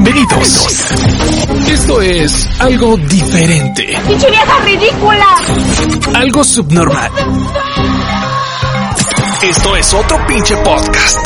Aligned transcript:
Bienvenidos. 0.00 0.92
Esto 1.68 2.00
es 2.00 2.48
algo 2.60 2.96
diferente. 2.98 3.98
¡Pinche 4.06 4.30
vieja 4.30 4.64
ridícula! 4.64 5.26
Algo 6.14 6.44
subnormal. 6.44 7.10
Esto 9.42 9.74
es 9.74 9.94
otro 9.94 10.24
pinche 10.28 10.56
podcast. 10.58 11.18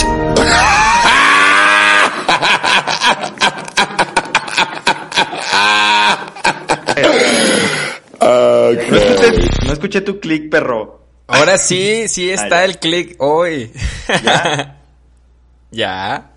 No 8.88 8.96
escuché, 8.96 9.50
no 9.66 9.72
escuché 9.74 10.00
tu 10.00 10.18
clic, 10.18 10.50
perro. 10.50 11.08
Ahora 11.26 11.58
sí, 11.58 12.08
sí 12.08 12.30
está 12.30 12.64
el 12.64 12.78
click 12.78 13.16
hoy. 13.18 13.70
¿Ya? 14.24 14.78
ya. 15.70 16.31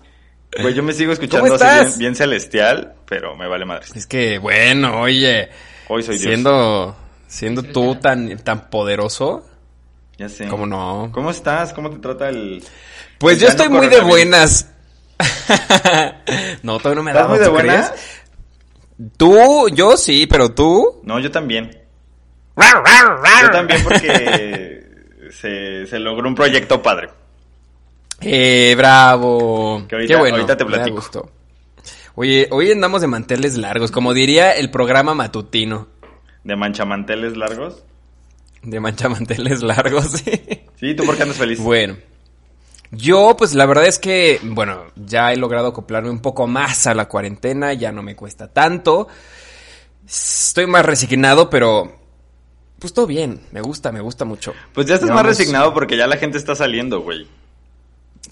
Pues 0.62 0.74
yo 0.74 0.82
me 0.82 0.92
sigo 0.92 1.12
escuchando 1.12 1.44
¿Cómo 1.48 1.54
así 1.62 1.84
bien, 1.88 1.98
bien 1.98 2.14
celestial, 2.14 2.94
pero 3.06 3.36
me 3.36 3.46
vale 3.48 3.64
madre. 3.64 3.86
Es 3.94 4.06
que, 4.06 4.38
bueno, 4.38 5.00
oye. 5.02 5.48
Hoy 5.88 6.02
soy 6.02 6.16
Dios. 6.18 6.26
Siendo, 6.28 6.96
siendo 7.26 7.62
tú 7.62 7.94
tan, 7.96 8.36
tan 8.38 8.68
poderoso, 8.70 9.46
Ya 10.18 10.28
sé. 10.28 10.46
¿cómo 10.48 10.66
no? 10.66 11.10
¿Cómo 11.12 11.30
estás? 11.30 11.72
¿Cómo 11.72 11.90
te 11.90 11.98
trata 11.98 12.28
el...? 12.28 12.62
Pues 13.18 13.36
el 13.36 13.42
yo 13.42 13.48
estoy 13.48 13.68
muy 13.68 13.88
de 13.88 14.00
buenas. 14.00 14.68
no, 16.62 16.78
todavía 16.78 16.96
no 16.96 17.02
me 17.02 17.12
da 17.12 17.20
¿Estás 17.20 17.28
muy 17.30 17.38
de 17.38 17.44
¿tú 17.46 17.50
buenas? 17.52 17.88
crees? 17.90 19.12
Tú, 19.16 19.68
yo 19.70 19.96
sí, 19.96 20.26
pero 20.26 20.52
tú. 20.52 21.00
No, 21.04 21.18
yo 21.18 21.30
también. 21.30 21.70
Yo 22.56 23.50
también 23.50 23.82
porque 23.84 24.82
se, 25.30 25.86
se 25.86 25.98
logró 25.98 26.28
un 26.28 26.34
proyecto 26.34 26.82
padre. 26.82 27.10
Eh, 28.20 28.74
bravo. 28.76 29.84
Que 29.88 29.94
ahorita- 29.96 30.14
Qué 30.14 30.18
bueno. 30.20 30.36
ahorita 30.36 30.56
te 30.56 30.64
me 30.64 30.70
da 30.70 30.76
platico. 30.78 30.96
gusto. 30.96 31.30
Oye, 32.14 32.48
hoy 32.50 32.72
andamos 32.72 33.02
de 33.02 33.06
manteles 33.08 33.56
largos, 33.56 33.90
como 33.90 34.14
diría 34.14 34.52
el 34.52 34.70
programa 34.70 35.14
matutino. 35.14 35.88
De 36.44 36.56
manchamanteles 36.56 37.36
largos. 37.36 37.82
De 38.62 38.80
manchamanteles 38.80 39.62
largos, 39.62 40.06
sí. 40.24 40.40
Sí, 40.80 40.94
¿tú 40.94 41.04
por 41.04 41.16
qué 41.16 41.24
andas 41.24 41.36
feliz? 41.36 41.60
Bueno, 41.60 41.96
yo 42.90 43.36
pues 43.36 43.54
la 43.54 43.66
verdad 43.66 43.86
es 43.86 43.98
que, 43.98 44.40
bueno, 44.42 44.84
ya 44.96 45.32
he 45.32 45.36
logrado 45.36 45.68
acoplarme 45.68 46.08
un 46.10 46.20
poco 46.20 46.46
más 46.46 46.86
a 46.86 46.94
la 46.94 47.06
cuarentena, 47.08 47.74
ya 47.74 47.92
no 47.92 48.02
me 48.02 48.16
cuesta 48.16 48.48
tanto. 48.48 49.08
Estoy 50.08 50.66
más 50.66 50.86
resignado, 50.86 51.50
pero 51.50 51.96
pues 52.78 52.92
todo 52.94 53.06
bien, 53.06 53.40
me 53.52 53.60
gusta, 53.60 53.92
me 53.92 54.00
gusta 54.00 54.24
mucho. 54.24 54.54
Pues 54.72 54.86
ya 54.86 54.94
estás 54.94 55.10
más 55.10 55.26
resignado 55.26 55.74
porque 55.74 55.96
ya 55.96 56.06
la 56.06 56.16
gente 56.16 56.38
está 56.38 56.54
saliendo, 56.54 57.00
güey. 57.02 57.26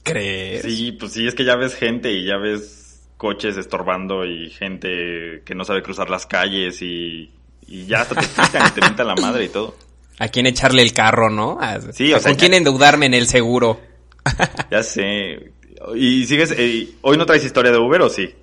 ¿Crees? 0.03 0.63
Sí, 0.63 0.93
pues 0.93 1.13
sí, 1.13 1.27
es 1.27 1.35
que 1.35 1.45
ya 1.45 1.57
ves 1.57 1.75
gente 1.75 2.11
y 2.13 2.25
ya 2.27 2.37
ves 2.37 3.03
coches 3.17 3.57
estorbando 3.57 4.25
y 4.27 4.51
gente 4.51 5.43
que 5.45 5.55
no 5.55 5.65
sabe 5.65 5.83
cruzar 5.83 6.11
las 6.11 6.27
calles 6.27 6.83
y, 6.83 7.31
y 7.67 7.87
ya 7.87 8.03
hasta 8.03 8.15
te 8.17 8.27
quitan 8.27 8.67
y 8.69 8.71
te 8.73 8.81
mentan 8.81 9.07
la 9.07 9.15
madre 9.15 9.45
y 9.45 9.49
todo. 9.49 9.77
¿A 10.19 10.29
quién 10.29 10.47
echarle 10.47 10.83
el 10.83 10.93
carro, 10.93 11.31
no? 11.31 11.59
A- 11.61 11.81
Sí, 11.93 12.13
o 12.13 12.19
sea, 12.19 12.31
¿Con 12.31 12.33
ya- 12.33 12.41
quién 12.41 12.55
endeudarme 12.55 13.07
en 13.07 13.15
el 13.15 13.27
seguro? 13.27 13.81
Ya 14.71 14.83
sé. 14.83 15.53
¿Y 15.95 16.25
sigues? 16.27 16.53
eh, 16.57 16.89
¿Hoy 17.03 17.17
no 17.19 17.27
traes 17.27 17.45
historia 17.45 17.71
de 17.73 17.79
Uber 17.79 18.03
o 18.03 18.09
sí? 18.09 18.35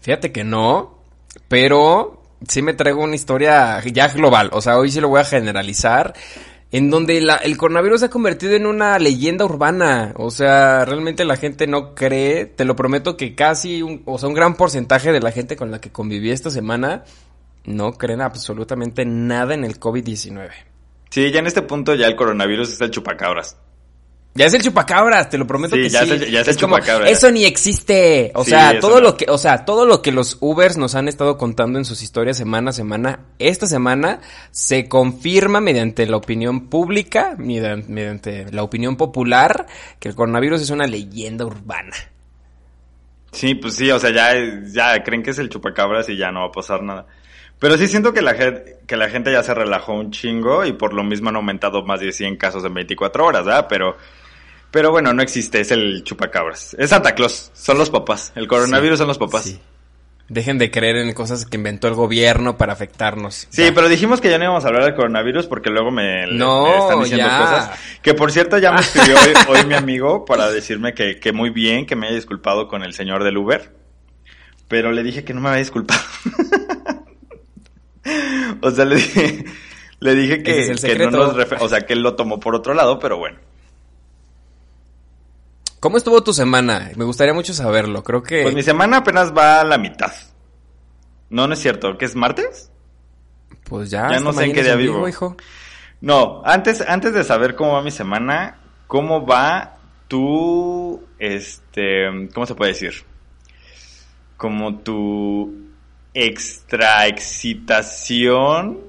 Fíjate 0.00 0.32
que 0.32 0.44
no, 0.44 1.02
pero 1.48 2.22
sí 2.48 2.62
me 2.62 2.72
traigo 2.74 3.02
una 3.02 3.14
historia 3.16 3.82
ya 3.84 4.08
global. 4.08 4.48
O 4.52 4.62
sea, 4.62 4.78
hoy 4.78 4.90
sí 4.90 5.00
lo 5.00 5.08
voy 5.08 5.20
a 5.20 5.24
generalizar. 5.24 6.14
En 6.72 6.88
donde 6.88 7.20
la- 7.20 7.36
el 7.36 7.56
coronavirus 7.56 8.00
se 8.00 8.06
ha 8.06 8.10
convertido 8.10 8.54
en 8.54 8.64
una 8.66 8.98
leyenda 8.98 9.44
urbana. 9.44 10.12
O 10.16 10.30
sea, 10.30 10.84
realmente 10.84 11.24
la 11.24 11.36
gente 11.36 11.66
no 11.66 11.94
cree. 11.94 12.46
Te 12.46 12.64
lo 12.64 12.76
prometo 12.76 13.16
que 13.16 13.34
casi, 13.34 13.82
un, 13.82 14.02
o 14.04 14.18
sea, 14.18 14.28
un 14.28 14.34
gran 14.34 14.54
porcentaje 14.54 15.10
de 15.10 15.20
la 15.20 15.32
gente 15.32 15.56
con 15.56 15.70
la 15.70 15.80
que 15.80 15.90
conviví 15.90 16.30
esta 16.30 16.50
semana 16.50 17.04
no 17.64 17.92
creen 17.92 18.20
absolutamente 18.20 19.04
nada 19.04 19.54
en 19.54 19.64
el 19.64 19.80
COVID-19. 19.80 20.50
Sí, 21.10 21.30
ya 21.32 21.40
en 21.40 21.46
este 21.48 21.62
punto 21.62 21.94
ya 21.96 22.06
el 22.06 22.14
coronavirus 22.14 22.72
es 22.72 22.80
el 22.80 22.90
chupacabras. 22.92 23.56
Ya 24.32 24.46
es 24.46 24.54
el 24.54 24.62
chupacabras, 24.62 25.28
te 25.28 25.36
lo 25.38 25.46
prometo 25.46 25.74
Sí, 25.74 25.82
que 25.82 25.88
ya 25.88 26.04
sí. 26.04 26.12
es 26.12 26.22
el- 26.22 26.30
ya 26.30 26.40
es 26.42 26.48
el 26.48 26.56
como, 26.56 26.76
chupacabras. 26.76 27.10
eso 27.10 27.30
ni 27.32 27.44
existe. 27.44 28.30
O 28.36 28.44
Sí, 28.44 28.50
sea, 28.50 28.78
todo 28.78 28.94
no. 28.96 29.00
lo 29.00 29.16
que, 29.16 29.26
o 29.28 29.36
sea, 29.38 29.64
todo 29.64 29.84
lo 29.86 30.02
que 30.02 30.12
los 30.12 30.38
Ubers 30.40 30.76
nos 30.76 30.94
han 30.94 31.08
estado 31.08 31.36
contando 31.36 31.78
en 31.80 31.84
sus 31.84 32.00
historias 32.02 32.36
semana 32.36 32.70
a 32.70 32.72
semana, 32.72 33.20
esta 33.40 33.66
semana 33.66 34.20
se 34.52 34.88
confirma 34.88 35.60
mediante 35.60 36.06
la 36.06 36.16
opinión 36.16 36.68
pública, 36.68 37.34
median- 37.38 37.86
mediante 37.88 38.50
la 38.52 38.62
opinión 38.62 38.96
popular, 38.96 39.66
que 39.98 40.08
el 40.10 40.14
coronavirus 40.14 40.62
es 40.62 40.70
una 40.70 40.86
leyenda 40.86 41.44
urbana. 41.44 41.96
Sí, 43.32 43.54
pues 43.54 43.74
sí, 43.74 43.90
o 43.90 43.98
sea, 43.98 44.10
ya, 44.10 44.32
ya 44.72 45.02
creen 45.04 45.22
que 45.22 45.30
es 45.30 45.38
el 45.38 45.48
chupacabras 45.50 46.08
y 46.08 46.16
ya 46.16 46.30
no 46.32 46.40
va 46.40 46.46
a 46.46 46.52
pasar 46.52 46.82
nada. 46.82 47.06
Pero 47.58 47.76
sí 47.76 47.86
siento 47.88 48.12
que 48.12 48.22
la, 48.22 48.34
gente, 48.34 48.78
que 48.86 48.96
la 48.96 49.08
gente 49.08 49.30
ya 49.32 49.42
se 49.42 49.54
relajó 49.54 49.92
un 49.92 50.10
chingo 50.12 50.64
y 50.64 50.72
por 50.72 50.94
lo 50.94 51.04
mismo 51.04 51.28
han 51.28 51.36
aumentado 51.36 51.84
más 51.84 52.00
de 52.00 52.10
100 52.12 52.36
casos 52.36 52.64
en 52.64 52.74
24 52.74 53.24
horas, 53.26 53.44
¿verdad? 53.44 53.66
Pero, 53.68 53.96
pero 54.70 54.90
bueno, 54.90 55.12
no 55.12 55.22
existe, 55.22 55.60
es 55.60 55.70
el 55.70 56.04
chupacabras. 56.04 56.76
Es 56.78 56.90
Santa 56.90 57.14
Claus, 57.14 57.50
son 57.54 57.78
los 57.78 57.90
papás. 57.90 58.32
El 58.36 58.46
coronavirus 58.46 58.98
son 58.98 59.08
los 59.08 59.18
papás. 59.18 59.44
Sí. 59.44 59.52
Sí, 59.52 59.60
Dejen 60.30 60.58
de 60.58 60.70
creer 60.70 60.96
en 60.96 61.12
cosas 61.12 61.44
que 61.44 61.56
inventó 61.56 61.88
el 61.88 61.94
gobierno 61.94 62.56
para 62.56 62.72
afectarnos. 62.72 63.48
pero 63.56 63.88
dijimos 63.88 64.20
que 64.20 64.30
ya 64.30 64.38
no 64.38 64.44
íbamos 64.44 64.64
a 64.64 64.68
hablar 64.68 64.84
del 64.84 64.94
coronavirus 64.94 65.48
porque 65.48 65.70
luego 65.70 65.90
me, 65.90 66.24
No, 66.30 66.66
me 66.66 66.78
están 66.78 67.02
diciendo 67.02 67.26
ya. 67.26 67.38
cosas. 67.38 67.70
Que 68.00 68.14
por 68.14 68.30
cierto 68.30 68.56
ya 68.58 68.70
me 68.70 68.80
escribió 68.80 69.16
hoy, 69.16 69.58
hoy 69.58 69.66
mi 69.66 69.74
amigo 69.74 70.24
para 70.24 70.48
decirme 70.52 70.94
que, 70.94 71.18
que 71.18 71.32
muy 71.32 71.50
bien, 71.50 71.84
que 71.84 71.96
me 71.96 72.06
haya 72.06 72.14
disculpado 72.14 72.68
con 72.68 72.84
el 72.84 72.94
señor 72.94 73.24
del 73.24 73.38
Uber. 73.38 73.74
Pero 74.68 74.92
le 74.92 75.02
dije 75.02 75.24
que 75.24 75.34
no 75.34 75.40
me 75.40 75.48
había 75.48 75.58
disculpado. 75.58 76.00
o 78.62 78.70
sea, 78.70 78.84
le 78.84 78.94
dije, 78.94 79.44
le 79.98 80.14
dije 80.14 80.44
que, 80.44 80.60
es 80.60 80.84
el 80.84 80.96
que 80.96 81.06
no 81.06 81.10
nos 81.10 81.36
o 81.60 81.68
sea, 81.68 81.80
que 81.80 81.94
él 81.94 82.02
lo 82.02 82.14
tomó 82.14 82.38
por 82.38 82.54
otro 82.54 82.72
lado, 82.72 83.00
pero 83.00 83.18
bueno. 83.18 83.40
¿Cómo 85.80 85.96
estuvo 85.96 86.22
tu 86.22 86.32
semana? 86.32 86.90
Me 86.96 87.04
gustaría 87.04 87.32
mucho 87.34 87.54
saberlo. 87.54 88.04
Creo 88.04 88.22
que 88.22 88.42
Pues 88.42 88.54
mi 88.54 88.62
semana 88.62 88.98
apenas 88.98 89.32
va 89.36 89.60
a 89.60 89.64
la 89.64 89.78
mitad. 89.78 90.12
No, 91.30 91.46
no 91.46 91.54
es 91.54 91.60
cierto, 91.60 91.96
¿que 91.96 92.04
es 92.04 92.14
martes? 92.14 92.70
pues 93.64 93.88
ya, 93.88 94.08
ya 94.10 94.18
no 94.18 94.32
sé 94.32 94.44
en 94.46 94.52
qué 94.52 94.64
día 94.64 94.74
vivo. 94.74 95.06
hijo. 95.08 95.36
No, 96.00 96.42
antes, 96.44 96.80
antes 96.80 97.12
de 97.14 97.22
saber 97.22 97.54
cómo 97.54 97.74
va 97.74 97.82
mi 97.82 97.92
semana, 97.92 98.58
¿cómo 98.88 99.24
va 99.24 99.76
tu, 100.08 101.00
este, 101.20 102.06
cómo 102.34 102.46
se 102.46 102.54
puede 102.56 102.72
decir? 102.72 102.94
Como 104.36 104.78
tu 104.78 105.54
extra 106.14 107.06
excitación. 107.06 108.80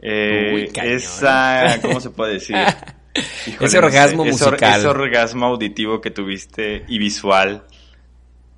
Eh, 0.00 0.52
Uy, 0.54 0.68
cañón. 0.68 0.92
esa, 0.94 1.78
¿cómo 1.80 2.00
se 2.00 2.10
puede 2.10 2.34
decir? 2.34 2.56
Híjole, 3.46 3.66
Ese 3.66 3.78
orgasmo 3.78 4.24
ese 4.24 4.32
musical. 4.32 4.78
Ese 4.80 4.88
orgasmo 4.88 5.46
auditivo 5.46 6.00
que 6.00 6.10
tuviste 6.10 6.84
y 6.88 6.98
visual. 6.98 7.64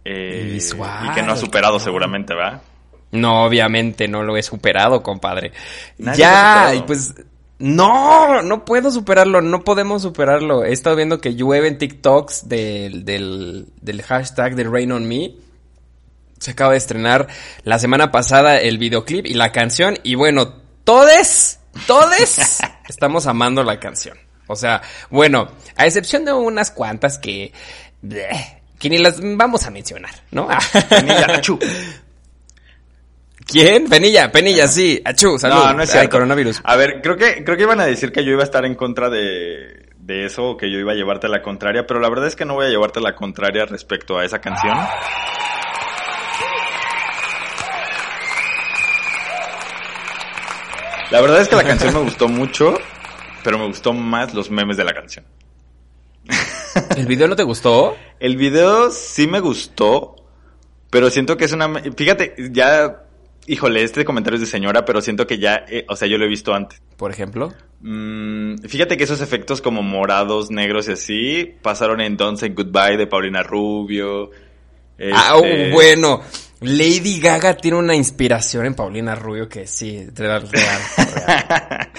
eh, 0.05 0.47
Y 0.49 0.53
visual, 0.55 1.07
Y 1.11 1.15
que 1.15 1.23
no 1.23 1.33
has 1.33 1.41
superado 1.41 1.79
seguramente, 1.81 2.35
¿va? 2.35 2.63
No, 3.13 3.45
obviamente 3.45 4.07
no 4.09 4.23
lo 4.23 4.37
he 4.37 4.43
superado, 4.43 5.03
compadre. 5.03 5.53
Nadie 5.99 6.19
ya, 6.21 6.75
y 6.77 6.83
pues 6.83 7.15
no, 7.59 8.41
no 8.43 8.65
puedo 8.65 8.91
superarlo, 8.91 9.43
no 9.43 9.65
podemos 9.65 10.03
superarlo. 10.03 10.65
He 10.65 10.73
estado 10.73 10.97
viendo 10.97 11.21
que 11.21 11.35
llueven 11.35 11.77
TikToks 11.77 12.49
del, 12.49 13.05
del, 13.05 13.67
del 13.81 14.03
hashtag 14.03 14.55
de 14.55 14.65
Rain 14.65 14.93
on 14.93 15.07
Me. 15.09 15.33
Se 16.39 16.53
acaba 16.53 16.73
de 16.73 16.79
estrenar 16.79 17.27
la 17.65 17.79
semana 17.79 18.11
pasada 18.11 18.61
el 18.61 18.79
videoclip 18.79 19.27
y 19.27 19.35
la 19.35 19.53
canción. 19.53 19.99
Y 20.05 20.15
bueno, 20.15 20.55
todes, 20.85 21.61
todes, 21.87 22.61
estamos 22.89 23.27
amando 23.27 23.63
la 23.65 23.79
canción. 23.79 24.17
O 24.51 24.57
sea, 24.57 24.83
bueno, 25.11 25.49
a 25.77 25.87
excepción 25.87 26.25
de 26.25 26.33
unas 26.33 26.73
cuantas 26.73 27.19
que... 27.19 27.53
que 28.79 28.91
ni 28.91 28.99
las 28.99 29.21
vamos 29.21 29.65
a 29.67 29.71
mencionar, 29.71 30.11
¿no? 30.33 30.49
Penilla, 30.89 31.27
achú. 31.37 31.59
¿Quién? 33.47 33.89
Penilla, 33.89 34.33
Penilla, 34.33 34.67
sí. 34.67 35.01
Achú, 35.05 35.39
salud. 35.39 35.55
No, 35.55 35.73
no 35.75 35.83
es 35.83 35.91
Ay, 35.91 36.01
cierto. 36.01 36.11
coronavirus. 36.17 36.61
A 36.65 36.75
ver, 36.77 37.01
creo 37.01 37.17
que, 37.17 37.45
creo 37.45 37.57
que 37.57 37.63
iban 37.63 37.81
a 37.81 37.87
decir 37.87 38.11
que 38.11 38.25
yo 38.25 38.33
iba 38.33 38.41
a 38.41 38.45
estar 38.45 38.65
en 38.65 38.75
contra 38.75 39.09
de, 39.09 39.89
de 39.99 40.25
eso, 40.27 40.57
que 40.57 40.71
yo 40.71 40.79
iba 40.79 40.93
a 40.93 40.97
llevarte 40.97 41.29
la 41.29 41.43
contraria, 41.43 41.87
pero 41.87 42.01
la 42.01 42.09
verdad 42.09 42.27
es 42.27 42.35
que 42.35 42.45
no 42.45 42.55
voy 42.55 42.67
a 42.67 42.71
llevarte 42.71 43.01
la 43.01 43.15
contraria 43.15 43.67
respecto 43.67 44.19
a 44.19 44.25
esa 44.25 44.41
canción. 44.41 44.77
La 51.11 51.21
verdad 51.21 51.41
es 51.41 51.49
que 51.49 51.57
la 51.57 51.65
canción 51.65 51.93
me 51.95 52.01
gustó 52.01 52.29
mucho, 52.29 52.79
pero 53.43 53.59
me 53.59 53.67
gustó 53.67 53.93
más 53.93 54.35
los 54.35 54.51
memes 54.51 54.77
de 54.77 54.85
la 54.85 54.93
canción. 54.93 55.25
¿El 56.97 57.07
video 57.07 57.29
no 57.29 57.37
te 57.37 57.43
gustó? 57.43 57.97
El 58.19 58.37
video 58.37 58.91
sí 58.91 59.27
me 59.27 59.41
gustó, 59.41 60.17
pero 60.91 61.11
siento 61.11 61.37
que 61.37 61.45
es 61.45 61.53
una... 61.53 61.69
Fíjate, 61.97 62.35
ya... 62.53 63.05
Híjole, 63.47 63.83
este 63.83 64.05
comentario 64.05 64.37
es 64.37 64.43
de 64.43 64.47
señora, 64.47 64.85
pero 64.85 65.01
siento 65.01 65.27
que 65.27 65.39
ya... 65.39 65.65
eh, 65.69 65.85
o 65.89 65.97
sea, 65.97 66.07
yo 66.07 66.19
lo 66.19 66.27
he 66.27 66.29
visto 66.29 66.55
antes. 66.55 66.81
Por 66.97 67.11
ejemplo. 67.11 67.53
Mm, 67.81 68.59
fíjate 68.59 68.97
que 68.97 69.05
esos 69.05 69.21
efectos 69.21 69.61
como 69.61 69.83
morados, 69.83 70.51
negros 70.51 70.89
y 70.89 70.93
así 70.93 71.55
pasaron 71.63 72.01
en 72.01 72.17
Don't 72.17 72.39
Say 72.39 72.51
Goodbye 72.51 72.97
de 72.97 73.07
Paulina 73.07 73.43
Rubio. 73.43 74.31
Ah, 75.13 75.35
este, 75.37 75.71
oh, 75.71 75.73
bueno. 75.73 76.23
Lady 76.61 77.21
Gaga 77.21 77.55
tiene 77.57 77.79
una 77.79 77.95
inspiración 77.95 78.67
en 78.67 78.75
Paulina 78.75 79.15
Rubio 79.15 79.49
que 79.49 79.67
sí, 79.67 80.07
real, 80.15 80.47
real, 80.51 80.79
real. 81.27 81.91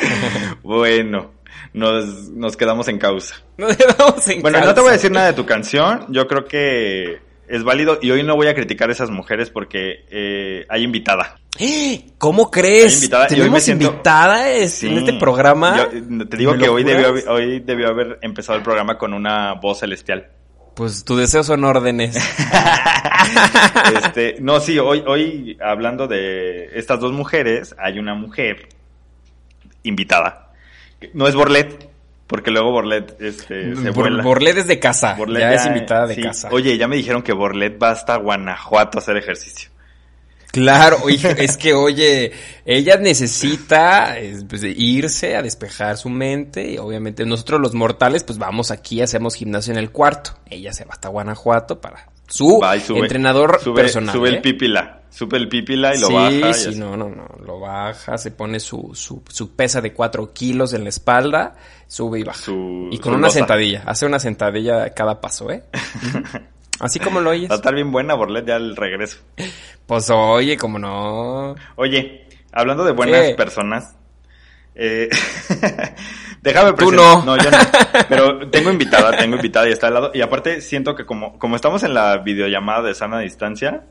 bueno, 0.63 1.31
nos, 1.73 2.29
nos 2.29 2.55
quedamos 2.57 2.87
en 2.87 2.97
causa. 2.99 3.35
Nos 3.57 3.75
quedamos 3.75 4.27
en 4.27 4.41
Bueno, 4.41 4.59
no 4.63 4.73
te 4.73 4.81
voy 4.81 4.89
a 4.89 4.93
decir 4.93 5.11
nada 5.11 5.27
de 5.27 5.33
tu 5.33 5.45
canción. 5.45 6.05
Yo 6.09 6.27
creo 6.27 6.45
que 6.45 7.19
es 7.47 7.63
válido 7.63 7.99
y 8.01 8.11
hoy 8.11 8.23
no 8.23 8.35
voy 8.35 8.47
a 8.47 8.53
criticar 8.55 8.89
a 8.89 8.91
esas 8.93 9.09
mujeres 9.09 9.49
porque 9.49 10.05
eh, 10.09 10.65
hay 10.69 10.83
invitada. 10.83 11.39
¿Cómo 12.17 12.49
crees? 12.51 12.85
Hay 12.93 12.95
invitada, 12.95 13.27
Tenemos 13.27 13.63
siento- 13.63 13.85
invitada 13.87 14.49
es- 14.51 14.73
Sí. 14.75 14.87
en 14.87 14.97
este 14.99 15.13
programa. 15.13 15.89
Yo- 15.91 16.27
te 16.27 16.37
digo 16.37 16.53
¿Me 16.53 16.59
que 16.59 16.69
hoy 16.69 16.83
debió, 16.83 17.13
hoy 17.31 17.59
debió 17.61 17.89
haber 17.89 18.19
empezado 18.21 18.57
el 18.57 18.63
programa 18.63 18.97
con 18.97 19.13
una 19.13 19.53
voz 19.53 19.79
celestial. 19.79 20.29
Pues 20.75 21.03
tus 21.03 21.19
deseos 21.19 21.45
son 21.47 21.63
órdenes. 21.65 22.15
Este, 23.95 24.37
no, 24.39 24.59
sí, 24.59 24.79
hoy, 24.79 25.03
hoy 25.05 25.57
hablando 25.61 26.07
de 26.07 26.69
estas 26.77 26.99
dos 26.99 27.11
mujeres, 27.11 27.75
hay 27.77 27.99
una 27.99 28.13
mujer 28.15 28.69
invitada. 29.83 30.51
No 31.13 31.27
es 31.27 31.35
Borlet, 31.35 31.89
porque 32.27 32.51
luego 32.51 32.71
Borlet 32.71 33.19
este, 33.21 33.75
se 33.75 33.91
Bor- 33.91 33.93
vuela. 33.93 34.23
Borlet 34.23 34.57
es 34.57 34.67
de 34.67 34.79
casa. 34.79 35.15
Borlet 35.15 35.41
ya, 35.41 35.53
es 35.53 35.65
invitada 35.65 36.07
de 36.07 36.15
sí. 36.15 36.21
casa. 36.21 36.49
Oye, 36.51 36.77
ya 36.77 36.87
me 36.87 36.95
dijeron 36.95 37.23
que 37.23 37.33
Borlet 37.33 37.81
va 37.81 37.91
hasta 37.91 38.15
Guanajuato 38.17 38.97
a 38.97 39.01
hacer 39.01 39.17
ejercicio. 39.17 39.69
Claro, 40.51 40.97
es 41.07 41.57
que, 41.57 41.73
oye, 41.73 42.31
ella 42.65 42.97
necesita 42.97 44.15
pues, 44.49 44.63
irse 44.63 45.35
a 45.35 45.41
despejar 45.41 45.97
su 45.97 46.09
mente 46.09 46.71
y 46.71 46.77
obviamente 46.77 47.25
nosotros 47.25 47.61
los 47.61 47.73
mortales 47.73 48.23
pues 48.23 48.37
vamos 48.37 48.69
aquí, 48.69 49.01
hacemos 49.01 49.35
gimnasio 49.35 49.71
en 49.73 49.79
el 49.79 49.91
cuarto. 49.91 50.31
Ella 50.49 50.73
se 50.73 50.85
va 50.85 50.91
hasta 50.93 51.07
Guanajuato 51.09 51.79
para 51.79 52.09
su 52.31 52.59
Va 52.59 52.75
y 52.75 52.79
sube- 52.79 52.99
entrenador 53.01 53.59
sube, 53.61 53.81
personal. 53.81 54.15
Sube 54.15 54.29
¿eh? 54.29 54.33
el 54.35 54.41
pípila, 54.41 55.01
sube 55.09 55.37
el 55.37 55.47
pípila 55.49 55.93
y 55.95 55.99
lo 55.99 56.07
sí, 56.07 56.13
baja. 56.13 56.53
sí, 56.53 56.69
así. 56.69 56.79
no, 56.79 56.95
no, 56.97 57.09
no, 57.09 57.27
lo 57.45 57.59
baja, 57.59 58.17
se 58.17 58.31
pone 58.31 58.59
su, 58.59 58.91
su, 58.95 59.21
su 59.29 59.55
pesa 59.55 59.81
de 59.81 59.93
4 59.93 60.31
kilos 60.33 60.73
en 60.73 60.83
la 60.83 60.89
espalda, 60.89 61.55
sube 61.87 62.19
y 62.21 62.23
baja. 62.23 62.39
Su- 62.41 62.87
y 62.91 62.97
con 62.99 63.13
una 63.13 63.27
losa. 63.27 63.39
sentadilla, 63.39 63.83
hace 63.85 64.05
una 64.05 64.19
sentadilla 64.19 64.89
cada 64.93 65.19
paso, 65.19 65.51
¿eh? 65.51 65.63
Así 66.79 66.99
como 66.99 67.19
lo 67.19 67.29
oyes. 67.29 67.49
Va 67.51 67.55
a 67.55 67.57
estar 67.57 67.75
bien 67.75 67.91
buena 67.91 68.15
Borlet 68.15 68.47
ya 68.47 68.55
al 68.55 68.75
regreso. 68.75 69.19
Pues 69.85 70.09
oye, 70.09 70.57
como 70.57 70.79
no. 70.79 71.53
Oye, 71.75 72.27
hablando 72.53 72.83
de 72.83 72.91
buenas 72.93 73.21
¿Qué? 73.27 73.35
personas, 73.35 73.95
eh, 74.75 75.09
déjame 76.41 76.71
Tú 76.73 76.89
presentar- 76.89 77.25
no. 77.25 77.37
yo 77.37 77.51
no. 77.51 77.57
Pero 78.09 78.49
tengo 78.49 78.71
invitada, 78.71 79.15
tengo 79.17 79.35
invitada 79.35 79.67
y 79.67 79.71
está 79.71 79.87
al 79.87 79.93
lado. 79.93 80.11
Y 80.13 80.21
aparte 80.21 80.61
siento 80.61 80.95
que 80.95 81.05
como, 81.05 81.37
como 81.39 81.55
estamos 81.55 81.83
en 81.83 81.93
la 81.93 82.17
videollamada 82.17 82.81
de 82.83 82.93
sana 82.95 83.19
distancia, 83.19 83.83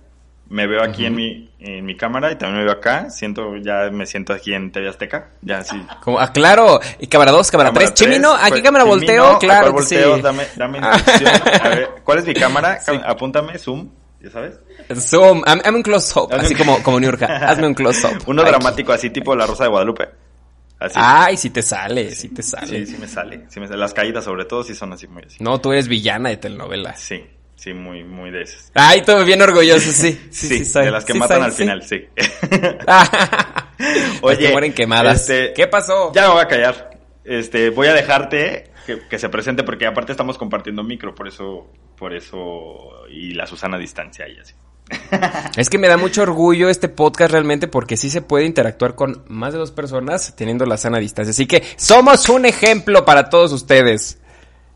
me 0.49 0.67
veo 0.67 0.83
aquí 0.83 1.07
en 1.07 1.15
mi, 1.15 1.49
en 1.61 1.85
mi 1.85 1.97
cámara 1.97 2.33
y 2.33 2.37
también 2.37 2.59
me 2.59 2.65
veo 2.65 2.73
acá. 2.73 3.09
Siento, 3.11 3.57
ya 3.59 3.89
me 3.93 4.05
siento 4.05 4.33
aquí 4.33 4.53
en 4.53 4.73
TV 4.73 4.89
Azteca. 4.89 5.31
Ya 5.43 5.59
así. 5.59 5.81
Como, 6.03 6.19
ah, 6.19 6.33
claro. 6.33 6.81
Y 6.99 7.07
cámara 7.07 7.31
2, 7.31 7.51
cámara 7.53 7.73
3. 7.73 7.95
tres, 7.95 7.95
Chimino, 7.95 8.33
¿a 8.35 8.45
qué 8.47 8.51
pues, 8.51 8.63
cámara 8.63 8.85
volteo? 8.85 9.27
¿a 9.37 9.39
Claro 9.39 9.67
que 9.67 9.73
volteo? 9.73 10.17
sí. 10.17 10.23
Dame, 10.23 10.43
dame 10.57 10.79
instrucción. 10.83 11.31
A 11.63 11.69
ver, 11.69 11.89
¿cuál 12.03 12.19
es 12.19 12.27
mi 12.27 12.35
cámara? 12.35 12.81
Apúntame, 13.07 13.57
zoom, 13.59 13.91
ya 14.21 14.31
sabes. 14.31 14.59
Zoom, 14.99 15.43
hazme 15.47 15.71
un 15.77 15.83
close-up, 15.85 16.33
así 16.33 16.55
un- 16.55 16.59
como, 16.59 16.83
como 16.83 16.99
New 16.99 17.09
York. 17.13 17.23
Hazme 17.31 17.69
un 17.69 17.75
close-up. 17.75 18.21
Uno 18.27 18.43
Aquí. 18.43 18.51
dramático 18.51 18.93
así 18.93 19.11
tipo 19.11 19.37
La 19.37 19.47
Rosa 19.47 19.63
de 19.65 19.71
Guadalupe. 19.71 20.09
Así. 20.81 20.95
Ay, 20.99 21.37
sí 21.37 21.51
te 21.51 21.61
sale, 21.63 22.11
sí 22.15 22.31
te 22.31 22.43
sale. 22.43 22.87
Sí, 22.87 22.93
sí 22.95 22.99
me 22.99 23.07
sale. 23.07 23.45
Sí 23.51 23.61
me 23.61 23.67
sale. 23.69 23.79
Las 23.79 23.93
caídas 23.95 24.25
sobre 24.25 24.47
todo 24.47 24.65
sí 24.65 24.75
son 24.75 24.93
así 24.95 25.07
muy 25.07 25.23
así. 25.25 25.37
No, 25.41 25.61
tú 25.61 25.73
eres 25.73 25.87
villana 25.89 26.31
de 26.31 26.39
telenovelas. 26.39 26.99
Sí, 26.99 27.23
sí, 27.55 27.75
muy, 27.75 28.03
muy 28.03 28.31
de 28.31 28.43
esas. 28.43 28.73
Ay, 28.75 29.03
todo 29.03 29.25
bien 29.27 29.43
orgulloso, 29.43 29.93
sí. 29.93 30.19
Sí, 30.31 30.49
Sí, 30.49 30.59
sí, 30.59 30.65
soy. 30.65 30.87
de 30.87 30.91
las 30.91 31.05
que 31.05 31.13
matan 31.15 31.37
soy, 31.39 31.45
al 31.47 31.53
final, 31.53 31.83
sí. 31.83 32.07
Las 34.23 34.39
que 34.39 34.51
mueren 34.51 34.73
quemadas. 34.73 35.21
este, 35.29 35.53
¿Qué 35.55 35.67
pasó? 35.67 36.13
Ya 36.15 36.29
me 36.29 36.35
voy 36.35 36.43
a 36.43 36.49
callar. 36.49 36.91
Este, 37.25 37.71
voy 37.71 37.89
a 37.89 37.95
dejarte 37.95 38.71
que, 38.87 39.01
que 39.09 39.19
se 39.19 39.29
presente 39.29 39.63
porque 39.63 39.87
aparte 39.87 40.13
estamos 40.13 40.39
compartiendo 40.39 40.83
micro, 40.83 41.15
por 41.15 41.29
eso, 41.29 41.71
por 41.97 42.15
eso, 42.15 43.07
y 43.11 43.35
la 43.35 43.47
Susana 43.47 43.77
a 43.77 43.81
distancia 43.81 44.27
y 44.29 44.39
así. 44.39 44.55
Es 45.57 45.69
que 45.71 45.79
me 45.79 45.89
da 45.89 45.97
mucho 45.97 46.23
orgullo 46.23 46.69
este 46.69 46.89
podcast 46.89 47.33
realmente 47.33 47.69
porque 47.69 47.97
sí 47.97 48.11
se 48.11 48.23
puede 48.23 48.45
interactuar 48.45 48.95
con 48.95 49.25
más 49.29 49.53
de 49.53 49.59
dos 49.59 49.71
personas 49.73 50.35
teniendo 50.37 50.67
la 50.67 50.77
sana 50.77 50.99
distancia. 50.99 51.31
Así 51.31 51.47
que 51.47 51.63
somos 51.77 52.29
un 52.29 52.47
ejemplo 52.47 53.05
para 53.05 53.29
todos 53.29 53.53
ustedes. 53.53 54.19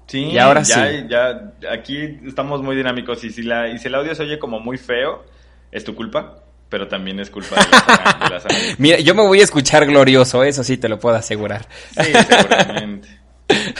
Sí, 0.06 0.24
Y 0.24 0.38
ahora 0.38 0.62
ya, 0.62 0.88
sí. 0.90 1.06
ya, 1.08 1.52
aquí 1.72 2.18
estamos 2.26 2.62
muy 2.62 2.76
dinámicos 2.76 3.24
y 3.24 3.30
si, 3.30 3.42
la, 3.42 3.68
y 3.70 3.78
si 3.78 3.88
el 3.88 3.94
audio 3.94 4.14
se 4.14 4.22
oye 4.22 4.38
como 4.38 4.60
muy 4.60 4.76
feo, 4.76 5.24
es 5.72 5.82
tu 5.82 5.94
culpa, 5.94 6.42
pero 6.68 6.88
también 6.88 7.18
es 7.20 7.30
culpa 7.30 7.56
de 7.56 7.62
la 7.70 7.80
sana- 7.80 8.18
de 8.24 8.34
la 8.34 8.40
sana 8.40 8.54
Mira, 8.78 8.98
yo 9.00 9.14
me 9.14 9.22
voy 9.22 9.40
a 9.40 9.44
escuchar 9.44 9.86
glorioso, 9.86 10.44
eso 10.44 10.62
sí 10.62 10.76
te 10.76 10.88
lo 10.90 10.98
puedo 10.98 11.16
asegurar. 11.16 11.66
Sí, 11.98 12.12
seguramente. 12.28 13.08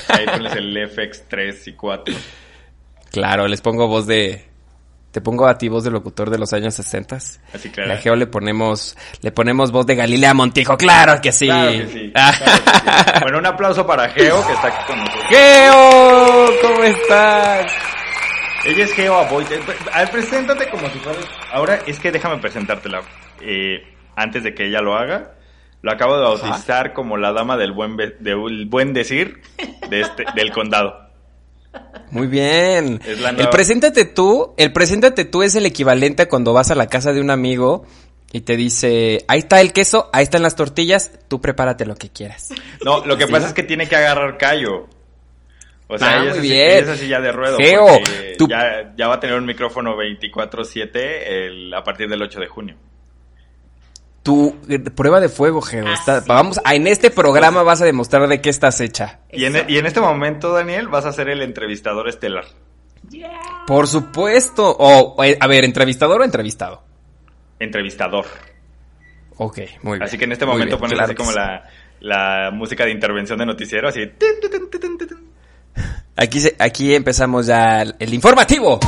Ahí 0.08 0.26
pones 0.26 0.52
el 0.56 0.76
FX3 0.76 1.56
y 1.69 1.72
4. 1.75 2.14
Claro, 3.10 3.46
les 3.46 3.60
pongo 3.60 3.86
voz 3.86 4.06
de... 4.06 4.44
Te 5.14 5.20
pongo 5.20 5.46
a 5.46 5.56
ti 5.56 5.69
voz 5.69 5.84
de 5.84 5.93
locutor 5.93 6.28
de 6.28 6.38
los 6.38 6.52
años 6.55 6.75
60. 6.75 7.14
Así 7.14 7.70
claro. 7.70 7.88
La 7.88 7.99
Geo 7.99 8.16
le 8.16 8.26
ponemos, 8.26 8.96
le 9.22 9.31
ponemos 9.31 9.70
voz 9.70 9.87
de 9.87 9.94
Galilea 9.94 10.34
Montijo, 10.34 10.76
claro 10.76 11.20
que 11.22 11.31
sí. 11.31 11.46
Claro 11.46 11.70
que 11.70 11.87
sí. 11.87 12.11
claro 12.11 12.37
que 12.37 12.50
sí. 12.50 13.20
Bueno, 13.22 13.38
un 13.38 13.46
aplauso 13.46 13.87
para 13.87 14.08
Geo, 14.08 14.44
que 14.44 14.52
está 14.52 14.66
aquí 14.66 14.87
con 14.88 14.99
nosotros. 14.99 15.25
Geo, 15.28 16.50
¿cómo 16.62 16.82
estás? 16.82 17.72
Ella 18.64 18.84
es 18.84 18.93
Geo 18.93 19.14
Aboy. 19.14 19.44
Preséntate 20.10 20.69
como 20.69 20.91
si 20.91 20.98
fueras... 20.98 21.24
Ahora, 21.53 21.79
es 21.86 22.00
que 22.00 22.10
déjame 22.10 22.38
presentártela. 22.38 23.03
Eh, 23.41 23.84
antes 24.17 24.43
de 24.43 24.53
que 24.53 24.67
ella 24.67 24.81
lo 24.81 24.96
haga, 24.96 25.34
lo 25.81 25.93
acabo 25.93 26.17
de 26.17 26.24
bautizar 26.24 26.93
como 26.93 27.17
la 27.19 27.32
dama 27.32 27.56
del 27.56 27.70
buen, 27.70 27.96
del 27.96 28.67
buen 28.67 28.93
decir 28.93 29.43
de 29.88 30.00
este, 30.00 30.24
del 30.34 30.50
condado. 30.50 31.04
Muy 32.10 32.26
bien. 32.28 33.00
Es 33.04 33.20
la 33.20 33.31
El 33.31 33.48
preséntate 33.50 34.04
tú, 34.04 34.54
el 34.56 34.72
preséntate 34.72 35.24
tú 35.24 35.43
es 35.43 35.54
el 35.56 35.66
equivalente 35.66 36.22
a 36.22 36.28
cuando 36.28 36.52
vas 36.52 36.70
a 36.70 36.74
la 36.74 36.86
casa 36.86 37.12
de 37.12 37.20
un 37.20 37.31
amigo 37.31 37.86
y 38.32 38.40
te 38.43 38.56
dice, 38.56 39.24
ahí 39.28 39.40
está 39.40 39.60
el 39.60 39.72
queso, 39.72 40.10
ahí 40.12 40.22
están 40.24 40.43
las 40.43 40.54
tortillas, 40.56 41.10
tú 41.28 41.40
prepárate 41.40 41.86
lo 41.86 41.94
que 41.96 42.10
quieras. 42.10 42.50
No, 42.84 43.04
lo 43.04 43.16
que 43.16 43.26
Sí. 43.26 43.32
pasa 43.32 43.48
es 43.48 43.52
que 43.54 43.62
tiene 43.62 43.88
que 43.88 43.96
agarrar 43.96 44.38
callo. 44.38 44.88
O 45.86 45.98
sea, 45.98 46.08
Ah, 46.08 46.12
ella, 46.16 46.20
muy 46.20 46.28
es 46.31 46.38
así, 46.38 46.48
bien. 46.48 46.69
ella 46.70 46.78
es 46.81 46.88
así 46.88 47.08
ya 47.08 47.20
de 47.20 47.32
ruedo. 47.32 47.58
Geo, 47.58 47.86
tú- 48.38 48.48
ya, 48.48 48.93
ya 48.96 49.06
va 49.08 49.14
a 49.16 49.20
tener 49.20 49.36
un 49.36 49.44
micrófono 49.46 49.94
24-7 49.96 51.46
el- 51.46 51.74
a 51.74 51.84
partir 51.84 52.08
del 52.08 52.22
8 52.22 52.40
de 52.40 52.46
junio. 52.48 52.76
Tu 54.24 54.56
eh, 54.69 54.78
prueba 54.81 55.20
de 55.20 55.28
fuego, 55.28 55.60
Geo. 55.60 55.86
está- 55.93 56.16
Así 56.16 56.28
vamos, 56.28 56.58
a- 56.64 56.74
en 56.74 56.86
este 56.88 57.10
programa 57.12 57.62
vas 57.62 57.81
a 57.82 57.84
demostrar 57.84 58.26
de 58.26 58.40
qué 58.40 58.50
estás 58.50 58.81
hecha. 58.81 59.20
Y 59.31 59.44
en, 59.44 59.64
y 59.69 59.76
en 59.78 59.86
este 59.86 60.00
momento, 60.00 60.50
Daniel, 60.52 60.88
vas 60.88 61.04
a 61.04 61.12
ser 61.12 61.28
el 61.28 61.43
entrevistador 61.43 62.08
estelar. 62.08 62.46
Por 63.66 63.86
supuesto. 63.86 64.74
O, 64.78 65.22
eh, 65.22 65.36
a 65.38 65.46
ver, 65.46 65.64
¿entrevistador 65.64 66.22
o 66.22 66.24
entrevistado? 66.24 66.82
Entrevistador. 67.60 68.24
Ok, 69.36 69.58
muy 69.82 69.98
bien. 69.98 70.02
Así 70.04 70.16
que 70.16 70.24
en 70.24 70.32
este 70.32 70.46
momento 70.46 70.66
bien, 70.76 70.78
pones 70.81 70.94
claro 70.94 71.06
así 71.12 71.14
como 71.14 71.31
sí. 71.31 71.36
la, 71.36 71.69
la 72.00 72.50
música 72.50 72.84
de 72.86 72.93
intervención 72.93 73.38
de 73.38 73.44
noticiero, 73.46 73.88
así. 73.88 74.00
Aquí, 76.16 76.40
se- 76.40 76.54
aquí 76.60 76.94
empezamos 76.94 77.46
ya 77.46 77.82
el, 77.82 78.14
informativo. 78.14 78.78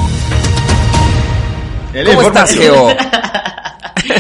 El 1.92 2.06
¿Cómo 2.06 2.22
estás, 2.22 2.54
informativo. 2.54 2.88
Geo? 2.88 2.96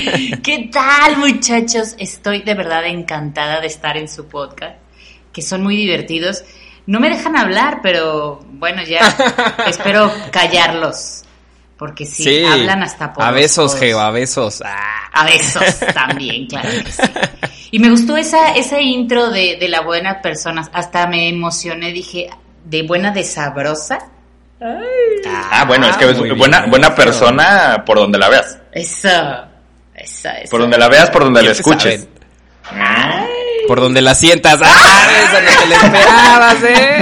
¿Qué 0.42 0.70
tal, 0.72 1.18
muchachos? 1.18 1.94
Estoy 1.98 2.42
de 2.42 2.54
verdad 2.54 2.84
encantada 2.86 3.60
de 3.60 3.66
estar 3.66 3.96
en 3.96 4.08
su 4.08 4.26
podcast, 4.26 4.76
que 5.32 5.42
son 5.42 5.62
muy 5.62 5.76
divertidos. 5.76 6.44
No 6.86 7.00
me 7.00 7.08
dejan 7.08 7.36
hablar, 7.36 7.80
pero 7.82 8.40
bueno, 8.52 8.82
ya 8.82 9.00
espero 9.66 10.12
callarlos, 10.30 11.24
porque 11.76 12.06
si 12.06 12.44
hablan 12.44 12.82
hasta 12.82 13.12
por 13.12 13.24
A 13.24 13.30
besos. 13.32 13.76
Geo, 13.76 13.98
a 13.98 14.10
besos. 14.10 14.62
Ah. 14.64 15.10
A 15.12 15.24
besos 15.24 15.80
también, 15.94 16.46
claro 16.46 16.68
que 16.84 16.92
sí. 16.92 17.02
Y 17.70 17.78
me 17.78 17.90
gustó 17.90 18.16
esa, 18.16 18.50
esa 18.54 18.80
intro 18.80 19.30
de, 19.30 19.56
de 19.58 19.68
la 19.68 19.80
buena 19.80 20.20
persona. 20.20 20.68
Hasta 20.72 21.06
me 21.06 21.28
emocioné, 21.28 21.92
dije, 21.92 22.28
de 22.64 22.82
buena 22.82 23.10
de 23.10 23.24
sabrosa. 23.24 23.98
Ah, 24.60 25.64
bueno, 25.66 25.88
es 25.88 25.96
que 25.96 26.10
es 26.10 26.18
muy 26.18 26.30
buena, 26.30 26.66
buena 26.66 26.94
persona 26.94 27.82
por 27.84 27.98
donde 27.98 28.18
la 28.18 28.28
veas. 28.28 28.58
Eso. 28.72 29.08
Por 30.50 30.60
donde 30.60 30.78
la 30.78 30.88
veas, 30.88 31.10
por 31.10 31.24
donde 31.24 31.42
la 31.42 31.48
¿Qué 31.48 31.54
te 31.54 31.60
escuches. 31.60 32.08
Por 33.66 33.80
donde 33.80 34.00
la 34.00 34.14
sientas. 34.14 34.60
¡Ah! 34.62 35.08
Esa 35.24 35.40
no 35.40 35.50
te 35.60 35.66
la 35.66 35.76
esperabas, 35.76 36.56
¿eh? 36.62 37.00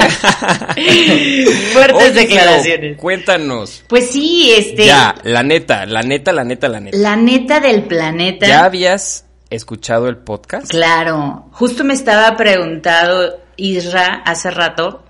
Fuertes 1.74 2.10
Oye, 2.10 2.12
declaraciones. 2.12 2.96
Cuéntanos. 2.96 3.84
Pues 3.86 4.10
sí, 4.10 4.52
este. 4.56 4.86
Ya, 4.86 5.14
la 5.24 5.42
neta, 5.42 5.84
la 5.84 6.00
neta, 6.02 6.32
la 6.32 6.44
neta, 6.44 6.68
la 6.68 6.80
neta. 6.80 6.96
La 6.96 7.16
neta 7.16 7.60
del 7.60 7.82
planeta. 7.84 8.46
¿Ya 8.46 8.64
habías 8.64 9.26
escuchado 9.50 10.08
el 10.08 10.16
podcast? 10.16 10.70
Claro, 10.70 11.48
justo 11.52 11.84
me 11.84 11.92
estaba 11.92 12.34
preguntado 12.36 13.40
Isra 13.56 14.22
hace 14.24 14.50
rato 14.50 15.03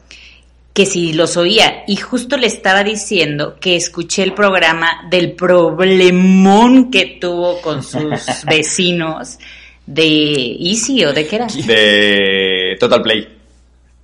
que 0.75 0.87
si 0.87 1.13
los 1.13 1.37
oía 1.37 1.85
y 1.87 1.97
justo 1.97 2.37
le 2.37 2.49
estaba 2.49 2.83
diciendo 2.83 3.57
que 3.61 3.77
escuché 3.77 4.25
el 4.25 4.35
programa 4.35 5.07
del 5.09 5.33
problemón 5.33 6.91
que 6.91 7.17
tuvo 7.21 7.61
con 7.63 7.83
sus 7.85 8.27
vecinos 8.47 9.39
de 9.87 10.57
Easy 10.59 11.05
o 11.05 11.13
de 11.13 11.27
qué 11.29 11.37
era. 11.37 11.47
De 11.47 12.77
Total 12.81 13.03
Play. 13.03 13.34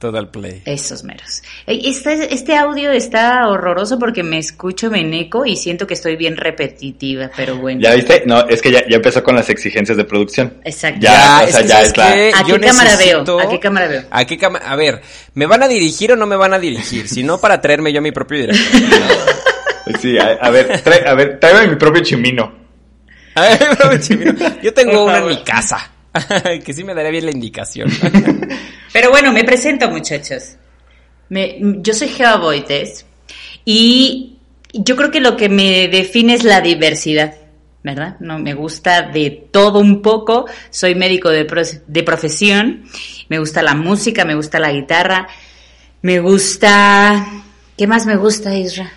Total 0.00 0.28
Play. 0.30 0.62
Esos 0.64 1.04
meros. 1.04 1.42
Este, 1.66 2.32
este 2.34 2.56
audio 2.56 2.90
está 2.90 3.46
horroroso 3.48 3.98
porque 3.98 4.22
me 4.22 4.38
escucho 4.38 4.90
meneco 4.90 5.44
y 5.44 5.56
siento 5.56 5.86
que 5.86 5.92
estoy 5.92 6.16
bien 6.16 6.38
repetitiva, 6.38 7.30
pero 7.36 7.56
bueno. 7.58 7.82
¿Ya 7.82 7.94
viste? 7.94 8.22
No, 8.24 8.48
es 8.48 8.62
que 8.62 8.72
ya, 8.72 8.80
ya 8.88 8.96
empezó 8.96 9.22
con 9.22 9.36
las 9.36 9.50
exigencias 9.50 9.98
de 9.98 10.04
producción. 10.04 10.54
Exacto. 10.64 11.00
Ya, 11.02 11.42
o 11.42 11.46
es 11.46 11.52
sea, 11.52 11.62
que, 11.62 11.68
ya 11.68 11.74
¿sabes 11.74 11.90
es 11.90 11.96
la-? 11.98 12.38
¿A 12.40 12.44
qué 12.44 12.60
cámara 12.60 12.90
necesito- 12.96 13.36
veo? 13.36 13.40
¿A 13.40 13.50
qué 13.50 13.60
cámara 13.60 13.86
veo? 13.88 14.02
¿A 14.10 14.24
qué 14.24 14.38
cama- 14.38 14.58
A 14.64 14.74
ver, 14.74 15.02
¿me 15.34 15.44
van 15.44 15.62
a 15.62 15.68
dirigir 15.68 16.12
o 16.12 16.16
no 16.16 16.26
me 16.26 16.36
van 16.36 16.54
a 16.54 16.58
dirigir? 16.58 17.06
Si 17.06 17.22
no, 17.22 17.38
para 17.38 17.60
traerme 17.60 17.92
yo 17.92 18.00
mi 18.00 18.10
propio 18.10 18.38
director. 18.38 18.80
Sí, 20.00 20.16
a, 20.18 20.28
a 20.40 20.48
ver, 20.50 20.80
trae, 20.82 21.06
a 21.06 21.12
ver, 21.14 21.38
tráeme 21.38 21.68
mi 21.68 21.76
propio 21.76 22.02
chimino. 22.02 22.54
A 23.34 23.42
ver, 23.42 23.68
mi 23.70 23.76
propio 23.76 23.98
chimino. 24.00 24.32
Yo 24.62 24.72
tengo 24.72 25.04
uno 25.04 25.16
en 25.18 25.26
mi 25.26 25.42
casa. 25.44 25.90
que 26.64 26.72
sí 26.72 26.84
me 26.84 26.94
daría 26.94 27.10
bien 27.10 27.26
la 27.26 27.32
indicación. 27.32 27.88
Pero 28.92 29.10
bueno, 29.10 29.32
me 29.32 29.44
presento, 29.44 29.90
muchachos. 29.90 30.56
Me- 31.28 31.58
yo 31.80 31.94
soy 31.94 32.08
Geo 32.08 32.38
Boites 32.40 33.06
y 33.64 34.36
yo 34.72 34.96
creo 34.96 35.10
que 35.10 35.20
lo 35.20 35.36
que 35.36 35.48
me 35.48 35.88
define 35.88 36.34
es 36.34 36.44
la 36.44 36.60
diversidad, 36.60 37.34
¿verdad? 37.82 38.16
No 38.20 38.38
me 38.38 38.54
gusta 38.54 39.02
de 39.02 39.30
todo 39.52 39.78
un 39.78 40.02
poco. 40.02 40.46
Soy 40.70 40.94
médico 40.94 41.30
de 41.30 42.02
profesión. 42.04 42.84
Me 43.28 43.38
gusta 43.38 43.62
la 43.62 43.74
música, 43.74 44.24
me 44.24 44.34
gusta 44.34 44.58
la 44.58 44.72
guitarra, 44.72 45.28
me 46.02 46.18
gusta. 46.20 47.26
¿Qué 47.76 47.86
más 47.86 48.06
me 48.06 48.16
gusta, 48.16 48.54
Isra? 48.56 48.92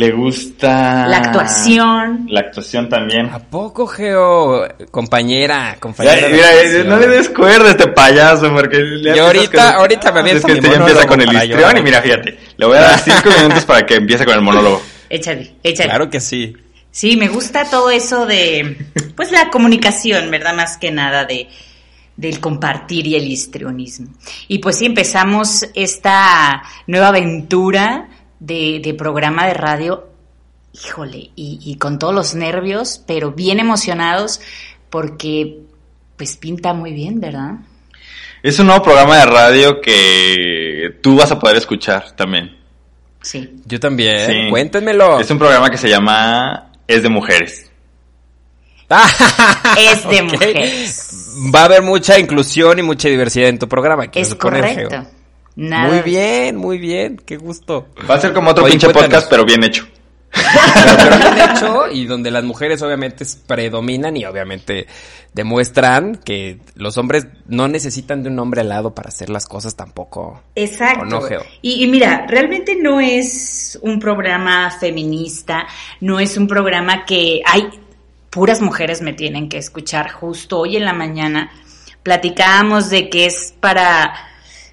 Le 0.00 0.12
gusta... 0.12 1.06
La 1.06 1.18
actuación. 1.18 2.26
La 2.30 2.40
actuación 2.40 2.88
también. 2.88 3.26
¿A 3.26 3.38
poco, 3.38 3.86
Geo? 3.86 4.66
Compañera, 4.90 5.76
compañera. 5.78 6.26
mira, 6.30 6.48
actuación. 6.48 6.88
no 6.88 6.96
le 6.98 7.06
des 7.08 7.28
cuerda 7.28 7.68
a 7.68 7.70
este 7.72 7.86
payaso, 7.88 8.50
porque... 8.50 8.78
le 8.78 9.14
Yo 9.14 9.26
ahorita- 9.26 9.50
cosas 9.50 9.74
ahorita 9.74 10.12
me 10.12 10.20
aviento 10.20 10.38
Es 10.38 10.44
que 10.46 10.52
mi 10.52 10.58
este 10.60 10.70
ya 10.70 10.76
empieza 10.78 11.06
con 11.06 11.20
el 11.20 11.32
histrión 11.34 11.76
y 11.76 11.82
mira, 11.82 12.00
fíjate, 12.00 12.38
le 12.56 12.66
voy 12.66 12.78
a 12.78 12.80
dar 12.80 12.98
cinco 12.98 13.28
minutos 13.38 13.66
para 13.66 13.84
que 13.84 13.96
empiece 13.96 14.24
con 14.24 14.34
el 14.36 14.40
monólogo. 14.40 14.80
Échale, 15.10 15.56
échale. 15.62 15.90
Claro 15.90 16.08
que 16.08 16.20
sí. 16.20 16.56
Sí, 16.90 17.18
me 17.18 17.28
gusta 17.28 17.66
todo 17.68 17.90
eso 17.90 18.24
de, 18.24 18.78
pues 19.16 19.30
la 19.32 19.50
comunicación, 19.50 20.30
¿verdad? 20.30 20.54
Más 20.54 20.78
que 20.78 20.90
nada 20.90 21.26
de, 21.26 21.46
del 22.16 22.40
compartir 22.40 23.06
y 23.06 23.16
el 23.16 23.28
histrionismo. 23.28 24.08
Y 24.48 24.60
pues 24.60 24.78
sí, 24.78 24.86
empezamos 24.86 25.66
esta 25.74 26.62
nueva 26.86 27.08
aventura 27.08 28.08
de, 28.40 28.80
de 28.82 28.94
programa 28.94 29.46
de 29.46 29.54
radio, 29.54 30.08
híjole, 30.72 31.30
y, 31.36 31.60
y 31.62 31.76
con 31.76 31.98
todos 31.98 32.14
los 32.14 32.34
nervios, 32.34 33.02
pero 33.06 33.32
bien 33.32 33.60
emocionados 33.60 34.40
porque 34.90 35.60
pues 36.16 36.36
pinta 36.36 36.74
muy 36.74 36.92
bien, 36.92 37.20
¿verdad? 37.20 37.54
Es 38.42 38.58
un 38.58 38.66
nuevo 38.66 38.82
programa 38.82 39.18
de 39.18 39.26
radio 39.26 39.80
que 39.80 40.98
tú 41.02 41.16
vas 41.16 41.30
a 41.30 41.38
poder 41.38 41.56
escuchar 41.56 42.12
también. 42.16 42.56
Sí. 43.22 43.60
Yo 43.66 43.78
también. 43.78 44.26
Sí. 44.26 44.50
Cuéntenmelo. 44.50 45.20
Es 45.20 45.30
un 45.30 45.38
programa 45.38 45.70
que 45.70 45.76
se 45.76 45.88
llama 45.88 46.72
Es 46.86 47.02
de 47.02 47.08
Mujeres. 47.08 47.70
Es 49.78 50.08
de 50.08 50.22
mujeres. 50.22 51.32
Va 51.54 51.62
a 51.62 51.64
haber 51.66 51.82
mucha 51.82 52.18
inclusión 52.18 52.78
y 52.78 52.82
mucha 52.82 53.08
diversidad 53.08 53.48
en 53.48 53.58
tu 53.58 53.68
programa. 53.68 54.06
Es 54.12 54.34
correcto. 54.34 55.06
Nada. 55.56 55.88
Muy 55.88 56.00
bien, 56.02 56.56
muy 56.56 56.78
bien. 56.78 57.16
Qué 57.24 57.36
gusto. 57.36 57.88
Va 58.08 58.14
a 58.14 58.20
ser 58.20 58.32
como 58.32 58.50
otro 58.50 58.64
Oye, 58.64 58.72
pinche 58.72 58.86
cuéntanos. 58.86 59.08
podcast, 59.08 59.30
pero 59.30 59.44
bien 59.44 59.64
hecho. 59.64 59.86
Pero 60.32 61.18
bien 61.18 61.50
hecho 61.50 61.88
y 61.90 62.06
donde 62.06 62.30
las 62.30 62.44
mujeres 62.44 62.80
obviamente 62.82 63.24
predominan 63.46 64.16
y 64.16 64.24
obviamente 64.24 64.86
demuestran 65.34 66.16
que 66.16 66.58
los 66.74 66.96
hombres 66.98 67.26
no 67.46 67.68
necesitan 67.68 68.22
de 68.22 68.30
un 68.30 68.38
hombre 68.38 68.60
al 68.60 68.68
lado 68.68 68.94
para 68.94 69.08
hacer 69.08 69.28
las 69.28 69.46
cosas 69.46 69.74
tampoco. 69.76 70.40
Exacto. 70.54 71.20
Y, 71.62 71.84
y 71.84 71.88
mira, 71.88 72.26
realmente 72.28 72.76
no 72.80 73.00
es 73.00 73.78
un 73.82 73.98
programa 73.98 74.70
feminista, 74.70 75.66
no 76.00 76.20
es 76.20 76.36
un 76.36 76.46
programa 76.46 77.04
que 77.04 77.42
hay 77.44 77.68
puras 78.30 78.60
mujeres 78.60 79.02
me 79.02 79.12
tienen 79.12 79.48
que 79.48 79.58
escuchar. 79.58 80.10
Justo 80.10 80.60
hoy 80.60 80.76
en 80.76 80.84
la 80.84 80.92
mañana 80.92 81.50
platicábamos 82.02 82.88
de 82.88 83.10
que 83.10 83.26
es 83.26 83.52
para 83.60 84.14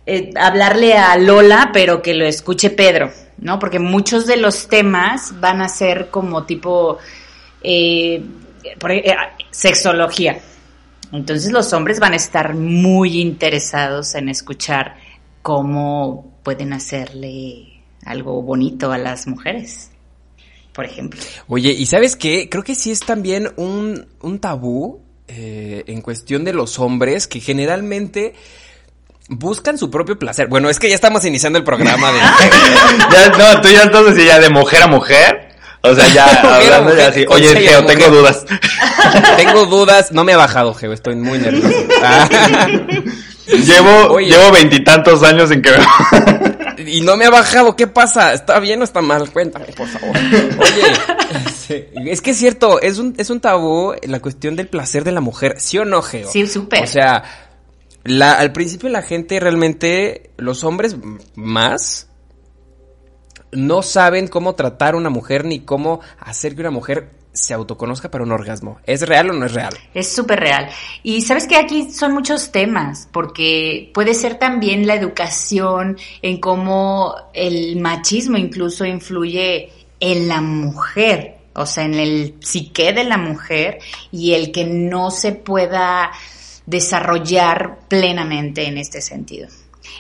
eh, 0.07 0.31
hablarle 0.35 0.93
a 0.95 1.15
Lola, 1.17 1.69
pero 1.73 2.01
que 2.01 2.13
lo 2.15 2.25
escuche 2.25 2.69
Pedro, 2.71 3.11
¿no? 3.37 3.59
Porque 3.59 3.77
muchos 3.79 4.25
de 4.25 4.37
los 4.37 4.67
temas 4.67 5.39
van 5.39 5.61
a 5.61 5.69
ser 5.69 6.09
como 6.09 6.45
tipo 6.45 6.97
eh, 7.61 8.23
por- 8.79 8.91
eh, 8.91 9.15
sexología. 9.51 10.39
Entonces 11.11 11.51
los 11.51 11.71
hombres 11.73 11.99
van 11.99 12.13
a 12.13 12.17
estar 12.17 12.53
muy 12.55 13.19
interesados 13.21 14.15
en 14.15 14.29
escuchar 14.29 14.95
cómo 15.41 16.39
pueden 16.43 16.73
hacerle 16.73 17.81
algo 18.05 18.41
bonito 18.41 18.91
a 18.91 18.97
las 18.97 19.27
mujeres, 19.27 19.91
por 20.73 20.85
ejemplo. 20.85 21.19
Oye, 21.47 21.71
¿y 21.71 21.85
sabes 21.85 22.15
qué? 22.15 22.49
Creo 22.49 22.63
que 22.63 22.75
sí 22.75 22.91
es 22.91 22.99
también 23.01 23.49
un, 23.57 24.05
un 24.21 24.39
tabú 24.39 24.99
eh, 25.29 25.83
en 25.87 26.01
cuestión 26.01 26.43
de 26.43 26.53
los 26.53 26.79
hombres 26.79 27.27
que 27.27 27.39
generalmente 27.39 28.33
buscan 29.29 29.77
su 29.77 29.89
propio 29.89 30.17
placer. 30.17 30.48
Bueno, 30.48 30.69
es 30.69 30.79
que 30.79 30.89
ya 30.89 30.96
estamos 30.96 31.25
iniciando 31.25 31.60
el 31.60 31.65
programa 31.65 32.12
de... 32.12 32.19
ya, 33.12 33.29
no, 33.38 33.62
tú 33.62 33.69
ya 33.69 33.84
entonces 33.84 34.15
sí, 34.15 34.25
ya 34.25 34.39
de 34.39 34.50
mujer 34.50 34.84
a 34.84 34.88
mujer. 34.88 35.48
O 35.81 35.93
sea, 35.93 36.07
ya 36.07 36.25
hablando 36.55 36.91
mujer, 36.91 36.98
ya 36.98 37.07
así. 37.07 37.25
Oye, 37.29 37.48
Geo, 37.55 37.81
mujer". 37.81 37.98
tengo 37.98 38.15
dudas. 38.15 38.46
Tengo 39.38 39.65
dudas, 39.65 40.12
no 40.12 40.24
me 40.24 40.34
ha 40.34 40.38
bajado, 40.38 40.74
Geo, 40.74 40.91
estoy 40.91 41.15
muy 41.15 41.39
nervioso. 41.39 41.69
Ah. 42.03 42.27
llevo 43.48 44.15
Oye. 44.15 44.29
llevo 44.29 44.51
veintitantos 44.51 45.24
años 45.24 45.50
en 45.51 45.62
que 45.62 45.72
Y 46.86 47.01
no 47.01 47.15
me 47.15 47.25
ha 47.25 47.29
bajado, 47.29 47.75
¿qué 47.75 47.88
pasa? 47.88 48.34
¿Está 48.34 48.60
bien 48.60 48.81
o 48.81 48.84
está 48.84 49.01
mal? 49.01 49.31
Cuéntame, 49.31 49.67
por 49.67 49.88
favor. 49.88 50.15
Oye, 50.17 52.12
es 52.12 52.22
que 52.22 52.31
es 52.31 52.38
cierto, 52.38 52.81
es 52.81 52.98
un, 52.98 53.13
es 53.17 53.29
un 53.29 53.39
tabú 53.39 53.93
la 54.03 54.19
cuestión 54.19 54.55
del 54.55 54.67
placer 54.67 55.03
de 55.03 55.12
la 55.13 55.22
mujer, 55.22 55.55
¿sí 55.60 55.77
o 55.77 55.86
no, 55.86 56.01
Geo? 56.01 56.29
Sí, 56.29 56.48
súper. 56.48 56.84
O 56.84 56.88
sea, 56.88 57.24
la, 58.07 58.33
al 58.33 58.53
principio 58.53 58.89
la 58.89 59.01
gente 59.01 59.39
realmente, 59.39 60.31
los 60.37 60.63
hombres 60.63 60.95
más, 61.35 62.09
no 63.51 63.81
saben 63.81 64.27
cómo 64.27 64.55
tratar 64.55 64.93
a 64.93 64.97
una 64.97 65.09
mujer 65.09 65.45
ni 65.45 65.59
cómo 65.59 65.99
hacer 66.19 66.55
que 66.55 66.61
una 66.61 66.71
mujer 66.71 67.11
se 67.33 67.53
autoconozca 67.53 68.09
para 68.09 68.23
un 68.23 68.31
orgasmo. 68.31 68.79
¿Es 68.85 69.07
real 69.07 69.29
o 69.29 69.33
no 69.33 69.45
es 69.45 69.53
real? 69.53 69.73
Es 69.93 70.11
súper 70.11 70.39
real. 70.39 70.69
Y 71.03 71.21
sabes 71.21 71.47
que 71.47 71.55
aquí 71.55 71.91
son 71.91 72.13
muchos 72.13 72.51
temas, 72.51 73.07
porque 73.11 73.91
puede 73.93 74.13
ser 74.13 74.39
también 74.39 74.87
la 74.87 74.95
educación, 74.95 75.97
en 76.21 76.39
cómo 76.39 77.13
el 77.33 77.79
machismo 77.79 78.37
incluso 78.37 78.85
influye 78.85 79.69
en 79.99 80.27
la 80.27 80.41
mujer, 80.41 81.37
o 81.53 81.65
sea, 81.65 81.85
en 81.85 81.95
el 81.95 82.35
psique 82.39 82.93
de 82.93 83.03
la 83.03 83.17
mujer 83.17 83.79
y 84.11 84.33
el 84.33 84.51
que 84.51 84.65
no 84.65 85.11
se 85.11 85.33
pueda 85.33 86.11
desarrollar 86.67 87.79
plenamente 87.88 88.67
en 88.67 88.77
este 88.77 89.01
sentido. 89.01 89.47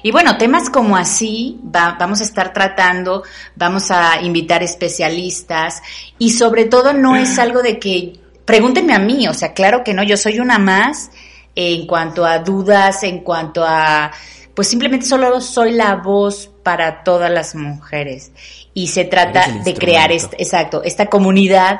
Y 0.03 0.11
bueno, 0.11 0.37
temas 0.37 0.69
como 0.69 0.95
así 0.97 1.59
va- 1.75 1.95
vamos 1.99 2.19
a 2.21 2.23
estar 2.25 2.53
tratando, 2.53 3.23
vamos 3.55 3.89
a 3.89 4.21
invitar 4.21 4.61
especialistas 4.61 5.81
y 6.19 6.31
sobre 6.31 6.65
todo 6.65 6.93
no 6.93 7.15
es 7.15 7.39
algo 7.39 7.63
de 7.63 7.79
que 7.79 8.19
pregúntenme 8.45 8.93
a 8.93 8.99
mí, 8.99 9.27
o 9.27 9.33
sea, 9.33 9.53
claro 9.53 9.83
que 9.83 9.93
no, 9.93 10.03
yo 10.03 10.15
soy 10.17 10.39
una 10.39 10.59
más 10.59 11.09
en 11.55 11.87
cuanto 11.87 12.25
a 12.25 12.39
dudas, 12.39 13.03
en 13.03 13.19
cuanto 13.21 13.65
a, 13.65 14.11
pues 14.53 14.67
simplemente 14.67 15.05
solo 15.05 15.41
soy 15.41 15.71
la 15.71 15.95
voz 15.95 16.49
para 16.63 17.03
todas 17.03 17.31
las 17.31 17.55
mujeres 17.55 18.31
y 18.73 18.87
se 18.87 19.05
trata 19.05 19.47
de 19.63 19.73
crear, 19.73 20.11
este, 20.11 20.41
exacto, 20.41 20.83
esta 20.83 21.07
comunidad 21.07 21.79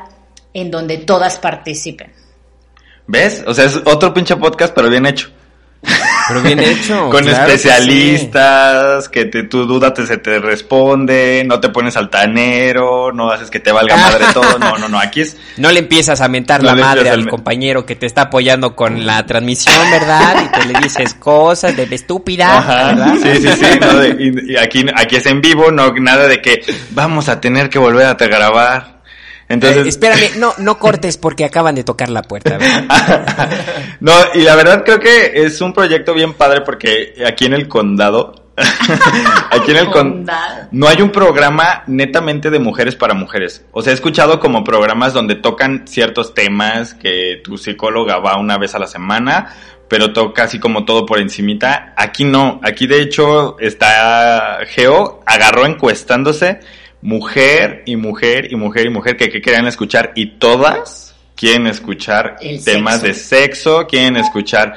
en 0.53 0.71
donde 0.71 0.97
todas 0.97 1.37
participen. 1.37 2.11
¿Ves? 3.07 3.43
O 3.47 3.53
sea, 3.53 3.65
es 3.65 3.79
otro 3.85 4.13
pinche 4.13 4.35
podcast, 4.35 4.73
pero 4.75 4.89
bien 4.89 5.05
hecho. 5.05 5.29
Pero 6.27 6.41
bien 6.41 6.59
hecho. 6.63 7.09
Con 7.09 7.23
claro 7.23 7.47
que 7.47 7.53
especialistas, 7.53 9.07
que, 9.09 9.25
te, 9.25 9.43
tu 9.43 9.65
duda 9.65 9.93
te, 9.93 10.05
se 10.05 10.17
te 10.17 10.39
responde, 10.39 11.43
no 11.45 11.59
te 11.61 11.69
pones 11.69 11.95
altanero, 11.95 13.11
no 13.13 13.31
haces 13.31 13.49
que 13.49 13.59
te 13.61 13.71
valga 13.71 13.95
madre 13.95 14.25
todo. 14.33 14.59
No, 14.59 14.77
no, 14.77 14.89
no, 14.89 14.99
aquí 14.99 15.21
es... 15.21 15.37
No 15.57 15.71
le 15.71 15.79
empiezas 15.79 16.19
a 16.19 16.27
mentar 16.27 16.61
No 16.61 16.67
la 16.67 16.75
madre 16.75 17.09
al 17.09 17.29
compañero 17.29 17.85
que 17.85 17.95
te 17.95 18.05
está 18.05 18.23
apoyando 18.23 18.75
con 18.75 19.05
la 19.05 19.25
transmisión, 19.25 19.75
¿verdad? 19.91 20.43
Y 20.45 20.59
te 20.59 20.65
le 20.73 20.79
dices 20.81 21.13
cosas 21.13 21.77
de 21.77 21.83
estúpida, 21.83 22.57
Ajá, 22.57 22.87
¿verdad? 22.87 23.13
sí, 23.23 23.41
sí, 23.41 23.47
sí, 23.57 23.79
no, 23.79 23.93
de- 23.97 24.15
y, 24.19 24.53
y 24.53 24.57
aquí, 24.57 24.85
aquí 24.95 25.15
es 25.15 25.25
en 25.27 25.39
vivo, 25.41 25.71
no 25.71 25.93
nada 25.93 26.27
de 26.27 26.41
que 26.41 26.61
vamos 26.91 27.29
a 27.29 27.39
tener 27.39 27.69
que 27.69 27.79
volver 27.79 28.05
a 28.07 28.17
te 28.17 28.27
grabar. 28.27 28.96
Entonces, 29.49 29.85
Eh, 29.85 29.89
espérame, 29.89 30.37
no, 30.39 30.53
no 30.57 30.77
cortes 30.77 31.17
porque 31.17 31.45
acaban 31.45 31.75
de 31.75 31.83
tocar 31.83 32.09
la 32.09 32.21
puerta, 32.21 32.57
no, 33.99 34.11
y 34.33 34.41
la 34.41 34.55
verdad 34.55 34.83
creo 34.83 34.99
que 34.99 35.31
es 35.45 35.61
un 35.61 35.73
proyecto 35.73 36.13
bien 36.13 36.33
padre 36.33 36.61
porque 36.61 37.13
aquí 37.25 37.45
en 37.45 37.53
el 37.53 37.67
condado, 37.67 38.33
aquí 39.51 39.71
en 39.71 39.77
el 39.77 39.89
condado, 39.89 40.13
Condado. 40.15 40.67
no 40.71 40.87
hay 40.87 41.01
un 41.01 41.11
programa 41.11 41.83
netamente 41.87 42.49
de 42.49 42.59
mujeres 42.59 42.95
para 42.95 43.13
mujeres. 43.13 43.63
O 43.71 43.81
sea, 43.81 43.91
he 43.91 43.95
escuchado 43.95 44.39
como 44.39 44.63
programas 44.63 45.13
donde 45.13 45.35
tocan 45.35 45.87
ciertos 45.87 46.33
temas 46.33 46.93
que 46.93 47.39
tu 47.43 47.57
psicóloga 47.57 48.17
va 48.19 48.37
una 48.37 48.57
vez 48.57 48.75
a 48.75 48.79
la 48.79 48.87
semana, 48.87 49.53
pero 49.87 50.11
toca 50.11 50.43
así 50.43 50.59
como 50.59 50.85
todo 50.85 51.05
por 51.05 51.19
encimita. 51.19 51.93
Aquí 51.95 52.23
no, 52.25 52.59
aquí 52.63 52.87
de 52.87 53.01
hecho 53.01 53.57
está 53.59 54.59
Geo, 54.67 55.21
agarró 55.25 55.65
encuestándose 55.65 56.59
mujer 57.07 57.83
y 57.85 57.95
mujer 57.95 58.51
y 58.51 58.57
mujer 58.57 58.85
y 58.85 58.89
mujer 58.89 59.15
que, 59.15 59.29
que 59.29 59.39
querían 59.41 59.65
escuchar 59.65 60.11
y 60.13 60.37
todas 60.39 61.15
quieren 61.37 61.65
escuchar 61.67 62.35
El 62.41 62.61
temas 62.61 62.99
sexo. 62.99 63.07
de 63.07 63.13
sexo, 63.13 63.87
quieren 63.87 64.17
escuchar 64.17 64.73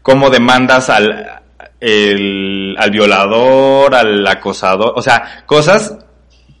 cómo 0.00 0.30
demandas 0.30 0.88
al, 0.90 1.40
el- 1.80 2.76
al 2.78 2.90
violador, 2.92 3.96
al 3.96 4.24
acosador, 4.28 4.92
o 4.94 5.02
sea, 5.02 5.42
cosas 5.44 5.96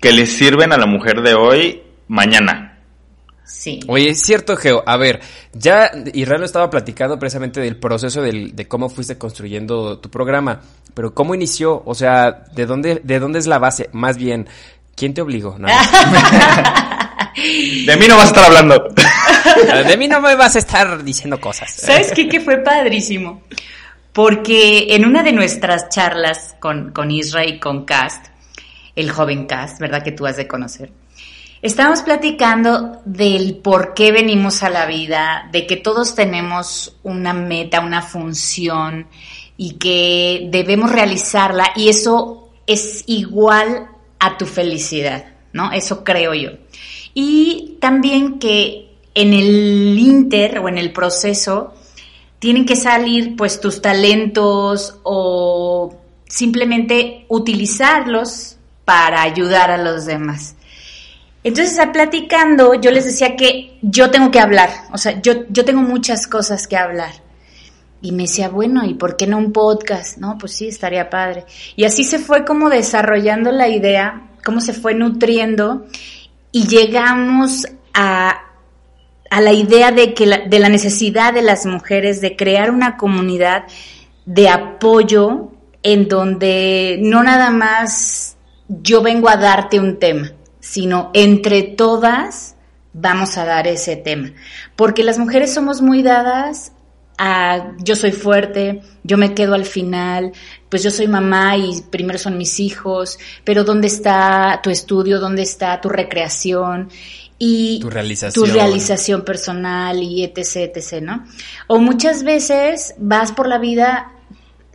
que 0.00 0.10
le 0.12 0.26
sirven 0.26 0.72
a 0.72 0.76
la 0.76 0.86
mujer 0.86 1.22
de 1.22 1.34
hoy 1.34 1.82
mañana. 2.08 2.80
Sí. 3.44 3.78
Oye, 3.86 4.10
es 4.10 4.20
cierto, 4.22 4.56
Geo. 4.56 4.82
A 4.86 4.96
ver, 4.96 5.20
ya 5.52 5.90
Israel 6.14 6.40
lo 6.40 6.46
estaba 6.46 6.68
platicando 6.70 7.18
precisamente 7.20 7.60
del 7.60 7.76
proceso 7.76 8.22
del- 8.22 8.56
de 8.56 8.66
cómo 8.66 8.88
fuiste 8.88 9.18
construyendo 9.18 9.98
tu 10.00 10.10
programa, 10.10 10.62
pero 10.94 11.14
¿cómo 11.14 11.34
inició? 11.36 11.80
O 11.86 11.94
sea, 11.94 12.44
¿de 12.56 12.66
dónde, 12.66 13.00
de 13.04 13.20
dónde 13.20 13.38
es 13.38 13.46
la 13.46 13.58
base? 13.58 13.88
Más 13.92 14.16
bien, 14.16 14.48
¿quién 14.94 15.14
te 15.14 15.20
obligó? 15.20 15.56
No, 15.58 15.68
De 17.34 17.96
mí 17.96 18.06
no 18.08 18.16
vas 18.16 18.26
a 18.26 18.28
estar 18.28 18.44
hablando. 18.44 18.88
De 19.86 19.96
mí 19.96 20.06
no 20.06 20.20
me 20.20 20.34
vas 20.34 20.54
a 20.56 20.58
estar 20.58 21.02
diciendo 21.02 21.40
cosas. 21.40 21.72
¿Sabes 21.72 22.12
qué? 22.12 22.28
Que 22.28 22.40
fue 22.40 22.58
padrísimo. 22.58 23.42
Porque 24.12 24.94
en 24.94 25.06
una 25.06 25.22
de 25.22 25.32
nuestras 25.32 25.88
charlas 25.88 26.54
con, 26.60 26.92
con 26.92 27.10
Isra 27.10 27.46
y 27.46 27.58
con 27.58 27.84
Cast, 27.86 28.26
el 28.94 29.10
joven 29.10 29.46
Cast, 29.46 29.80
¿verdad? 29.80 30.02
Que 30.02 30.12
tú 30.12 30.26
has 30.26 30.36
de 30.36 30.46
conocer. 30.46 30.92
Estábamos 31.62 32.02
platicando 32.02 33.00
del 33.04 33.56
por 33.56 33.94
qué 33.94 34.10
venimos 34.12 34.62
a 34.62 34.68
la 34.68 34.84
vida, 34.84 35.48
de 35.52 35.66
que 35.66 35.76
todos 35.76 36.14
tenemos 36.14 36.98
una 37.04 37.32
meta, 37.32 37.80
una 37.80 38.02
función 38.02 39.06
y 39.56 39.74
que 39.74 40.48
debemos 40.50 40.90
realizarla 40.90 41.70
y 41.76 41.88
eso 41.88 42.50
es 42.66 43.04
igual 43.06 43.91
a 44.22 44.38
tu 44.38 44.46
felicidad, 44.46 45.24
¿no? 45.52 45.72
Eso 45.72 46.04
creo 46.04 46.32
yo. 46.32 46.50
Y 47.12 47.76
también 47.80 48.38
que 48.38 48.88
en 49.14 49.32
el 49.34 49.98
inter 49.98 50.60
o 50.60 50.68
en 50.68 50.78
el 50.78 50.92
proceso 50.92 51.74
tienen 52.38 52.64
que 52.64 52.76
salir 52.76 53.34
pues 53.36 53.60
tus 53.60 53.82
talentos 53.82 55.00
o 55.02 55.96
simplemente 56.28 57.26
utilizarlos 57.28 58.56
para 58.84 59.22
ayudar 59.22 59.72
a 59.72 59.76
los 59.76 60.06
demás. 60.06 60.54
Entonces, 61.42 61.76
platicando, 61.92 62.74
yo 62.74 62.92
les 62.92 63.04
decía 63.04 63.34
que 63.34 63.76
yo 63.82 64.12
tengo 64.12 64.30
que 64.30 64.38
hablar, 64.38 64.70
o 64.92 64.98
sea, 64.98 65.20
yo, 65.20 65.48
yo 65.48 65.64
tengo 65.64 65.82
muchas 65.82 66.28
cosas 66.28 66.68
que 66.68 66.76
hablar. 66.76 67.10
Y 68.02 68.12
me 68.12 68.24
decía, 68.24 68.48
bueno, 68.48 68.84
¿y 68.84 68.94
por 68.94 69.16
qué 69.16 69.26
no 69.26 69.38
un 69.38 69.52
podcast? 69.52 70.18
No, 70.18 70.36
pues 70.36 70.52
sí, 70.52 70.68
estaría 70.68 71.08
padre. 71.08 71.44
Y 71.76 71.84
así 71.84 72.02
se 72.02 72.18
fue 72.18 72.44
como 72.44 72.68
desarrollando 72.68 73.52
la 73.52 73.68
idea, 73.68 74.28
cómo 74.44 74.60
se 74.60 74.72
fue 74.72 74.94
nutriendo 74.94 75.86
y 76.50 76.66
llegamos 76.66 77.66
a, 77.94 78.42
a 79.30 79.40
la 79.40 79.52
idea 79.52 79.92
de, 79.92 80.14
que 80.14 80.26
de 80.26 80.58
la 80.58 80.68
necesidad 80.68 81.32
de 81.32 81.42
las 81.42 81.64
mujeres 81.64 82.20
de 82.20 82.36
crear 82.36 82.70
una 82.70 82.96
comunidad 82.96 83.64
de 84.26 84.48
apoyo 84.48 85.52
en 85.82 86.08
donde 86.08 86.98
no 87.00 87.22
nada 87.22 87.50
más 87.50 88.36
yo 88.68 89.02
vengo 89.02 89.28
a 89.28 89.36
darte 89.36 89.80
un 89.80 89.98
tema, 89.98 90.32
sino 90.60 91.10
entre 91.14 91.62
todas 91.62 92.56
vamos 92.92 93.38
a 93.38 93.44
dar 93.44 93.66
ese 93.66 93.96
tema. 93.96 94.32
Porque 94.76 95.02
las 95.02 95.18
mujeres 95.18 95.52
somos 95.54 95.80
muy 95.80 96.02
dadas 96.02 96.72
a 97.24 97.76
yo 97.78 97.94
soy 97.94 98.10
fuerte, 98.10 98.82
yo 99.04 99.16
me 99.16 99.32
quedo 99.32 99.54
al 99.54 99.64
final, 99.64 100.32
pues 100.68 100.82
yo 100.82 100.90
soy 100.90 101.06
mamá 101.06 101.56
y 101.56 101.80
primero 101.88 102.18
son 102.18 102.36
mis 102.36 102.58
hijos, 102.58 103.16
pero 103.44 103.62
¿dónde 103.62 103.86
está 103.86 104.58
tu 104.60 104.70
estudio? 104.70 105.20
¿Dónde 105.20 105.42
está 105.42 105.80
tu 105.80 105.88
recreación? 105.88 106.90
Y 107.38 107.78
Tu 107.80 107.90
realización. 107.90 108.44
Tu 108.44 108.52
realización 108.52 109.24
personal 109.24 110.02
y 110.02 110.24
etc, 110.24 110.72
etc, 110.74 111.00
¿no? 111.00 111.24
O 111.68 111.78
muchas 111.78 112.24
veces 112.24 112.96
vas 112.98 113.30
por 113.30 113.46
la 113.46 113.58
vida 113.58 114.10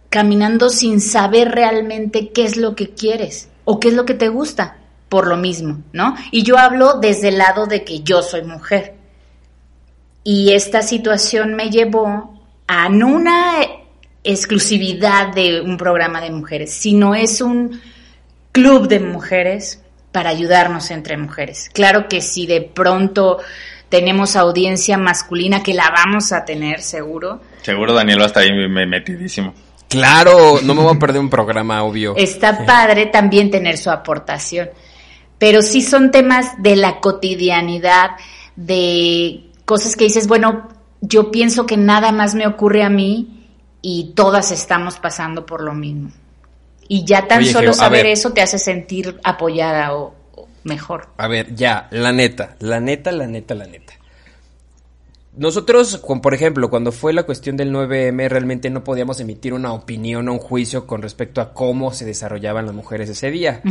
caminando 0.10 0.70
sin 0.70 1.02
saber 1.02 1.52
realmente 1.52 2.30
qué 2.30 2.46
es 2.46 2.56
lo 2.56 2.78
que 2.78 2.92
quieres 2.92 3.50
o 3.66 3.82
qué 3.82 3.90
es 3.90 3.94
lo 3.94 4.06
que 4.06 4.14
te 4.14 4.30
gusta 4.30 4.78
por 5.10 5.28
lo 5.28 5.36
mismo, 5.36 5.84
¿no? 5.92 6.16
Y 6.32 6.44
yo 6.44 6.58
hablo 6.58 7.00
desde 7.02 7.28
el 7.28 7.40
lado 7.40 7.66
de 7.66 7.84
que 7.84 8.04
yo 8.04 8.22
soy 8.22 8.44
mujer. 8.44 8.96
Y 10.24 10.54
esta 10.54 10.82
situación 10.82 11.56
me 11.56 11.70
llevó 11.70 12.37
a 12.68 12.90
no 12.90 13.08
una 13.08 13.56
exclusividad 14.24 15.34
de 15.34 15.62
un 15.62 15.78
programa 15.78 16.22
de 16.22 16.32
mujeres, 16.32 16.74
sino 16.74 17.16
es 17.16 17.42
un 17.42 17.80
club 18.52 18.88
de 18.88 19.00
mujeres 19.00 19.82
para 20.12 20.30
ayudarnos 20.30 20.92
entre 20.92 21.18
mujeres. 21.18 21.70
Claro 21.74 22.08
que 22.10 22.22
si 22.22 22.46
de 22.46 22.62
pronto 22.62 23.38
tenemos 23.90 24.36
audiencia 24.36 24.98
masculina, 24.98 25.64
que 25.64 25.74
la 25.74 25.90
vamos 25.92 26.32
a 26.32 26.44
tener 26.44 26.82
seguro, 26.82 27.42
Seguro 27.62 27.94
Daniel 27.94 28.20
va 28.20 28.24
a 28.24 28.28
estar 28.28 28.44
ahí 28.44 28.52
me- 28.68 28.86
metidísimo. 28.86 29.54
Claro, 29.90 30.60
no 30.64 30.74
me 30.74 30.82
voy 30.84 30.96
a 30.96 31.00
perder 31.00 31.22
un 31.22 31.30
programa, 31.30 31.84
obvio. 31.84 32.14
está 32.18 32.66
padre 32.66 33.06
también 33.06 33.50
tener 33.50 33.78
su 33.78 33.90
aportación. 33.90 34.70
Pero 35.38 35.62
sí 35.62 35.82
son 35.82 36.12
temas 36.12 36.62
de 36.62 36.76
la 36.76 37.00
cotidianidad, 37.00 38.12
de 38.56 39.44
cosas 39.66 39.96
que 39.96 40.06
dices, 40.06 40.28
bueno, 40.28 40.68
yo 41.02 41.32
pienso 41.32 41.66
que 41.66 41.78
nada 41.78 42.12
más 42.12 42.36
me 42.36 42.48
ocurre 42.48 42.84
a 42.84 42.90
mí 42.90 43.46
y 43.82 44.14
todas 44.16 44.52
estamos 44.52 44.98
pasando 44.98 45.46
por 45.46 45.62
lo 45.62 45.74
mismo. 45.74 46.12
Y 46.88 47.06
ya 47.06 47.28
tan 47.28 47.40
Oye, 47.40 47.52
solo 47.52 47.68
Geo, 47.68 47.74
saber 47.74 48.04
ver. 48.04 48.14
eso 48.14 48.32
te 48.32 48.42
hace 48.42 48.58
sentir 48.58 49.20
apoyada 49.24 49.94
o, 49.94 50.16
o 50.36 50.48
mejor. 50.64 51.10
A 51.18 51.28
ver, 51.28 51.54
ya, 51.54 51.88
la 51.92 52.12
neta, 52.12 52.56
la 52.60 52.80
neta, 52.80 53.12
la 53.12 53.28
neta, 53.28 53.56
la 53.56 53.66
neta. 53.68 53.94
Nosotros, 55.38 55.98
con- 55.98 56.20
por 56.22 56.34
ejemplo, 56.34 56.70
cuando 56.70 56.92
fue 56.92 57.14
la 57.14 57.24
cuestión 57.24 57.56
del 57.58 57.72
9M, 57.72 58.28
realmente 58.28 58.70
no 58.70 58.84
podíamos 58.84 59.20
emitir 59.20 59.54
una 59.54 59.72
opinión 59.72 60.28
o 60.30 60.34
un 60.34 60.40
juicio 60.40 60.88
con 60.88 61.02
respecto 61.02 61.42
a 61.42 61.54
cómo 61.54 61.94
se 61.94 62.06
desarrollaban 62.06 62.66
las 62.66 62.74
mujeres 62.76 63.10
ese 63.10 63.30
día, 63.32 63.62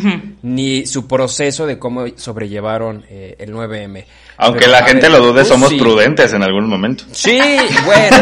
ni 0.43 0.87
su 0.87 1.07
proceso 1.09 1.67
de 1.67 1.79
cómo 1.79 2.05
sobrellevaron 2.17 3.05
eh, 3.09 3.35
el 3.39 3.53
9M. 3.53 4.05
Aunque 4.39 4.61
Pero, 4.61 4.73
la 4.73 4.85
gente 4.85 5.09
ver, 5.09 5.19
lo 5.19 5.27
dude, 5.27 5.43
tú 5.43 5.49
somos 5.49 5.71
sí. 5.71 5.77
prudentes 5.79 6.33
en 6.33 6.43
algún 6.43 6.69
momento. 6.69 7.05
Sí, 7.11 7.39
bueno, 7.85 8.17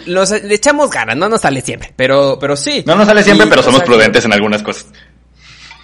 los- 0.06 0.30
le 0.42 0.54
echamos 0.54 0.90
ganas, 0.90 1.16
no 1.16 1.28
nos 1.28 1.40
sale 1.40 1.60
siempre, 1.60 1.92
pero, 1.96 2.38
pero 2.40 2.56
sí. 2.56 2.84
No 2.86 2.94
nos 2.94 3.06
sale 3.06 3.22
siempre, 3.22 3.46
Y, 3.46 3.50
pero 3.50 3.60
o 3.60 3.64
somos 3.64 3.78
sea, 3.78 3.86
prudentes 3.86 4.24
en 4.24 4.32
algunas 4.32 4.62
cosas. 4.62 4.86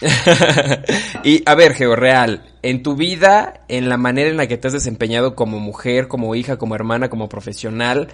y 1.24 1.42
a 1.46 1.54
ver, 1.54 1.74
Georreal, 1.74 2.44
en 2.62 2.82
tu 2.82 2.96
vida, 2.96 3.64
en 3.68 3.88
la 3.88 3.96
manera 3.96 4.30
en 4.30 4.36
la 4.36 4.46
que 4.46 4.56
te 4.56 4.68
has 4.68 4.72
desempeñado 4.72 5.34
como 5.34 5.58
mujer, 5.58 6.08
como 6.08 6.34
hija, 6.34 6.58
como 6.58 6.74
hermana, 6.74 7.10
como 7.10 7.28
profesional, 7.28 8.08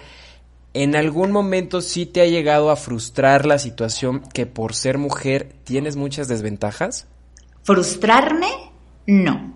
¿en 0.73 0.95
algún 0.95 1.31
momento 1.31 1.81
sí 1.81 2.05
te 2.05 2.21
ha 2.21 2.25
llegado 2.25 2.69
a 2.69 2.75
frustrar 2.75 3.45
la 3.45 3.59
situación 3.59 4.21
que 4.33 4.45
por 4.45 4.75
ser 4.75 4.97
mujer 4.97 5.53
tienes 5.63 5.95
muchas 5.95 6.27
desventajas? 6.27 7.07
¿Frustrarme? 7.63 8.47
No. 9.05 9.53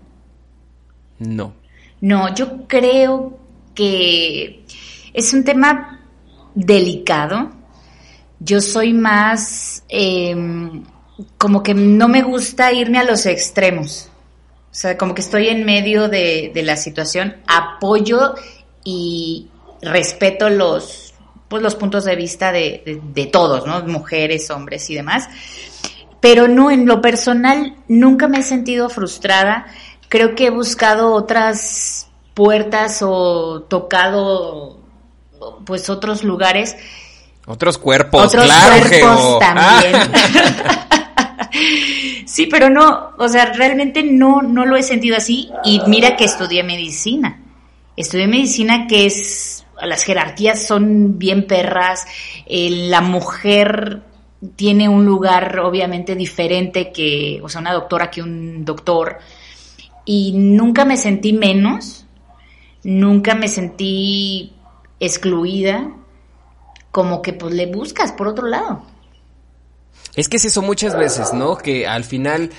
No. 1.18 1.54
No, 2.00 2.34
yo 2.34 2.66
creo 2.66 3.38
que 3.74 4.64
es 5.12 5.32
un 5.32 5.44
tema 5.44 6.00
delicado. 6.54 7.50
Yo 8.40 8.60
soy 8.60 8.92
más 8.92 9.84
em, 9.88 10.82
como 11.38 11.62
que 11.62 11.74
no 11.74 12.08
me 12.08 12.22
gusta 12.22 12.72
irme 12.72 12.98
a 12.98 13.04
los 13.04 13.26
extremos. 13.26 14.08
O 14.70 14.74
sea, 14.74 14.96
como 14.96 15.14
que 15.14 15.20
estoy 15.20 15.48
en 15.48 15.64
medio 15.64 16.08
de, 16.08 16.50
de 16.54 16.62
la 16.62 16.76
situación, 16.76 17.36
apoyo 17.46 18.34
y, 18.84 19.48
respeto 19.82 20.48
los, 20.48 21.12
pues, 21.48 21.62
los 21.62 21.74
puntos 21.74 22.04
de 22.04 22.16
vista 22.16 22.52
de, 22.52 22.82
de, 22.86 23.00
de 23.02 23.26
todos, 23.26 23.66
¿no? 23.66 23.82
Mujeres, 23.84 24.48
hombres 24.50 24.88
y 24.88 24.94
demás. 24.94 25.28
Pero 26.20 26.46
no, 26.48 26.70
en 26.70 26.86
lo 26.86 27.02
personal, 27.02 27.76
nunca 27.88 28.28
me 28.28 28.38
he 28.38 28.42
sentido 28.42 28.88
frustrada. 28.88 29.66
Creo 30.08 30.34
que 30.34 30.46
he 30.46 30.50
buscado 30.50 31.12
otras 31.12 32.08
puertas 32.32 33.00
o 33.02 33.62
tocado, 33.68 34.78
pues, 35.66 35.90
otros 35.90 36.22
lugares 36.24 36.76
Otros 37.46 37.76
cuerpos, 37.76 38.26
otros 38.26 38.44
claro, 38.44 38.76
cuerpos 38.78 39.20
Geo. 39.20 39.38
también. 39.38 39.94
Ah. 39.94 40.88
sí, 42.26 42.46
pero 42.46 42.70
no, 42.70 43.10
o 43.18 43.28
sea, 43.28 43.52
realmente 43.52 44.02
no, 44.02 44.42
no 44.42 44.64
lo 44.66 44.76
he 44.76 44.82
sentido 44.82 45.16
así. 45.16 45.50
Y 45.64 45.80
mira 45.86 46.16
que 46.16 46.24
estudié 46.24 46.62
medicina. 46.62 47.40
Estudié 47.96 48.26
medicina 48.26 48.86
que 48.86 49.06
es, 49.06 49.66
las 49.82 50.04
jerarquías 50.04 50.66
son 50.66 51.18
bien 51.18 51.46
perras, 51.46 52.06
la 52.46 53.00
mujer 53.00 54.02
tiene 54.56 54.88
un 54.88 55.04
lugar 55.04 55.60
obviamente 55.60 56.14
diferente 56.14 56.90
que, 56.90 57.40
o 57.42 57.48
sea, 57.48 57.60
una 57.60 57.72
doctora 57.72 58.10
que 58.10 58.22
un 58.22 58.64
doctor. 58.64 59.18
Y 60.04 60.32
nunca 60.32 60.84
me 60.84 60.96
sentí 60.96 61.32
menos, 61.32 62.06
nunca 62.82 63.34
me 63.34 63.46
sentí 63.46 64.52
excluida, 64.98 65.92
como 66.90 67.22
que 67.22 67.32
pues 67.32 67.54
le 67.54 67.66
buscas 67.66 68.12
por 68.12 68.28
otro 68.28 68.46
lado. 68.46 68.84
Es 70.14 70.28
que 70.28 70.36
es 70.36 70.44
eso 70.44 70.62
muchas 70.62 70.96
veces, 70.96 71.32
¿no? 71.32 71.56
Que 71.56 71.86
al 71.86 72.04
final 72.04 72.50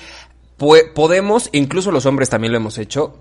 podemos, 0.58 1.50
incluso 1.52 1.92
los 1.92 2.06
hombres 2.06 2.30
también 2.30 2.52
lo 2.52 2.58
hemos 2.58 2.78
hecho, 2.78 3.16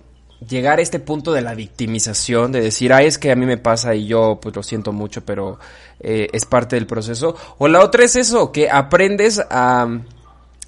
llegar 0.48 0.78
a 0.78 0.82
este 0.82 0.98
punto 0.98 1.32
de 1.32 1.42
la 1.42 1.54
victimización, 1.54 2.52
de 2.52 2.60
decir, 2.60 2.92
ah, 2.92 3.02
es 3.02 3.18
que 3.18 3.30
a 3.30 3.36
mí 3.36 3.46
me 3.46 3.58
pasa 3.58 3.94
y 3.94 4.06
yo 4.06 4.38
pues 4.40 4.54
lo 4.56 4.62
siento 4.62 4.92
mucho, 4.92 5.24
pero 5.24 5.58
eh, 6.00 6.28
es 6.32 6.44
parte 6.46 6.76
del 6.76 6.86
proceso. 6.86 7.36
O 7.58 7.68
la 7.68 7.80
otra 7.80 8.04
es 8.04 8.16
eso, 8.16 8.52
que 8.52 8.70
aprendes 8.70 9.40
a... 9.50 9.88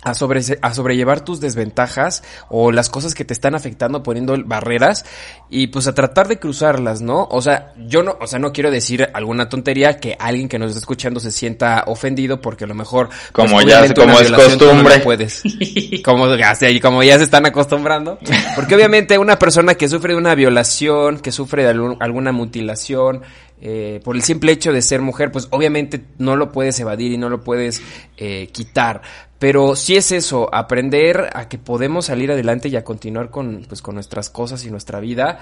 A, 0.04 0.14
sobre, 0.14 0.40
a 0.60 0.74
sobrellevar 0.74 1.22
tus 1.22 1.40
desventajas 1.40 2.22
o 2.50 2.70
las 2.72 2.90
cosas 2.90 3.14
que 3.14 3.24
te 3.24 3.32
están 3.32 3.54
afectando 3.54 4.02
poniendo 4.02 4.36
barreras 4.44 5.04
y 5.50 5.68
pues 5.68 5.86
a 5.86 5.94
tratar 5.94 6.28
de 6.28 6.38
cruzarlas, 6.38 7.00
¿no? 7.00 7.26
O 7.30 7.40
sea, 7.42 7.72
yo 7.86 8.02
no, 8.02 8.16
o 8.20 8.26
sea, 8.26 8.38
no 8.38 8.52
quiero 8.52 8.70
decir 8.70 9.08
alguna 9.14 9.48
tontería 9.48 9.98
que 9.98 10.16
alguien 10.18 10.48
que 10.48 10.58
nos 10.58 10.68
está 10.70 10.80
escuchando 10.80 11.20
se 11.20 11.30
sienta 11.30 11.84
ofendido 11.86 12.40
porque 12.40 12.64
a 12.64 12.66
lo 12.66 12.74
mejor 12.74 13.08
pues, 13.08 13.30
Como 13.32 13.60
ya- 13.62 13.92
como 13.94 14.20
es 14.20 14.30
no 14.30 14.36
costumbre. 14.36 14.98
puedes. 15.00 15.42
Como, 16.04 16.26
y 16.34 16.80
como 16.80 17.02
ya 17.02 17.16
se 17.18 17.24
están 17.24 17.46
acostumbrando. 17.46 18.18
Porque 18.54 18.74
obviamente 18.74 19.16
una 19.18 19.38
persona 19.38 19.74
que 19.74 19.88
sufre 19.88 20.12
de 20.12 20.18
una 20.18 20.34
violación, 20.34 21.18
que 21.20 21.32
sufre 21.32 21.62
de 21.64 21.70
algún- 21.70 21.96
alguna 22.00 22.32
mutilación, 22.32 23.22
eh, 23.60 24.00
por 24.04 24.16
el 24.16 24.22
simple 24.22 24.52
hecho 24.52 24.72
de 24.72 24.82
ser 24.82 25.00
mujer, 25.00 25.32
pues 25.32 25.48
obviamente 25.50 26.02
no 26.18 26.36
lo 26.36 26.52
puedes 26.52 26.78
evadir 26.80 27.12
y 27.12 27.16
no 27.18 27.28
lo 27.30 27.42
puedes 27.42 27.80
eh, 28.16 28.48
quitar. 28.52 29.00
Pero 29.44 29.76
sí 29.76 29.94
es 29.94 30.10
eso, 30.10 30.48
aprender 30.50 31.28
a 31.34 31.50
que 31.50 31.58
podemos 31.58 32.06
salir 32.06 32.32
adelante 32.32 32.70
y 32.70 32.76
a 32.76 32.82
continuar 32.82 33.28
con, 33.28 33.66
pues, 33.68 33.82
con 33.82 33.94
nuestras 33.94 34.30
cosas 34.30 34.64
y 34.64 34.70
nuestra 34.70 35.00
vida, 35.00 35.38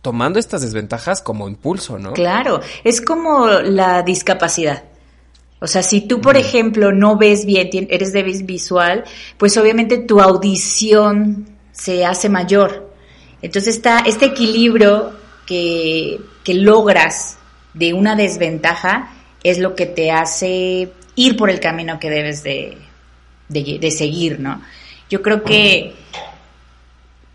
tomando 0.00 0.38
estas 0.38 0.62
desventajas 0.62 1.20
como 1.20 1.48
impulso, 1.48 1.98
¿no? 1.98 2.14
Claro, 2.14 2.62
es 2.82 3.02
como 3.02 3.46
la 3.46 4.02
discapacidad. 4.02 4.84
O 5.60 5.66
sea, 5.66 5.82
si 5.82 6.00
tú, 6.00 6.22
por 6.22 6.38
ejemplo, 6.38 6.92
no 6.92 7.18
ves 7.18 7.44
bien, 7.44 7.68
eres 7.90 8.14
débil 8.14 8.42
visual, 8.44 9.04
pues 9.36 9.58
obviamente 9.58 9.98
tu 9.98 10.22
audición 10.22 11.46
se 11.72 12.06
hace 12.06 12.30
mayor. 12.30 12.90
Entonces 13.42 13.76
está 13.76 13.98
este 13.98 14.24
equilibrio 14.24 15.12
que, 15.44 16.22
que 16.42 16.54
logras 16.54 17.36
de 17.74 17.92
una 17.92 18.16
desventaja 18.16 19.12
es 19.42 19.58
lo 19.58 19.74
que 19.74 19.84
te 19.84 20.10
hace 20.10 20.90
ir 21.16 21.36
por 21.36 21.50
el 21.50 21.58
camino 21.58 21.98
que 21.98 22.10
debes 22.10 22.42
de, 22.44 22.78
de- 23.48 23.90
seguir, 23.90 24.38
¿no? 24.38 24.62
Yo 25.10 25.22
creo 25.22 25.42
que 25.42 25.94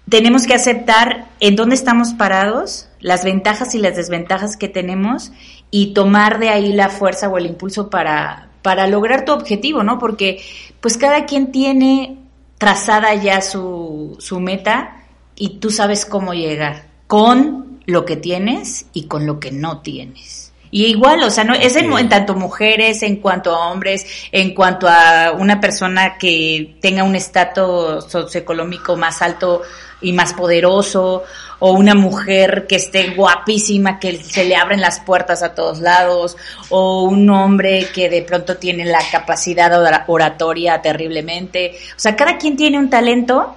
tenemos 0.09 0.45
que 0.45 0.53
aceptar 0.53 1.27
en 1.39 1.55
dónde 1.55 1.75
estamos 1.75 2.13
parados, 2.13 2.87
las 2.99 3.23
ventajas 3.23 3.75
y 3.75 3.79
las 3.79 3.95
desventajas 3.95 4.57
que 4.57 4.67
tenemos 4.67 5.31
y 5.71 5.93
tomar 5.93 6.39
de 6.39 6.49
ahí 6.49 6.73
la 6.73 6.89
fuerza 6.89 7.29
o 7.29 7.37
el 7.37 7.45
impulso 7.45 7.89
para, 7.89 8.49
para 8.61 8.87
lograr 8.87 9.25
tu 9.25 9.31
objetivo, 9.31 9.83
¿no? 9.83 9.99
Porque 9.99 10.43
pues 10.81 10.97
cada 10.97 11.25
quien 11.25 11.51
tiene 11.51 12.17
trazada 12.57 13.13
ya 13.15 13.41
su, 13.41 14.17
su 14.19 14.39
meta 14.39 14.97
y 15.35 15.59
tú 15.59 15.69
sabes 15.71 16.05
cómo 16.05 16.33
llegar 16.33 16.87
con 17.07 17.79
lo 17.85 18.05
que 18.05 18.17
tienes 18.17 18.85
y 18.93 19.05
con 19.05 19.25
lo 19.25 19.39
que 19.39 19.51
no 19.51 19.79
tienes. 19.81 20.50
Y 20.71 20.85
igual, 20.85 21.21
o 21.23 21.29
sea, 21.29 21.43
no 21.43 21.53
es 21.53 21.75
en, 21.75 21.91
en 21.91 22.09
tanto 22.09 22.33
mujeres, 22.33 23.03
en 23.03 23.17
cuanto 23.17 23.53
a 23.53 23.69
hombres, 23.69 24.05
en 24.31 24.53
cuanto 24.53 24.87
a 24.87 25.33
una 25.37 25.59
persona 25.59 26.17
que 26.17 26.75
tenga 26.81 27.03
un 27.03 27.15
estatus 27.15 28.05
socioeconómico 28.05 28.95
más 28.95 29.21
alto 29.21 29.61
y 29.99 30.13
más 30.13 30.33
poderoso, 30.33 31.23
o 31.59 31.73
una 31.73 31.93
mujer 31.93 32.65
que 32.67 32.77
esté 32.77 33.09
guapísima, 33.09 33.99
que 33.99 34.17
se 34.23 34.45
le 34.45 34.55
abren 34.55 34.81
las 34.81 35.01
puertas 35.01 35.43
a 35.43 35.53
todos 35.53 35.79
lados, 35.79 36.37
o 36.69 37.03
un 37.03 37.29
hombre 37.29 37.87
que 37.93 38.09
de 38.09 38.23
pronto 38.23 38.57
tiene 38.57 38.85
la 38.85 39.01
capacidad 39.11 39.71
ora- 39.79 40.05
oratoria 40.07 40.81
terriblemente. 40.81 41.73
O 41.95 41.99
sea, 41.99 42.15
cada 42.15 42.37
quien 42.37 42.55
tiene 42.57 42.79
un 42.79 42.89
talento 42.89 43.55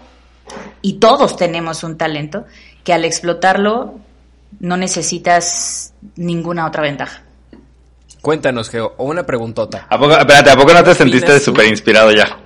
y 0.83 0.95
todos 0.95 1.37
tenemos 1.37 1.83
un 1.85 1.97
talento 1.97 2.45
que 2.83 2.93
al 2.93 3.07
explotarlo 3.07 3.95
no 4.61 4.77
necesitas 4.77 5.93
ninguna 6.17 6.67
otra 6.67 6.83
ventaja. 6.83 7.23
Cuéntanos, 8.21 8.71
Geo, 8.71 8.95
o 8.97 9.05
una 9.05 9.25
preguntota. 9.25 9.87
¿A 9.91 9.99
poco, 9.99 10.17
espérate, 10.17 10.51
¿a 10.51 10.57
poco 10.57 10.73
no 10.73 10.83
te 10.83 10.95
sentiste 10.95 11.39
súper 11.41 11.67
inspirado 11.67 12.11
ya? 12.13 12.39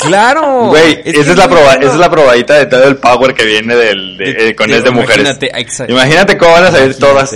¡Claro! 0.00 0.66
Güey, 0.68 1.00
esa 1.04 1.30
es 1.32 1.36
la, 1.36 1.48
proba- 1.48 1.78
esa 1.80 1.92
es 1.92 1.98
la 1.98 2.10
probadita 2.10 2.54
de 2.54 2.66
todo 2.66 2.84
el 2.84 2.96
power 2.96 3.32
que 3.32 3.44
viene 3.44 3.74
del, 3.76 4.18
de- 4.18 4.32
De- 4.34 4.48
eh, 4.48 4.56
con 4.56 4.68
de- 4.68 4.76
es 4.78 4.84
de 4.84 4.90
mujeres. 4.90 5.20
imagínate, 5.20 5.60
exacto. 5.60 5.92
Imagínate 5.92 6.36
cómo 6.38 6.52
van 6.52 6.64
a 6.64 6.70
salir 6.72 6.86
Imagínate. 6.96 7.00
todas. 7.12 7.34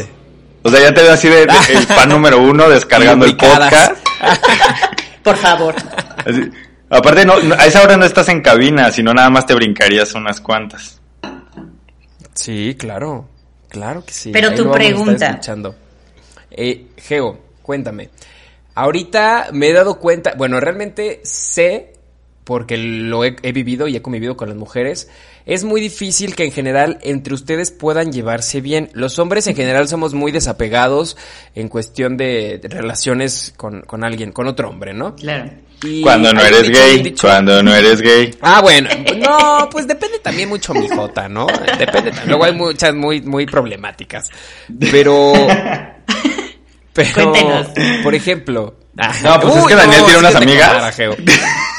O 0.65 0.71
sea, 0.71 0.81
ya 0.81 0.93
te 0.93 1.03
veo 1.03 1.13
así 1.13 1.29
de, 1.29 1.47
de- 1.47 1.73
el 1.75 1.87
fan 1.87 2.09
número 2.09 2.41
uno 2.43 2.69
descargando 2.69 3.25
el 3.25 3.37
podcast. 3.37 3.93
Por 5.23 5.37
favor. 5.37 5.75
Así- 6.27 6.51
Aparte, 6.91 7.25
no, 7.25 7.39
no- 7.41 7.55
a 7.55 7.67
esa 7.67 7.83
hora 7.83 7.97
no 7.97 8.05
estás 8.05 8.29
en 8.29 8.41
cabina, 8.43 8.91
sino 8.91 9.15
nada 9.15 9.31
más 9.31 9.47
te 9.47 9.55
brincarías 9.55 10.13
unas 10.15 10.41
cuantas. 10.41 11.01
Sí, 12.35 12.77
claro. 12.79 13.29
Claro 13.69 14.05
que 14.05 14.13
sí. 14.13 14.31
Pero 14.33 14.51
Ahí 14.51 14.57
tu 14.57 14.71
pregunta. 14.71 15.29
escuchando. 15.31 15.75
Eh, 16.51 16.87
Geo, 16.97 17.39
cuéntame. 17.63 18.11
Ahorita 18.75 19.49
me 19.53 19.69
he 19.69 19.73
dado 19.73 19.99
cuenta, 19.99 20.35
bueno, 20.37 20.61
realmente 20.61 21.21
sé, 21.25 21.95
porque 22.47 22.77
lo 22.77 23.25
he, 23.25 23.35
he 23.43 23.51
vivido 23.51 23.89
y 23.89 23.97
he 23.97 24.03
convivido 24.03 24.37
con 24.37 24.49
las 24.49 24.57
mujeres, 24.57 25.11
es 25.47 25.65
muy 25.65 25.81
difícil 25.81 26.37
que 26.37 26.45
en 26.45 26.53
general 26.53 26.99
entre 27.03 27.35
ustedes 27.35 27.73
puedan 27.73 28.13
llevarse 28.13 28.61
bien. 28.61 28.89
Los 28.93 29.19
hombres 29.19 29.49
en 29.49 29.57
general 29.57 29.89
somos 29.89 30.15
muy 30.15 30.31
desapegados 30.31 31.17
en 31.57 31.69
cuestión 31.69 32.17
de, 32.17 32.59
de 32.63 32.69
relaciones 32.69 33.53
con, 33.57 33.81
con 33.83 34.05
alguien, 34.05 34.31
con 34.31 34.47
otro 34.47 34.69
hombre, 34.71 34.95
¿no? 34.95 35.17
Claro. 35.17 35.51
Y 35.85 36.03
Cuando 36.03 36.33
no 36.33 36.41
eres 36.41 36.63
dicho, 36.69 36.79
gay, 36.79 37.03
dicho- 37.03 37.27
cuando 37.27 37.63
no 37.65 37.75
eres 37.75 38.01
gay. 38.01 38.31
Ah, 38.41 38.61
bueno, 38.63 38.89
no, 39.19 39.69
pues 39.71 39.89
depende 39.89 40.21
también 40.21 40.49
mucho 40.49 40.73
mi 40.73 40.89
jota, 40.89 41.29
¿no? 41.29 41.47
Depende. 41.79 42.13
Luego 42.27 42.45
hay 42.45 42.53
muchas 42.55 42.95
muy, 42.95 43.21
muy 43.23 43.45
problemáticas. 43.45 44.31
Pero. 44.91 45.33
Pero. 46.93 47.31
Cuéntenos. 47.33 47.67
Por 48.03 48.15
ejemplo. 48.15 48.77
No, 49.23 49.39
pues 49.41 49.57
es 49.57 49.67
que 49.67 49.75
Daniel 49.75 50.03
tiene 50.05 50.19
unas 50.21 50.35
amigas. 50.35 50.99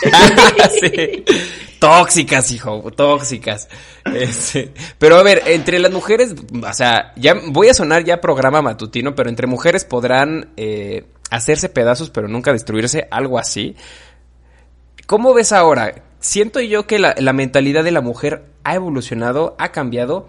Tóxicas, 1.80 2.52
hijo, 2.52 2.92
tóxicas. 2.96 3.70
Este, 4.06 4.74
pero 4.98 5.18
a 5.18 5.24
ver, 5.24 5.44
entre 5.46 5.80
las 5.80 5.92
mujeres, 5.92 6.34
o 6.52 6.74
sea, 6.74 7.14
ya 7.16 7.36
voy 7.50 7.70
a 7.70 7.74
sonar 7.74 8.04
ya 8.04 8.20
programa 8.20 8.62
matutino, 8.62 9.14
pero 9.14 9.30
entre 9.30 9.46
mujeres 9.46 9.86
podrán 9.86 10.50
eh, 10.58 11.06
hacerse 11.30 11.70
pedazos, 11.70 12.10
pero 12.10 12.28
nunca 12.28 12.52
destruirse, 12.52 13.08
algo 13.12 13.38
así. 13.38 13.76
¿Cómo 15.06 15.34
ves 15.34 15.52
ahora? 15.52 16.04
Siento 16.20 16.60
yo 16.62 16.88
que 16.88 16.98
la 16.98 17.34
mentalidad 17.34 17.84
de 17.84 17.92
la 17.92 18.02
mujer 18.02 18.46
ha 18.64 18.74
evolucionado, 18.74 19.56
ha 19.60 19.72
cambiado 19.72 20.28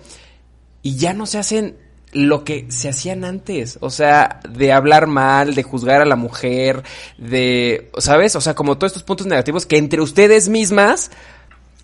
y 0.83 0.96
ya 0.96 1.14
no 1.14 1.26
se 1.26 1.38
hacen 1.38 1.78
lo 2.12 2.44
que 2.44 2.66
se 2.70 2.88
hacían 2.88 3.24
antes, 3.24 3.78
o 3.80 3.90
sea, 3.90 4.40
de 4.48 4.72
hablar 4.72 5.06
mal, 5.06 5.54
de 5.54 5.62
juzgar 5.62 6.00
a 6.00 6.06
la 6.06 6.16
mujer, 6.16 6.82
de, 7.18 7.90
¿sabes? 7.98 8.34
O 8.36 8.40
sea, 8.40 8.54
como 8.54 8.78
todos 8.78 8.92
estos 8.92 9.02
puntos 9.02 9.26
negativos 9.26 9.66
que 9.66 9.76
entre 9.76 10.00
ustedes 10.00 10.48
mismas 10.48 11.10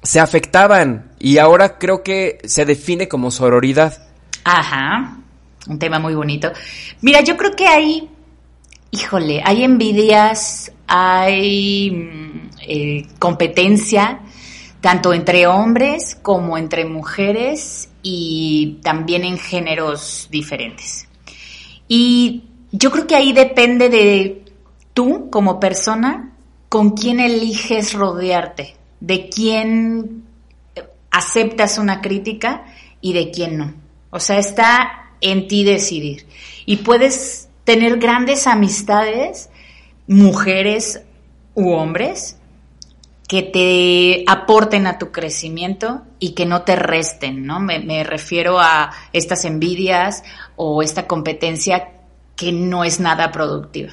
se 0.03 0.21
afectaban 0.21 1.13
y 1.19 1.39
ahora 1.39 1.79
creo 1.79 2.03
que 2.03 2.39
se 2.45 2.65
define 2.65 3.09
como 3.09 3.31
sororidad. 3.31 4.07
Ajá, 4.45 5.19
un 5.67 5.79
tema 5.79 5.99
muy 5.99 6.15
bonito. 6.15 6.53
Mira, 7.01 7.21
yo 7.23 7.37
creo 7.37 7.55
que 7.55 7.67
hay, 7.67 8.09
híjole, 8.91 9.43
hay 9.45 9.65
envidias, 9.65 10.73
hay 10.87 11.91
mm, 11.91 12.51
eh, 12.67 13.07
competencia, 13.19 14.21
tanto 14.81 15.13
entre 15.15 15.47
hombres 15.47 16.19
como 16.21 16.59
entre 16.59 16.85
mujeres, 16.85 17.89
y 18.05 18.81
también 18.83 19.25
en 19.25 19.39
géneros 19.39 20.29
diferentes. 20.31 21.09
Y 21.89 22.45
yo 22.71 22.93
creo 22.93 23.07
que 23.07 23.17
ahí 23.17 23.33
depende 23.33 23.89
de 23.89 24.45
tú 24.93 25.31
como 25.31 25.59
persona 25.59 26.33
con 26.69 26.91
quién 26.91 27.19
eliges 27.19 27.95
rodearte, 27.95 28.77
de 29.01 29.29
quién 29.29 30.25
aceptas 31.11 31.79
una 31.79 32.01
crítica 32.01 32.65
y 33.01 33.15
de 33.15 33.31
quién 33.31 33.57
no. 33.57 33.73
O 34.11 34.21
sea, 34.21 34.39
está 34.39 35.13
en 35.21 35.49
ti 35.49 35.65
decidir. 35.65 36.27
Y 36.67 36.77
puedes 36.79 37.49
tener 37.65 37.99
grandes 37.99 38.47
amistades, 38.47 39.49
mujeres 40.07 41.03
u 41.55 41.71
hombres, 41.71 42.37
que 43.27 43.43
te 43.43 44.25
aporten 44.31 44.87
a 44.87 44.99
tu 44.99 45.11
crecimiento 45.11 46.03
y 46.19 46.35
que 46.35 46.47
no 46.47 46.63
te 46.63 46.77
resten, 46.77 47.47
¿no? 47.47 47.59
Me, 47.61 47.79
me, 47.79 48.05
refiero 48.05 48.61
a 48.61 48.91
estas 49.13 49.45
envidias 49.45 50.23
o 50.57 50.83
esta 50.83 51.07
competencia 51.07 51.91
que 52.37 52.53
no 52.53 52.85
es 52.85 53.01
nada 53.01 53.33
productiva. 53.33 53.93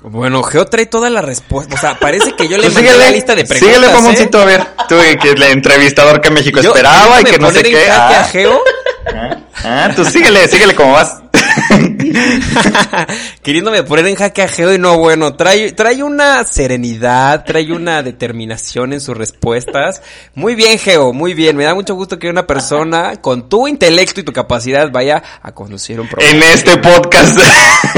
Bueno, 0.00 0.42
Geo 0.42 0.64
trae 0.66 0.86
toda 0.86 1.10
la 1.10 1.22
respuesta. 1.22 1.74
O 1.74 1.78
sea, 1.78 1.98
parece 1.98 2.34
que 2.36 2.48
yo 2.48 2.56
le 2.56 2.64
pues 2.64 2.74
mandé 2.74 2.96
la 2.96 3.10
lista 3.10 3.34
de 3.34 3.44
preguntas. 3.44 3.74
Síguele, 3.74 3.92
Mamoncito, 3.92 4.38
¿eh? 4.38 4.42
a 4.42 4.44
ver. 4.44 4.66
Tú, 4.88 4.96
que 5.20 5.30
el 5.30 5.42
entrevistador 5.42 6.20
que 6.20 6.30
México 6.30 6.60
esperaba 6.60 7.20
y 7.20 7.24
que 7.24 7.38
no 7.38 7.50
sé 7.50 7.62
qué. 7.62 7.90
Ah. 7.90 8.20
A 8.20 8.24
Geo? 8.24 8.60
Ah, 9.10 9.88
ah, 9.88 9.92
tú 9.96 10.04
síguele, 10.04 10.46
síguele 10.48 10.74
como 10.74 10.92
vas. 10.92 11.22
Queriéndome 13.42 13.82
poner 13.82 14.06
en 14.06 14.14
jaque 14.14 14.42
a 14.42 14.48
Geo 14.48 14.74
y 14.74 14.78
no, 14.78 14.98
bueno, 14.98 15.34
trae, 15.34 15.72
trae 15.72 16.02
una 16.02 16.44
serenidad, 16.44 17.44
trae 17.44 17.72
una 17.72 18.02
determinación 18.02 18.92
en 18.92 19.00
sus 19.00 19.16
respuestas. 19.16 20.02
Muy 20.34 20.54
bien, 20.54 20.78
Geo, 20.78 21.12
muy 21.12 21.34
bien. 21.34 21.56
Me 21.56 21.64
da 21.64 21.74
mucho 21.74 21.94
gusto 21.94 22.18
que 22.18 22.28
una 22.28 22.46
persona 22.46 23.16
con 23.20 23.48
tu 23.48 23.66
intelecto 23.68 24.20
y 24.20 24.24
tu 24.24 24.32
capacidad 24.32 24.90
vaya 24.90 25.22
a 25.42 25.52
conducir 25.52 26.00
un 26.00 26.08
programa. 26.08 26.36
En 26.36 26.42
este 26.42 26.76
podcast. 26.78 27.38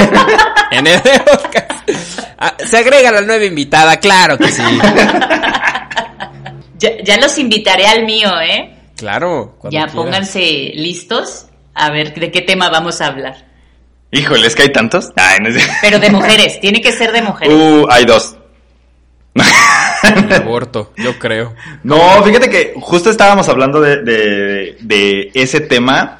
en 0.71 0.87
este 0.87 1.19
podcast. 1.19 1.89
Ah, 2.37 2.55
se 2.65 2.77
agrega 2.77 3.11
la 3.11 3.21
nueva 3.21 3.45
invitada, 3.45 3.97
claro 3.97 4.37
que 4.37 4.51
sí. 4.51 4.63
Ya, 6.77 6.89
ya 7.03 7.17
los 7.17 7.37
invitaré 7.37 7.85
al 7.85 8.05
mío, 8.05 8.29
¿eh? 8.41 8.75
Claro. 8.95 9.57
Ya 9.65 9.69
quieras. 9.69 9.93
pónganse 9.93 10.71
listos 10.75 11.45
a 11.73 11.89
ver 11.91 12.13
de 12.13 12.31
qué 12.31 12.41
tema 12.41 12.69
vamos 12.69 13.01
a 13.01 13.07
hablar. 13.07 13.45
Híjole, 14.11 14.47
es 14.47 14.55
que 14.55 14.63
hay 14.63 14.71
tantos. 14.71 15.09
Ay, 15.15 15.39
no 15.41 15.51
sé. 15.51 15.65
Pero 15.81 15.99
de 15.99 16.09
mujeres, 16.09 16.59
tiene 16.61 16.81
que 16.81 16.91
ser 16.91 17.11
de 17.11 17.21
mujeres. 17.21 17.53
Uh, 17.53 17.87
hay 17.89 18.05
dos. 18.05 18.37
aborto, 20.35 20.91
yo 20.97 21.17
creo. 21.17 21.55
No, 21.83 22.21
fíjate 22.23 22.49
que 22.49 22.73
justo 22.75 23.09
estábamos 23.09 23.47
hablando 23.47 23.79
de, 23.79 24.01
de, 24.03 24.77
de, 24.81 25.31
ese 25.33 25.61
tema. 25.61 26.19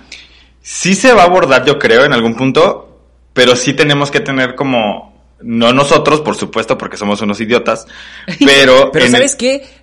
Sí 0.62 0.96
se 0.96 1.14
va 1.14 1.24
a 1.24 1.26
abordar, 1.26 1.66
yo 1.66 1.78
creo, 1.78 2.06
en 2.06 2.14
algún 2.14 2.36
punto, 2.36 3.02
pero 3.34 3.56
sí 3.56 3.74
tenemos 3.74 4.12
que 4.12 4.20
tener 4.20 4.56
como, 4.56 5.36
no 5.42 5.74
nosotros, 5.74 6.22
por 6.22 6.36
supuesto, 6.36 6.78
porque 6.78 6.98
somos 6.98 7.22
unos 7.22 7.42
idiotas, 7.42 7.88
pero... 8.46 8.92
pero 8.92 9.08
¿sabes 9.10 9.34
el... 9.34 9.38
qué? 9.38 9.81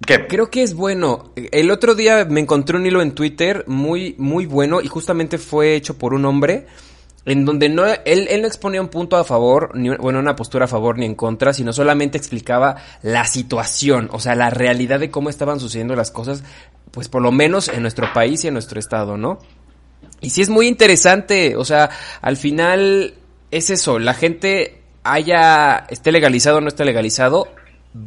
Creo 0.00 0.50
que 0.50 0.62
es 0.62 0.74
bueno. 0.74 1.32
El 1.36 1.70
otro 1.70 1.94
día 1.94 2.24
me 2.24 2.40
encontré 2.40 2.76
un 2.76 2.86
hilo 2.86 3.02
en 3.02 3.12
Twitter 3.12 3.64
muy, 3.66 4.14
muy 4.18 4.46
bueno 4.46 4.80
y 4.80 4.88
justamente 4.88 5.38
fue 5.38 5.74
hecho 5.74 5.98
por 5.98 6.14
un 6.14 6.24
hombre 6.24 6.66
en 7.24 7.44
donde 7.44 7.68
no, 7.68 7.84
él, 7.84 8.26
él, 8.30 8.40
no 8.40 8.46
exponía 8.46 8.80
un 8.80 8.88
punto 8.88 9.16
a 9.16 9.24
favor, 9.24 9.72
ni 9.74 9.90
bueno, 9.90 10.18
una 10.18 10.34
postura 10.34 10.64
a 10.64 10.68
favor 10.68 10.98
ni 10.98 11.04
en 11.04 11.14
contra, 11.14 11.52
sino 11.52 11.74
solamente 11.74 12.16
explicaba 12.16 12.76
la 13.02 13.26
situación, 13.26 14.08
o 14.12 14.18
sea, 14.18 14.34
la 14.34 14.48
realidad 14.48 14.98
de 14.98 15.10
cómo 15.10 15.28
estaban 15.28 15.60
sucediendo 15.60 15.94
las 15.94 16.10
cosas, 16.10 16.42
pues 16.90 17.08
por 17.08 17.20
lo 17.20 17.30
menos 17.30 17.68
en 17.68 17.82
nuestro 17.82 18.10
país 18.14 18.44
y 18.44 18.48
en 18.48 18.54
nuestro 18.54 18.80
estado, 18.80 19.18
¿no? 19.18 19.40
Y 20.22 20.30
sí 20.30 20.40
es 20.40 20.48
muy 20.48 20.68
interesante, 20.68 21.54
o 21.56 21.66
sea, 21.66 21.90
al 22.22 22.38
final 22.38 23.14
es 23.50 23.68
eso, 23.68 23.98
la 23.98 24.14
gente 24.14 24.80
haya, 25.02 25.86
esté 25.90 26.12
legalizado 26.12 26.58
o 26.58 26.60
no 26.62 26.68
esté 26.68 26.86
legalizado, 26.86 27.48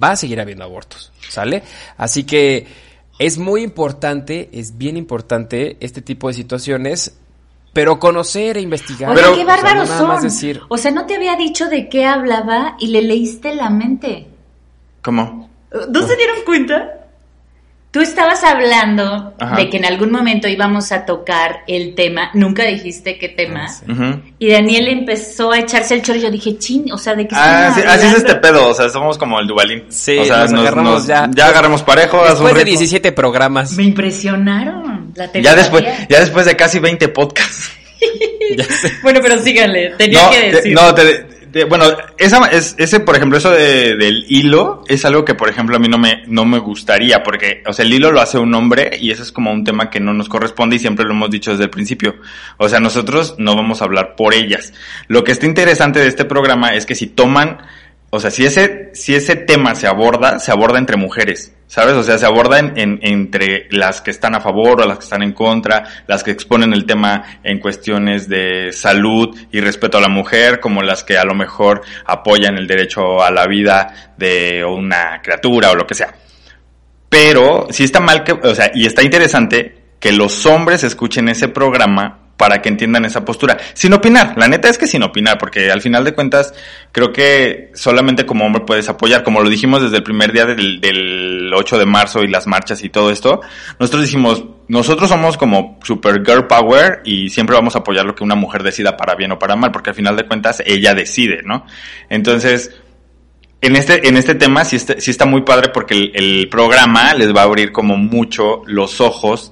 va 0.02 0.12
a 0.12 0.16
seguir 0.16 0.40
habiendo 0.40 0.64
abortos, 0.64 1.12
¿sale? 1.30 1.64
Así 1.98 2.24
que 2.24 2.68
es 3.20 3.38
muy 3.38 3.62
importante, 3.62 4.50
es 4.52 4.78
bien 4.78 4.98
importante 4.98 5.78
este 5.80 6.02
tipo 6.02 6.28
de 6.28 6.34
situaciones 6.34 7.18
pero 7.74 8.00
conocer 8.00 8.58
e 8.58 8.62
investigar. 8.62 9.12
Oye, 9.12 9.24
qué 9.36 9.46
bárbaros 9.46 9.84
o 9.84 9.94
sea, 9.94 10.02
no 10.02 10.14
son. 10.14 10.24
Decir... 10.24 10.62
O 10.68 10.78
sea, 10.78 10.92
no 10.92 11.06
te 11.06 11.16
había 11.16 11.36
dicho 11.36 11.70
de 11.70 11.88
qué 11.90 12.06
hablaba 12.06 12.76
y 12.80 12.88
le 12.88 13.02
leíste 13.02 13.56
la 13.56 13.70
mente. 13.70 14.28
¿Cómo? 15.02 15.50
¿No 15.72 16.08
se 16.08 16.16
dieron 16.18 16.38
cuenta? 16.46 17.01
Tú 17.92 18.00
estabas 18.00 18.42
hablando 18.46 19.34
Ajá. 19.38 19.58
de 19.58 19.70
que 19.70 19.76
en 19.76 19.86
algún 19.86 20.12
momento 20.12 20.48
íbamos 20.48 20.94
a 20.94 21.06
tocar 21.06 21.64
el 21.68 21.94
tema, 21.94 22.32
nunca 22.34 22.64
dijiste 22.64 23.18
qué 23.18 23.28
tema, 23.28 23.68
sí. 23.68 23.84
uh 23.86 23.94
-huh. 23.94 24.22
y 24.40 24.50
Daniel 24.50 24.88
empezó 24.88 25.52
a 25.52 25.60
echarse 25.60 25.96
el 25.96 26.02
chorro 26.02 26.20
y 26.20 26.22
yo 26.22 26.32
dije, 26.32 26.58
chin, 26.58 26.90
o 26.94 26.98
sea, 26.98 27.16
¿de 27.16 27.28
qué 27.28 27.36
ah, 27.38 27.74
sí, 27.76 27.82
Así 27.86 28.08
es 28.08 28.14
este 28.14 28.36
pedo, 28.36 28.70
o 28.70 28.74
sea, 28.74 28.88
somos 28.88 29.18
como 29.18 29.42
el 29.42 29.48
Dubalín. 29.48 29.84
Sí, 29.90 30.18
o 30.18 30.24
sea, 30.24 30.44
nos, 30.44 30.52
nos 30.54 30.62
agarramos 30.62 30.94
nos, 30.94 31.08
ya. 31.08 31.30
Ya 31.36 31.48
agarramos 31.48 31.84
parejo. 31.84 32.24
Después 32.24 32.56
de 32.56 32.64
17 32.64 33.12
programas. 33.12 33.74
Me 33.74 33.84
impresionaron. 33.84 35.12
La 35.16 35.30
ya 35.34 35.54
después, 35.56 35.84
ya 36.08 36.22
después 36.22 36.46
de 36.46 36.56
casi 36.56 36.80
20 36.80 37.10
podcasts. 37.10 37.72
bueno, 39.04 39.20
pero 39.22 39.40
síganle, 39.40 39.94
tenía 39.98 40.24
no, 40.24 40.30
que 40.30 40.52
decir. 40.52 40.76
Te, 40.76 40.82
no, 40.82 40.96
te, 40.96 41.31
te, 41.52 41.66
bueno, 41.66 41.86
esa, 42.18 42.46
es, 42.48 42.76
ese, 42.78 43.00
por 43.00 43.16
ejemplo, 43.16 43.38
eso 43.38 43.52
de, 43.52 43.96
del 43.96 44.26
hilo 44.30 44.84
es 44.88 45.06
algo 45.06 45.26
que, 45.26 45.36
por 45.36 45.50
ejemplo, 45.50 45.76
a 45.76 45.80
mí 45.80 45.88
no 45.88 45.98
me, 45.98 46.24
no 46.28 46.46
me 46.46 46.60
gustaría, 46.60 47.24
porque, 47.24 47.64
o 47.68 47.74
sea, 47.74 47.86
el 47.86 47.94
hilo 47.94 48.12
lo 48.12 48.22
hace 48.22 48.38
un 48.38 48.54
hombre 48.54 48.98
y 49.00 49.12
eso 49.12 49.24
es 49.24 49.32
como 49.32 49.52
un 49.52 49.64
tema 49.64 49.90
que 49.90 50.00
no 50.00 50.14
nos 50.14 50.30
corresponde 50.30 50.76
y 50.76 50.80
siempre 50.80 51.06
lo 51.06 51.12
hemos 51.12 51.30
dicho 51.30 51.52
desde 51.52 51.66
el 51.66 51.70
principio. 51.70 52.16
O 52.58 52.70
sea, 52.70 52.80
nosotros 52.80 53.36
no 53.38 53.56
vamos 53.56 53.82
a 53.82 53.86
hablar 53.86 54.16
por 54.16 54.34
ellas. 54.34 54.74
Lo 55.08 55.24
que 55.24 55.32
está 55.32 55.46
interesante 55.46 56.00
de 56.00 56.08
este 56.08 56.26
programa 56.26 56.70
es 56.70 56.86
que 56.86 56.96
si 56.96 57.08
toman, 57.08 57.60
o 58.10 58.20
sea, 58.20 58.32
si 58.32 58.46
ese, 58.46 58.92
si 58.94 59.16
ese 59.16 59.36
tema 59.36 59.76
se 59.76 59.88
aborda, 59.88 60.40
se 60.40 60.52
aborda 60.52 60.80
entre 60.80 60.98
mujeres. 60.98 61.54
¿Sabes? 61.72 61.94
O 61.94 62.04
sea, 62.04 62.18
se 62.18 62.26
aborda 62.26 62.60
en, 62.60 62.78
en, 62.78 63.00
entre 63.02 63.70
las 63.72 64.02
que 64.02 64.12
están 64.12 64.36
a 64.36 64.42
favor 64.42 64.82
o 64.82 64.86
las 64.86 64.98
que 64.98 65.06
están 65.06 65.24
en 65.24 65.32
contra, 65.32 65.86
las 66.06 66.22
que 66.22 66.32
exponen 66.32 66.74
el 66.74 66.86
tema 66.86 67.40
en 67.46 67.60
cuestiones 67.62 68.28
de 68.28 68.74
salud 68.74 69.34
y 69.54 69.62
respeto 69.62 69.98
a 69.98 70.02
la 70.02 70.10
mujer, 70.10 70.60
como 70.60 70.82
las 70.82 71.06
que 71.06 71.18
a 71.18 71.24
lo 71.24 71.34
mejor 71.34 71.82
apoyan 72.06 72.58
el 72.58 72.68
derecho 72.68 73.24
a 73.24 73.32
la 73.32 73.48
vida 73.48 74.14
de 74.18 74.66
una 74.66 75.22
criatura 75.24 75.72
o 75.72 75.76
lo 75.76 75.88
que 75.88 75.96
sea. 75.96 76.14
Pero 77.08 77.68
sí 77.70 77.86
está 77.86 78.02
mal 78.02 78.26
que, 78.26 78.34
o 78.34 78.54
sea, 78.54 78.70
y 78.74 78.86
está 78.86 79.02
interesante 79.02 79.94
que 79.98 80.12
los 80.12 80.46
hombres 80.46 80.84
escuchen 80.84 81.30
ese 81.30 81.48
programa 81.48 82.31
para 82.38 82.62
que 82.62 82.70
entiendan 82.70 83.06
esa 83.06 83.24
postura. 83.24 83.58
Sin 83.74 83.94
opinar, 83.94 84.34
la 84.36 84.48
neta 84.48 84.68
es 84.68 84.78
que 84.78 84.88
sin 84.88 85.04
opinar, 85.04 85.38
porque 85.38 85.72
al 85.72 85.80
final 85.80 86.04
de 86.04 86.14
cuentas 86.14 86.54
creo 86.92 87.14
que 87.14 87.70
solamente 87.76 88.26
como 88.26 88.46
hombre 88.46 88.64
puedes 88.66 88.90
apoyar, 88.90 89.22
como 89.24 89.42
lo 89.42 89.50
dijimos 89.50 89.84
desde 89.84 89.98
el 89.98 90.04
primer 90.04 90.32
día 90.32 90.46
del, 90.46 90.82
del 90.82 91.52
8 91.54 91.78
de 91.78 91.86
marzo 91.86 92.24
y 92.24 92.28
las 92.28 92.48
marchas 92.48 92.84
y 92.84 92.90
todo 92.90 93.12
esto, 93.12 93.42
nosotros 93.80 94.04
dijimos, 94.04 94.44
nosotros 94.68 95.10
somos 95.10 95.38
como 95.38 95.80
super 95.84 96.24
girl 96.26 96.48
power 96.48 97.02
y 97.06 97.30
siempre 97.30 97.56
vamos 97.56 97.76
a 97.76 97.80
apoyar 97.80 98.06
lo 98.06 98.16
que 98.16 98.24
una 98.24 98.36
mujer 98.36 98.64
decida 98.64 98.98
para 98.98 99.16
bien 99.16 99.32
o 99.34 99.38
para 99.38 99.56
mal, 99.56 99.72
porque 99.72 99.92
al 99.92 99.96
final 99.96 100.16
de 100.16 100.26
cuentas 100.26 100.64
ella 100.66 100.96
decide, 100.96 101.42
¿no? 101.44 101.66
Entonces, 102.10 102.72
en 103.62 103.76
este, 103.76 104.08
en 104.08 104.18
este 104.18 104.34
tema 104.34 104.66
sí 104.66 104.78
está, 104.78 105.00
sí 105.00 105.12
está 105.12 105.26
muy 105.26 105.42
padre 105.42 105.70
porque 105.72 105.94
el, 105.94 106.12
el 106.16 106.50
programa 106.50 107.14
les 107.14 107.36
va 107.36 107.42
a 107.42 107.44
abrir 107.44 107.72
como 107.72 107.98
mucho 107.98 108.64
los 108.66 109.00
ojos 109.00 109.52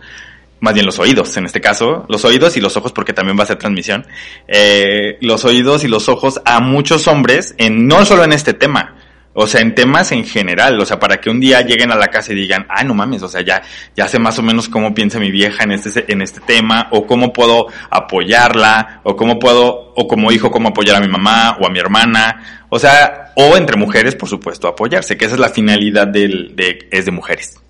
más 0.60 0.74
bien 0.74 0.86
los 0.86 1.00
oídos 1.00 1.36
en 1.38 1.46
este 1.46 1.62
caso, 1.62 2.06
los 2.10 2.26
oídos 2.26 2.58
y 2.58 2.62
los 2.62 2.76
ojos 2.78 2.92
porque 2.92 3.14
también 3.14 3.38
va 3.38 3.44
a 3.44 3.48
ser 3.48 3.58
transmisión, 3.58 4.06
eh, 4.48 5.18
los 5.22 5.46
oídos 5.46 5.84
y 5.84 5.88
los 5.88 6.10
ojos 6.10 6.42
a 6.46 6.60
muchos 6.60 7.08
hombres, 7.08 7.56
en, 7.58 7.88
no 7.88 8.06
solo 8.06 8.24
en 8.24 8.34
este 8.34 8.54
tema, 8.54 8.96
o 9.34 9.48
sea, 9.48 9.62
en 9.62 9.76
temas 9.76 10.12
en 10.12 10.26
general, 10.26 10.80
o 10.80 10.86
sea, 10.86 11.00
para 11.00 11.22
que 11.22 11.30
un 11.30 11.40
día 11.40 11.62
lleguen 11.62 11.92
a 11.92 11.96
la 11.96 12.08
casa 12.08 12.34
y 12.34 12.36
digan, 12.36 12.66
ah, 12.68 12.84
no 12.84 12.94
mames, 12.94 13.22
o 13.24 13.28
sea, 13.28 13.42
ya, 13.42 13.62
ya 13.96 14.08
sé 14.08 14.20
más 14.20 14.38
o 14.40 14.44
menos 14.44 14.68
cómo 14.68 14.94
piensa 14.94 15.20
mi 15.20 15.32
vieja 15.32 15.64
en 15.64 15.72
este, 15.72 16.12
en 16.12 16.22
este 16.22 16.42
tema, 16.42 16.90
o 16.92 17.06
cómo 17.06 17.32
puedo 17.32 17.68
apoyarla, 17.90 19.02
o 19.04 19.16
cómo 19.16 19.40
puedo, 19.40 19.94
o 19.96 20.08
como 20.08 20.32
hijo, 20.32 20.52
cómo 20.52 20.70
apoyar 20.70 20.98
a 20.98 21.00
mi 21.00 21.08
mamá 21.08 21.58
o 21.62 21.68
a 21.68 21.70
mi 21.70 21.80
hermana, 21.80 22.66
o 22.70 22.80
sea, 22.80 23.32
o 23.36 23.56
entre 23.56 23.78
mujeres, 23.78 24.16
por 24.16 24.28
supuesto, 24.28 24.68
apoyarse, 24.68 25.16
que 25.16 25.26
esa 25.26 25.36
es 25.36 25.40
la 25.40 25.50
finalidad 25.50 26.08
del, 26.08 26.56
de, 26.56 26.90
es 26.92 27.06
de 27.06 27.12
mujeres. 27.12 27.62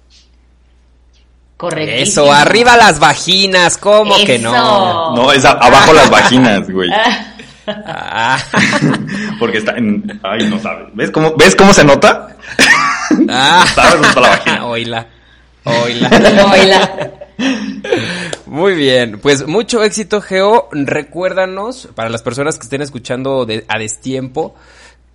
Correcto. 1.60 1.94
Eso, 1.94 2.32
arriba 2.32 2.78
las 2.78 3.02
vaginas, 3.02 3.78
¿cómo 3.78 4.16
Eso. 4.16 4.26
que 4.26 4.40
no? 4.40 5.14
No, 5.14 5.30
es 5.34 5.44
a, 5.44 5.52
abajo 5.52 5.92
las 5.92 6.10
vaginas, 6.10 6.70
güey. 6.70 6.90
Ah, 7.68 8.40
Porque 9.40 9.58
está 9.58 9.74
en... 9.74 10.22
Ay, 10.24 10.48
no 10.48 10.58
sabes. 10.62 10.88
¿Ves 10.94 11.12
cómo, 11.12 11.36
¿ves 11.36 11.58
cómo 11.58 11.74
se 11.74 11.84
nota? 11.84 12.38
ah. 13.28 13.66
¿Sabes 13.76 13.92
dónde 13.92 14.08
está 14.08 14.22
la 14.22 14.30
vagina? 14.30 14.66
Oila. 14.68 15.08
Oila. 15.66 16.10
Oila. 16.54 17.12
Muy 18.46 18.76
bien, 18.76 19.20
pues 19.20 19.46
mucho 19.46 19.84
éxito, 19.84 20.22
Geo. 20.22 20.70
Recuérdanos, 20.72 21.90
para 21.94 22.10
las 22.10 22.22
personas 22.24 22.58
que 22.58 22.64
estén 22.64 22.82
escuchando 22.82 23.46
de, 23.46 23.66
a 23.68 23.78
destiempo 23.78 24.56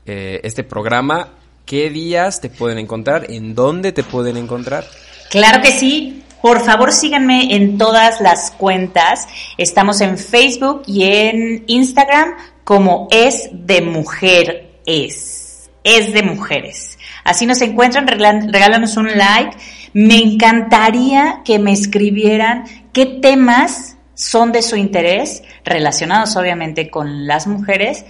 eh, 0.04 0.42
este 0.44 0.62
programa, 0.62 1.28
¿qué 1.64 1.88
días 1.88 2.42
te 2.42 2.50
pueden 2.50 2.76
encontrar? 2.76 3.30
¿En 3.30 3.54
dónde 3.54 3.92
te 3.92 4.02
pueden 4.02 4.36
encontrar? 4.36 4.84
Claro 5.30 5.62
que 5.62 5.72
sí. 5.72 6.20
Por 6.44 6.60
favor, 6.60 6.92
síganme 6.92 7.54
en 7.54 7.78
todas 7.78 8.20
las 8.20 8.50
cuentas. 8.50 9.26
Estamos 9.56 10.02
en 10.02 10.18
Facebook 10.18 10.82
y 10.86 11.04
en 11.04 11.64
Instagram 11.68 12.34
como 12.64 13.08
es 13.10 13.48
de 13.50 13.80
mujer 13.80 14.74
es. 14.84 15.70
Es 15.84 16.12
de 16.12 16.22
mujeres. 16.22 16.98
Así 17.24 17.46
nos 17.46 17.62
encuentran, 17.62 18.06
regálanos 18.06 18.98
un 18.98 19.16
like. 19.16 19.56
Me 19.94 20.18
encantaría 20.18 21.40
que 21.46 21.58
me 21.58 21.72
escribieran 21.72 22.64
qué 22.92 23.06
temas 23.06 23.96
son 24.12 24.52
de 24.52 24.60
su 24.60 24.76
interés, 24.76 25.42
relacionados 25.64 26.36
obviamente 26.36 26.90
con 26.90 27.26
las 27.26 27.46
mujeres, 27.46 28.04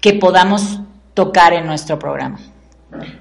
que 0.00 0.14
podamos 0.14 0.80
tocar 1.12 1.52
en 1.52 1.66
nuestro 1.66 1.98
programa. 1.98 2.38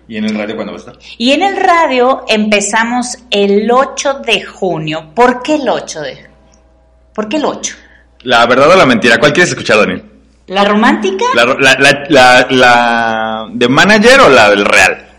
¿Y 0.07 0.17
en 0.17 0.25
el 0.25 0.35
radio 0.35 0.55
cuándo 0.55 0.73
va 0.73 0.77
a 0.77 0.79
estar? 0.79 0.97
Y 1.17 1.31
en 1.31 1.43
el 1.43 1.57
radio 1.57 2.23
empezamos 2.27 3.17
el 3.29 3.69
8 3.71 4.21
de 4.25 4.43
junio. 4.43 5.11
¿Por 5.13 5.41
qué 5.41 5.55
el 5.55 5.69
8 5.69 6.01
de 6.01 6.29
¿Por 7.13 7.29
qué 7.29 7.37
el 7.37 7.45
8? 7.45 7.75
La 8.23 8.45
verdad 8.45 8.71
o 8.71 8.75
la 8.75 8.85
mentira, 8.85 9.19
¿cuál 9.19 9.33
quieres 9.33 9.49
escuchar, 9.51 9.77
Daniel? 9.77 10.03
¿La 10.47 10.65
romántica? 10.65 11.25
¿La, 11.35 11.45
la, 11.45 11.75
la, 11.79 12.05
la, 12.09 12.47
la 12.49 13.47
de 13.51 13.67
manager 13.69 14.21
o 14.21 14.29
la 14.29 14.49
del 14.49 14.65
real? 14.65 15.09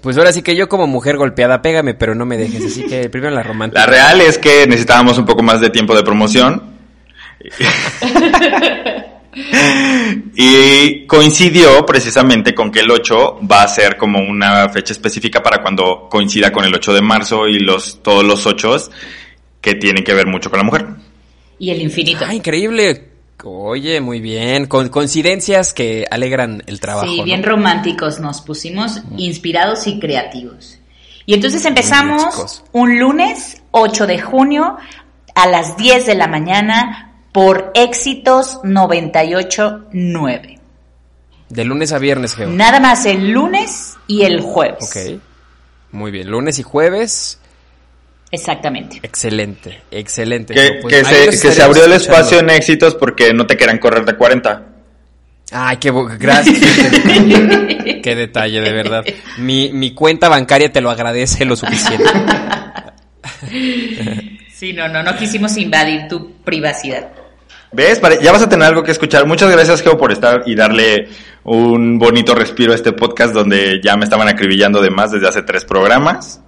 Pues 0.00 0.16
ahora 0.18 0.32
sí 0.32 0.42
que 0.42 0.54
yo 0.54 0.68
como 0.68 0.86
mujer 0.86 1.16
golpeada, 1.16 1.62
pégame, 1.62 1.94
pero 1.94 2.14
no 2.14 2.26
me 2.26 2.36
dejes. 2.36 2.64
Así 2.66 2.84
que 2.84 3.08
primero 3.10 3.34
la 3.34 3.42
romántica. 3.42 3.80
La 3.80 3.86
real 3.86 4.20
es 4.20 4.38
que 4.38 4.66
necesitábamos 4.66 5.18
un 5.18 5.24
poco 5.24 5.42
más 5.42 5.60
de 5.60 5.70
tiempo 5.70 5.96
de 5.96 6.02
promoción. 6.02 6.74
y 10.36 11.06
coincidió 11.06 11.84
precisamente 11.84 12.54
con 12.54 12.70
que 12.70 12.80
el 12.80 12.90
8 12.90 13.40
va 13.50 13.62
a 13.62 13.68
ser 13.68 13.96
como 13.96 14.20
una 14.20 14.68
fecha 14.68 14.92
específica 14.92 15.42
para 15.42 15.62
cuando 15.62 16.08
coincida 16.08 16.52
con 16.52 16.64
el 16.64 16.74
8 16.74 16.94
de 16.94 17.02
marzo 17.02 17.48
y 17.48 17.58
los 17.58 18.02
todos 18.02 18.24
los 18.24 18.46
8 18.46 18.90
que 19.60 19.74
tienen 19.74 20.04
que 20.04 20.14
ver 20.14 20.26
mucho 20.26 20.50
con 20.50 20.58
la 20.58 20.64
mujer. 20.64 20.86
Y 21.58 21.70
el 21.70 21.80
infinito. 21.80 22.24
Ah, 22.26 22.34
increíble. 22.34 23.08
Oye, 23.42 24.00
muy 24.00 24.20
bien. 24.20 24.66
Con 24.66 24.88
coincidencias 24.88 25.74
que 25.74 26.06
alegran 26.10 26.62
el 26.66 26.80
trabajo. 26.80 27.06
sí, 27.06 27.18
¿no? 27.18 27.24
bien 27.24 27.42
románticos 27.42 28.20
nos 28.20 28.40
pusimos, 28.40 29.02
inspirados 29.16 29.86
y 29.86 29.98
creativos. 29.98 30.78
Y 31.26 31.34
entonces 31.34 31.64
empezamos 31.64 32.36
bien, 32.36 32.48
un 32.72 32.98
lunes 32.98 33.62
8 33.70 34.06
de 34.06 34.20
junio 34.20 34.76
a 35.34 35.48
las 35.48 35.76
10 35.76 36.06
de 36.06 36.14
la 36.14 36.26
mañana 36.26 37.13
por 37.34 37.72
Éxitos 37.74 38.60
98.9. 38.62 40.60
De 41.48 41.64
lunes 41.64 41.92
a 41.92 41.98
viernes, 41.98 42.36
Geo. 42.36 42.48
Nada 42.48 42.78
más 42.78 43.06
el 43.06 43.30
lunes 43.30 43.96
y 44.06 44.22
el 44.22 44.40
jueves. 44.40 44.84
Ok. 44.84 44.96
Muy 45.90 46.12
bien. 46.12 46.30
Lunes 46.30 46.60
y 46.60 46.62
jueves. 46.62 47.40
Exactamente. 48.30 49.00
Excelente, 49.02 49.82
excelente. 49.90 50.54
Que, 50.54 50.78
Pues 50.80 50.94
que 50.94 51.04
se, 51.04 51.26
que 51.48 51.52
se 51.52 51.60
abrió 51.60 51.86
el 51.86 51.94
espacio 51.94 52.38
en 52.38 52.50
éxitos 52.50 52.94
porque 52.94 53.34
no 53.34 53.48
te 53.48 53.56
querían 53.56 53.78
correr 53.78 54.04
de 54.04 54.14
40. 54.16 54.66
Ay, 55.50 55.78
qué 55.78 55.92
gracias. 56.16 56.60
qué, 56.60 56.88
detalle, 56.90 58.00
Qué 58.00 58.14
detalle, 58.14 58.60
de 58.60 58.72
verdad. 58.72 59.04
Mi, 59.38 59.72
mi 59.72 59.92
cuenta 59.92 60.28
bancaria 60.28 60.70
te 60.70 60.80
lo 60.80 60.88
agradece 60.88 61.44
lo 61.44 61.56
suficiente. 61.56 62.08
Sí, 64.52 64.72
no, 64.72 64.86
no, 64.86 65.02
no 65.02 65.16
quisimos 65.16 65.56
invadir 65.56 66.06
tu 66.06 66.30
privacidad. 66.44 67.23
¿Ves? 67.74 68.00
Ya 68.22 68.30
vas 68.30 68.42
a 68.42 68.48
tener 68.48 68.68
algo 68.68 68.84
que 68.84 68.92
escuchar. 68.92 69.26
Muchas 69.26 69.50
gracias, 69.50 69.82
Geo, 69.82 69.98
por 69.98 70.12
estar 70.12 70.44
y 70.46 70.54
darle 70.54 71.08
un 71.42 71.98
bonito 71.98 72.34
respiro 72.34 72.72
a 72.72 72.76
este 72.76 72.92
podcast 72.92 73.34
donde 73.34 73.80
ya 73.82 73.96
me 73.96 74.04
estaban 74.04 74.28
acribillando 74.28 74.80
de 74.80 74.90
más 74.90 75.10
desde 75.10 75.28
hace 75.28 75.42
tres 75.42 75.64
programas. 75.64 76.40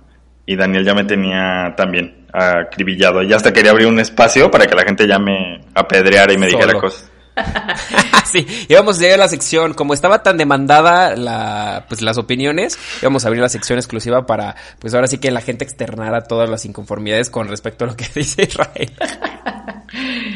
Y 0.47 0.55
Daniel 0.55 0.85
ya 0.85 0.95
me 0.95 1.03
tenía 1.03 1.75
también 1.77 2.27
acribillado. 2.33 3.23
Y 3.23 3.33
hasta 3.33 3.53
quería 3.53 3.73
abrir 3.73 3.89
un 3.89 3.99
espacio 3.99 4.53
para 4.53 4.67
que 4.67 4.77
la 4.77 4.85
gente 4.85 5.09
ya 5.09 5.19
me 5.19 5.61
apedreara 5.75 6.33
y 6.33 6.39
me 6.39 6.47
dijera 6.47 6.75
cosas. 6.75 7.11
sí, 8.25 8.46
íbamos 8.68 8.99
a 8.99 9.01
llegar 9.01 9.20
a 9.20 9.25
la 9.25 9.29
sección, 9.29 9.75
como 9.75 9.94
estaba 9.94 10.22
tan 10.22 10.37
demandada 10.38 11.16
la, 11.16 11.85
pues 11.88 12.03
las 12.03 12.18
opiniones, 12.18 12.79
íbamos 13.01 13.25
a 13.25 13.29
abrir 13.29 13.42
la 13.42 13.49
sección 13.49 13.79
exclusiva 13.79 14.27
para, 14.27 14.57
pues 14.79 14.94
ahora 14.94 15.07
sí 15.07 15.18
que 15.18 15.31
la 15.31 15.40
gente 15.40 15.64
externara 15.64 16.22
todas 16.25 16.49
las 16.49 16.64
inconformidades 16.64 17.31
con 17.31 17.49
respecto 17.49 17.85
a 17.85 17.88
lo 17.88 17.96
que 17.96 18.07
dice 18.14 18.44
Israel. 18.44 18.92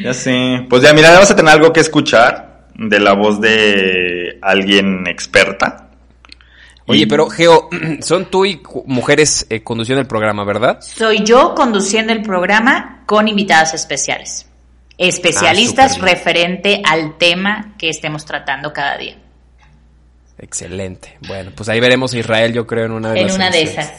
Ya 0.01 0.13
sé. 0.13 0.65
Pues 0.69 0.81
ya, 0.81 0.93
mira, 0.93 1.11
vas 1.19 1.29
a 1.29 1.35
tener 1.35 1.53
algo 1.53 1.71
que 1.71 1.81
escuchar 1.81 2.65
de 2.73 2.99
la 2.99 3.13
voz 3.13 3.39
de 3.39 4.39
alguien 4.41 5.05
experta. 5.05 5.89
Oye, 6.87 7.07
pero 7.07 7.29
Geo, 7.29 7.69
son 8.01 8.25
tú 8.25 8.45
y 8.45 8.61
mujeres 8.85 9.45
eh, 9.49 9.61
conduciendo 9.61 10.01
el 10.01 10.07
programa, 10.07 10.43
¿verdad? 10.43 10.79
Soy 10.81 11.23
yo 11.23 11.53
conduciendo 11.55 12.11
el 12.13 12.21
programa 12.21 13.03
con 13.05 13.27
invitadas 13.27 13.73
especiales. 13.73 14.47
Especialistas 15.07 15.97
Ah, 15.97 16.05
referente 16.05 16.81
al 16.85 17.17
tema 17.17 17.73
que 17.79 17.89
estemos 17.89 18.23
tratando 18.23 18.71
cada 18.71 18.97
día. 18.97 19.17
Excelente. 20.37 21.17
Bueno, 21.27 21.51
pues 21.55 21.69
ahí 21.69 21.79
veremos 21.79 22.13
a 22.13 22.19
Israel, 22.19 22.53
yo 22.53 22.67
creo, 22.67 22.85
en 22.85 22.91
una 22.91 23.11
de 23.13 23.21
En 23.21 23.27
las 23.27 23.35
una 23.35 23.49
de 23.49 23.63
esas. 23.63 23.93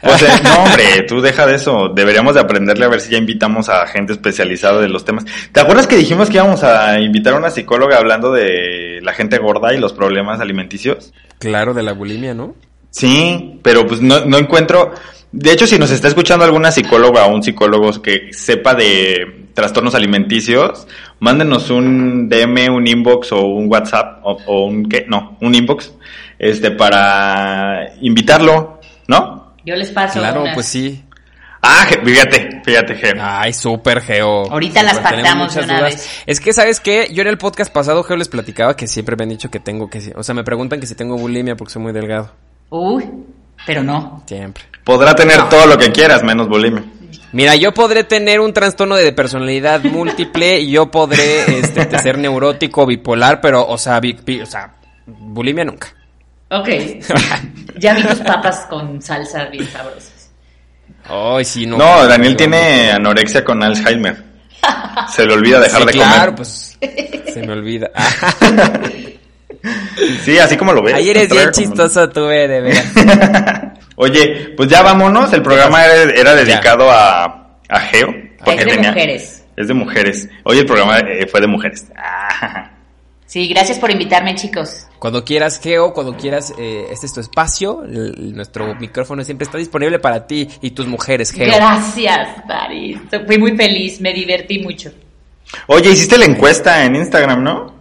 O 0.00 0.16
sea, 0.18 0.40
no, 0.40 0.64
hombre, 0.64 1.02
tú 1.08 1.20
deja 1.20 1.46
de 1.46 1.56
eso. 1.56 1.88
Deberíamos 1.94 2.34
de 2.34 2.40
aprenderle 2.40 2.84
a 2.84 2.88
ver 2.88 3.00
si 3.00 3.10
ya 3.10 3.18
invitamos 3.18 3.68
a 3.68 3.84
gente 3.88 4.12
especializada 4.12 4.80
de 4.80 4.88
los 4.88 5.04
temas. 5.04 5.24
¿Te 5.50 5.60
acuerdas 5.60 5.88
que 5.88 5.96
dijimos 5.96 6.28
que 6.28 6.36
íbamos 6.36 6.62
a 6.62 7.00
invitar 7.00 7.34
a 7.34 7.38
una 7.38 7.50
psicóloga 7.50 7.98
hablando 7.98 8.32
de 8.32 9.00
la 9.02 9.12
gente 9.14 9.38
gorda 9.38 9.74
y 9.74 9.78
los 9.78 9.92
problemas 9.92 10.40
alimenticios? 10.40 11.12
Claro, 11.38 11.74
de 11.74 11.82
la 11.82 11.94
bulimia, 11.94 12.32
¿no? 12.32 12.54
Sí, 12.90 13.58
pero 13.62 13.86
pues 13.86 14.00
no, 14.00 14.24
no 14.24 14.38
encuentro. 14.38 14.92
De 15.32 15.52
hecho, 15.52 15.66
si 15.66 15.78
nos 15.78 15.90
está 15.90 16.06
escuchando 16.08 16.44
alguna 16.44 16.70
psicóloga 16.70 17.26
o 17.26 17.34
un 17.34 17.42
psicólogo 17.42 18.02
que 18.02 18.32
sepa 18.32 18.74
de 18.74 19.41
trastornos 19.54 19.94
alimenticios, 19.94 20.86
mándenos 21.20 21.70
un 21.70 22.28
DM, 22.28 22.70
un 22.74 22.86
inbox 22.86 23.32
o 23.32 23.42
un 23.42 23.70
WhatsApp 23.70 24.20
o, 24.22 24.38
o 24.46 24.66
un 24.66 24.88
qué, 24.88 25.04
no, 25.08 25.36
un 25.40 25.54
inbox, 25.54 25.92
este, 26.38 26.70
para 26.70 27.92
invitarlo, 28.00 28.80
¿no? 29.08 29.52
Yo 29.64 29.76
les 29.76 29.90
paso 29.90 30.18
Claro, 30.18 30.44
pues 30.54 30.66
sí. 30.66 31.04
Ah, 31.64 31.86
fíjate, 32.04 32.60
fíjate, 32.64 32.96
Ger. 32.96 33.18
Ay, 33.20 33.52
súper 33.52 34.00
Geo. 34.00 34.50
Ahorita 34.50 34.82
las 34.82 34.98
pactamos 34.98 35.54
de 35.54 35.62
una 35.62 35.78
dudas. 35.78 35.94
vez. 35.94 36.10
Es 36.26 36.40
que, 36.40 36.52
¿sabes 36.52 36.80
qué? 36.80 37.08
Yo 37.12 37.22
en 37.22 37.28
el 37.28 37.38
podcast 37.38 37.72
pasado, 37.72 38.02
Geo, 38.02 38.16
les 38.16 38.28
platicaba 38.28 38.74
que 38.76 38.88
siempre 38.88 39.14
me 39.14 39.22
han 39.22 39.28
dicho 39.28 39.48
que 39.48 39.60
tengo 39.60 39.88
que... 39.88 40.12
O 40.16 40.24
sea, 40.24 40.34
me 40.34 40.42
preguntan 40.42 40.80
que 40.80 40.88
si 40.88 40.96
tengo 40.96 41.16
bulimia 41.16 41.54
porque 41.54 41.72
soy 41.72 41.82
muy 41.82 41.92
delgado. 41.92 42.32
Uy, 42.68 43.08
pero 43.64 43.84
no. 43.84 44.24
Siempre. 44.26 44.64
Podrá 44.82 45.14
tener 45.14 45.48
todo 45.48 45.66
lo 45.66 45.78
que 45.78 45.92
quieras, 45.92 46.24
menos 46.24 46.48
bulimia. 46.48 46.82
Mira, 47.32 47.56
yo 47.56 47.72
podré 47.74 48.04
tener 48.04 48.40
un 48.40 48.52
trastorno 48.52 48.96
de 48.96 49.12
personalidad 49.12 49.80
múltiple 49.84 50.60
y 50.60 50.70
yo 50.72 50.90
podré 50.90 51.58
este, 51.60 51.98
ser 51.98 52.18
neurótico, 52.18 52.86
bipolar, 52.86 53.40
pero, 53.40 53.66
o 53.66 53.76
sea, 53.78 54.00
bi- 54.00 54.18
bi- 54.24 54.40
o 54.40 54.46
sea, 54.46 54.74
bulimia 55.06 55.64
nunca. 55.64 55.88
Ok. 56.50 56.68
ya 57.78 57.94
vi 57.94 58.02
tus 58.02 58.18
papas 58.20 58.66
con 58.68 59.00
salsa 59.00 59.44
bien 59.46 59.66
sabrosas. 59.70 60.30
Ay, 61.04 61.44
sí, 61.44 61.66
no. 61.66 61.78
No, 61.78 62.06
Daniel 62.06 62.36
tiene 62.36 62.90
anorexia 62.92 63.42
con 63.42 63.62
Alzheimer. 63.62 64.22
Se 65.14 65.24
le 65.26 65.32
olvida 65.34 65.58
dejar 65.60 65.80
Sí, 65.80 65.86
de 65.86 65.92
claro, 65.92 66.18
comer. 66.20 66.34
pues 66.36 66.78
se 67.34 67.42
me 67.46 67.52
olvida. 67.52 67.90
Sí, 70.24 70.38
así 70.38 70.56
como 70.56 70.72
lo 70.72 70.82
ves. 70.82 70.94
Ayer 70.94 71.16
eres 71.16 71.30
bien 71.30 71.50
chistoso 71.52 72.08
tú, 72.10 72.28
eh, 72.28 72.46
de 72.48 72.60
veras. 72.60 72.84
Oye, 73.96 74.54
pues 74.56 74.68
ya 74.68 74.82
vámonos. 74.82 75.32
El 75.32 75.42
programa 75.42 75.84
era, 75.84 76.12
era 76.12 76.34
dedicado 76.34 76.90
a, 76.90 77.58
a 77.68 77.80
Geo. 77.80 78.14
Es 78.46 78.64
de 78.66 78.78
mujeres. 78.78 79.44
Es 79.56 79.68
de 79.68 79.74
mujeres. 79.74 80.28
Hoy 80.44 80.58
el 80.58 80.66
programa 80.66 80.98
eh, 80.98 81.26
fue 81.26 81.40
de 81.40 81.46
mujeres. 81.46 81.86
Ah. 81.96 82.70
Sí, 83.32 83.48
gracias 83.48 83.78
por 83.78 83.90
invitarme, 83.90 84.34
chicos. 84.34 84.88
Cuando 84.98 85.24
quieras, 85.24 85.58
Geo, 85.58 85.94
cuando 85.94 86.14
quieras, 86.18 86.52
eh, 86.58 86.84
este 86.90 87.06
es 87.06 87.14
tu 87.14 87.20
espacio. 87.20 87.82
nuestro 87.86 88.74
micrófono 88.74 89.24
siempre 89.24 89.46
está 89.46 89.56
disponible 89.56 89.98
para 89.98 90.26
ti 90.26 90.46
y 90.60 90.72
tus 90.72 90.86
mujeres, 90.86 91.32
Geo. 91.32 91.46
Gracias, 91.46 92.28
Paris. 92.46 92.98
Fui 93.26 93.38
muy 93.38 93.56
feliz, 93.56 94.02
me 94.02 94.12
divertí 94.12 94.58
mucho. 94.58 94.92
Oye, 95.66 95.92
hiciste 95.92 96.18
la 96.18 96.26
encuesta 96.26 96.84
en 96.84 96.94
Instagram, 96.94 97.42
¿no? 97.42 97.71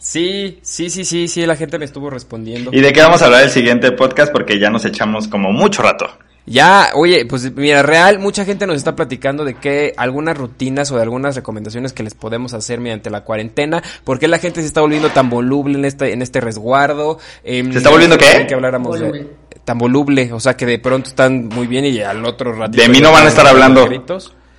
Sí, 0.00 0.58
sí, 0.62 0.88
sí, 0.88 1.04
sí, 1.04 1.28
sí, 1.28 1.44
la 1.44 1.56
gente 1.56 1.78
me 1.78 1.84
estuvo 1.84 2.08
respondiendo. 2.08 2.70
¿Y 2.72 2.80
de 2.80 2.90
qué 2.90 3.02
vamos 3.02 3.20
a 3.20 3.26
hablar 3.26 3.44
el 3.44 3.50
siguiente 3.50 3.92
podcast? 3.92 4.32
Porque 4.32 4.58
ya 4.58 4.70
nos 4.70 4.86
echamos 4.86 5.28
como 5.28 5.52
mucho 5.52 5.82
rato. 5.82 6.06
Ya, 6.46 6.92
oye, 6.94 7.26
pues 7.26 7.54
mira, 7.54 7.82
real, 7.82 8.18
mucha 8.18 8.46
gente 8.46 8.66
nos 8.66 8.76
está 8.76 8.96
platicando 8.96 9.44
de 9.44 9.54
que 9.54 9.92
algunas 9.98 10.38
rutinas 10.38 10.90
o 10.90 10.96
de 10.96 11.02
algunas 11.02 11.36
recomendaciones 11.36 11.92
que 11.92 12.02
les 12.02 12.14
podemos 12.14 12.54
hacer 12.54 12.80
mediante 12.80 13.10
la 13.10 13.24
cuarentena, 13.24 13.82
porque 14.02 14.26
la 14.26 14.38
gente 14.38 14.62
se 14.62 14.66
está 14.68 14.80
volviendo 14.80 15.10
tan 15.10 15.28
voluble 15.28 15.78
en 15.78 15.84
este, 15.84 16.14
en 16.14 16.22
este 16.22 16.40
resguardo. 16.40 17.18
Em, 17.44 17.70
¿Se 17.70 17.78
está 17.78 17.90
volviendo 17.90 18.16
qué? 18.16 18.46
Que 18.48 18.54
habláramos 18.54 18.98
de- 18.98 19.28
tan 19.66 19.76
voluble, 19.76 20.32
o 20.32 20.40
sea 20.40 20.56
que 20.56 20.64
de 20.64 20.78
pronto 20.78 21.10
están 21.10 21.48
muy 21.48 21.66
bien 21.66 21.84
y 21.84 22.00
al 22.00 22.24
otro 22.24 22.54
ratito. 22.54 22.82
De 22.82 22.88
mí 22.88 23.00
no 23.00 23.12
van 23.12 23.26
a 23.26 23.28
estar 23.28 23.46
hablando. 23.46 23.86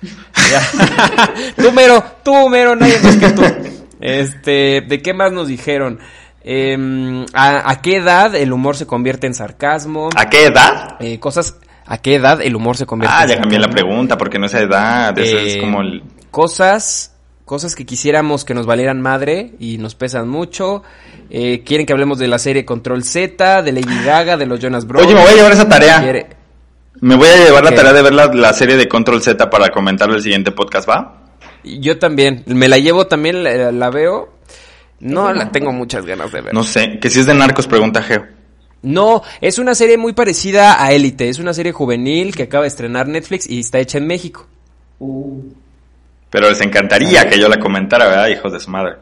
tú, 1.56 1.72
mero, 1.72 2.02
tú, 2.22 2.48
mero, 2.48 2.76
nadie 2.76 2.98
más 3.00 3.16
que 3.16 3.28
tú. 3.30 3.42
Este, 4.02 4.80
¿de 4.82 5.02
qué 5.02 5.14
más 5.14 5.32
nos 5.32 5.48
dijeron? 5.48 5.98
Em, 6.44 7.24
¿a, 7.34 7.70
a 7.70 7.80
qué 7.82 7.96
edad 7.96 8.34
el 8.34 8.52
humor 8.52 8.76
se 8.76 8.86
convierte 8.86 9.26
en 9.26 9.34
sarcasmo? 9.34 10.10
¿A 10.16 10.28
qué 10.28 10.46
edad? 10.46 10.96
Eh, 11.00 11.18
cosas 11.20 11.56
¿A 11.86 11.98
qué 11.98 12.14
edad 12.14 12.40
el 12.42 12.54
humor 12.56 12.76
se 12.76 12.86
convierte 12.86 13.14
Ah, 13.18 13.22
en 13.24 13.28
ya 13.30 13.40
cambié 13.40 13.58
la 13.58 13.68
pregunta, 13.68 14.16
porque 14.16 14.38
no 14.38 14.46
esa 14.46 14.60
edad, 14.60 15.18
esa 15.18 15.36
es 15.40 15.54
Eh, 15.56 15.60
como 15.60 15.80
el... 15.82 16.02
Cosas, 16.30 17.14
cosas 17.44 17.74
que 17.74 17.84
quisiéramos 17.84 18.44
que 18.44 18.54
nos 18.54 18.66
valieran 18.66 19.00
madre 19.02 19.52
y 19.58 19.78
nos 19.78 19.94
pesan 19.94 20.28
mucho. 20.28 20.82
Eh, 21.28 21.62
quieren 21.66 21.84
que 21.84 21.92
hablemos 21.92 22.18
de 22.18 22.28
la 22.28 22.38
serie 22.38 22.64
Control 22.64 23.02
Z, 23.04 23.62
de 23.62 23.72
Lady 23.72 24.04
Gaga, 24.04 24.36
de 24.36 24.46
los 24.46 24.60
Jonas 24.60 24.86
Brothers. 24.86 25.08
Oye, 25.08 25.16
me 25.16 25.22
voy 25.24 25.32
a 25.32 25.36
llevar 25.36 25.52
esa 25.52 25.68
tarea. 25.68 26.00
Quiere- 26.00 26.26
Me 27.00 27.16
voy 27.16 27.28
a 27.28 27.44
llevar 27.44 27.64
la 27.64 27.74
tarea 27.74 27.92
de 27.92 28.02
ver 28.02 28.14
la, 28.14 28.26
la 28.28 28.52
serie 28.52 28.76
de 28.76 28.88
Control 28.88 29.20
Z 29.20 29.50
para 29.50 29.68
comentarlo 29.70 30.14
el 30.14 30.22
siguiente 30.22 30.52
podcast, 30.52 30.88
¿va? 30.88 31.21
Yo 31.64 31.98
también, 31.98 32.42
me 32.46 32.68
la 32.68 32.78
llevo 32.78 33.06
también, 33.06 33.44
la, 33.44 33.72
la 33.72 33.90
veo. 33.90 34.32
No 35.00 35.32
la 35.32 35.50
tengo 35.50 35.72
muchas 35.72 36.06
ganas 36.06 36.30
de 36.32 36.42
ver. 36.42 36.54
No 36.54 36.62
sé, 36.62 36.98
que 37.00 37.10
si 37.10 37.20
es 37.20 37.26
de 37.26 37.34
narcos, 37.34 37.66
pregunta 37.66 38.02
Geo. 38.02 38.24
No, 38.82 39.22
es 39.40 39.58
una 39.58 39.74
serie 39.74 39.96
muy 39.96 40.12
parecida 40.12 40.82
a 40.82 40.92
Élite. 40.92 41.28
Es 41.28 41.38
una 41.38 41.54
serie 41.54 41.72
juvenil 41.72 42.34
que 42.34 42.44
acaba 42.44 42.62
de 42.62 42.68
estrenar 42.68 43.08
Netflix 43.08 43.48
y 43.48 43.60
está 43.60 43.78
hecha 43.78 43.98
en 43.98 44.06
México. 44.06 44.46
Pero 46.30 46.48
les 46.48 46.60
encantaría 46.60 47.28
que 47.28 47.38
yo 47.38 47.48
la 47.48 47.58
comentara, 47.58 48.06
¿verdad? 48.06 48.28
Hijos 48.28 48.52
de 48.52 48.60
su 48.60 48.70
madre. 48.70 48.96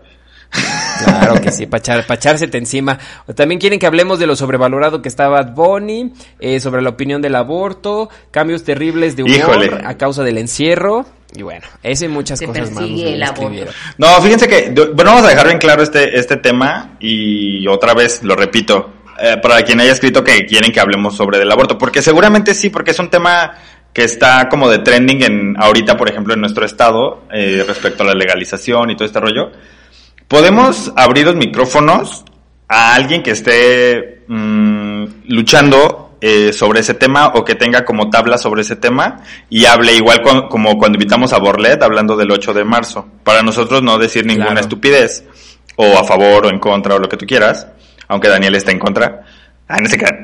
Claro 1.04 1.40
que 1.40 1.50
sí, 1.50 1.66
para 1.66 2.00
echársete 2.00 2.58
encima. 2.58 2.98
También 3.34 3.60
quieren 3.60 3.78
que 3.78 3.86
hablemos 3.86 4.18
de 4.18 4.26
lo 4.26 4.36
sobrevalorado 4.36 5.00
que 5.02 5.08
está 5.08 5.28
Bad 5.28 5.54
Bunny, 5.54 6.12
eh, 6.38 6.60
sobre 6.60 6.82
la 6.82 6.90
opinión 6.90 7.22
del 7.22 7.36
aborto, 7.36 8.10
cambios 8.30 8.64
terribles 8.64 9.16
de 9.16 9.22
humor 9.22 9.36
Híjole. 9.36 9.82
a 9.84 9.96
causa 9.96 10.22
del 10.22 10.38
encierro. 10.38 11.06
Y 11.34 11.42
bueno, 11.42 11.66
ese 11.82 12.06
y 12.06 12.08
muchas 12.08 12.40
cosas 12.40 12.72
más. 12.72 12.84
No, 13.98 14.20
fíjense 14.20 14.48
que, 14.48 14.70
bueno, 14.70 15.12
vamos 15.12 15.24
a 15.24 15.28
dejar 15.28 15.46
bien 15.46 15.58
claro 15.58 15.82
este, 15.82 16.18
este 16.18 16.36
tema 16.36 16.96
y 16.98 17.66
otra 17.68 17.94
vez 17.94 18.24
lo 18.24 18.34
repito, 18.34 18.94
eh, 19.22 19.36
para 19.40 19.62
quien 19.62 19.80
haya 19.80 19.92
escrito 19.92 20.24
que 20.24 20.44
quieren 20.44 20.72
que 20.72 20.80
hablemos 20.80 21.16
sobre 21.16 21.38
el 21.40 21.50
aborto, 21.50 21.78
porque 21.78 22.02
seguramente 22.02 22.52
sí, 22.52 22.68
porque 22.70 22.90
es 22.90 22.98
un 22.98 23.10
tema 23.10 23.52
que 23.92 24.04
está 24.04 24.48
como 24.48 24.68
de 24.68 24.78
trending 24.78 25.22
en 25.22 25.54
ahorita, 25.56 25.96
por 25.96 26.08
ejemplo, 26.08 26.34
en 26.34 26.40
nuestro 26.40 26.64
estado, 26.64 27.24
eh, 27.32 27.64
respecto 27.66 28.02
a 28.02 28.06
la 28.06 28.14
legalización 28.14 28.90
y 28.90 28.96
todo 28.96 29.04
este 29.04 29.20
rollo. 29.20 29.52
Podemos 30.30 30.92
abrir 30.94 31.26
los 31.26 31.34
micrófonos 31.34 32.24
a 32.68 32.94
alguien 32.94 33.20
que 33.20 33.32
esté 33.32 34.22
mm, 34.28 35.04
luchando 35.26 36.16
eh, 36.20 36.52
sobre 36.52 36.80
ese 36.80 36.94
tema 36.94 37.32
o 37.34 37.44
que 37.44 37.56
tenga 37.56 37.84
como 37.84 38.10
tabla 38.10 38.38
sobre 38.38 38.62
ese 38.62 38.76
tema 38.76 39.22
y 39.48 39.64
hable 39.64 39.92
igual 39.96 40.20
con- 40.22 40.46
como 40.48 40.78
cuando 40.78 40.98
invitamos 40.98 41.32
a 41.32 41.38
Borlet 41.38 41.82
hablando 41.82 42.16
del 42.16 42.30
8 42.30 42.54
de 42.54 42.62
marzo. 42.64 43.08
Para 43.24 43.42
nosotros 43.42 43.82
no 43.82 43.98
decir 43.98 44.24
ninguna 44.24 44.50
Claro. 44.50 44.60
estupidez 44.60 45.24
o 45.74 45.98
a 45.98 46.04
favor 46.04 46.46
o 46.46 46.48
en 46.50 46.60
contra 46.60 46.94
o 46.94 47.00
lo 47.00 47.08
que 47.08 47.16
tú 47.16 47.26
quieras, 47.26 47.66
aunque 48.06 48.28
Daniel 48.28 48.54
está 48.54 48.70
en 48.70 48.78
contra. 48.78 49.22
Ah, 49.66 49.78
no 49.82 49.88
se 49.88 49.98
crean. 49.98 50.20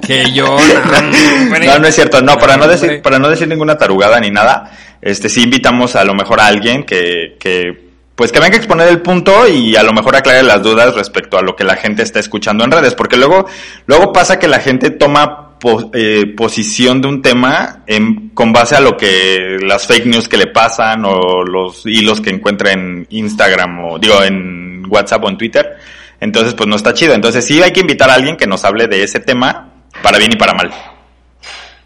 Que 0.00 0.30
yo, 0.32 0.46
no. 0.46 1.58
No, 1.58 1.78
no 1.80 1.86
es 1.88 1.94
cierto. 1.94 2.20
No, 2.22 2.36
para 2.36 2.56
no 2.56 2.68
decir, 2.68 3.02
para 3.02 3.18
no 3.18 3.28
decir 3.28 3.48
ninguna 3.48 3.76
tarugada 3.76 4.20
ni 4.20 4.30
nada, 4.30 4.70
este 5.00 5.28
sí 5.28 5.42
invitamos 5.42 5.96
a 5.96 6.04
lo 6.04 6.14
mejor 6.14 6.40
a 6.40 6.46
alguien 6.46 6.84
que, 6.84 7.36
que 7.40 7.81
pues 8.14 8.30
que 8.32 8.40
venga 8.40 8.54
a 8.56 8.58
exponer 8.58 8.88
el 8.88 9.00
punto 9.00 9.48
y 9.48 9.74
a 9.76 9.82
lo 9.82 9.92
mejor 9.92 10.16
aclare 10.16 10.42
las 10.42 10.62
dudas 10.62 10.94
respecto 10.94 11.38
a 11.38 11.42
lo 11.42 11.56
que 11.56 11.64
la 11.64 11.76
gente 11.76 12.02
está 12.02 12.20
escuchando 12.20 12.64
en 12.64 12.70
redes, 12.70 12.94
porque 12.94 13.16
luego, 13.16 13.46
luego 13.86 14.12
pasa 14.12 14.38
que 14.38 14.48
la 14.48 14.60
gente 14.60 14.90
toma 14.90 15.58
po- 15.58 15.90
eh, 15.94 16.26
posición 16.36 17.00
de 17.00 17.08
un 17.08 17.22
tema 17.22 17.82
en, 17.86 18.30
con 18.30 18.52
base 18.52 18.76
a 18.76 18.80
lo 18.80 18.96
que 18.96 19.56
las 19.62 19.86
fake 19.86 20.06
news 20.06 20.28
que 20.28 20.36
le 20.36 20.48
pasan 20.48 21.04
o 21.06 21.42
los 21.42 21.86
hilos 21.86 22.20
que 22.20 22.30
encuentra 22.30 22.72
en 22.72 23.06
Instagram 23.10 23.84
o 23.84 23.98
digo 23.98 24.22
en 24.22 24.84
WhatsApp 24.88 25.24
o 25.24 25.28
en 25.30 25.38
Twitter. 25.38 25.76
Entonces, 26.20 26.54
pues 26.54 26.68
no 26.68 26.76
está 26.76 26.92
chido. 26.94 27.14
Entonces 27.14 27.44
sí 27.44 27.60
hay 27.62 27.72
que 27.72 27.80
invitar 27.80 28.08
a 28.10 28.14
alguien 28.14 28.36
que 28.36 28.46
nos 28.46 28.64
hable 28.64 28.86
de 28.86 29.02
ese 29.02 29.18
tema 29.20 29.70
para 30.02 30.18
bien 30.18 30.30
y 30.32 30.36
para 30.36 30.52
mal. 30.54 30.70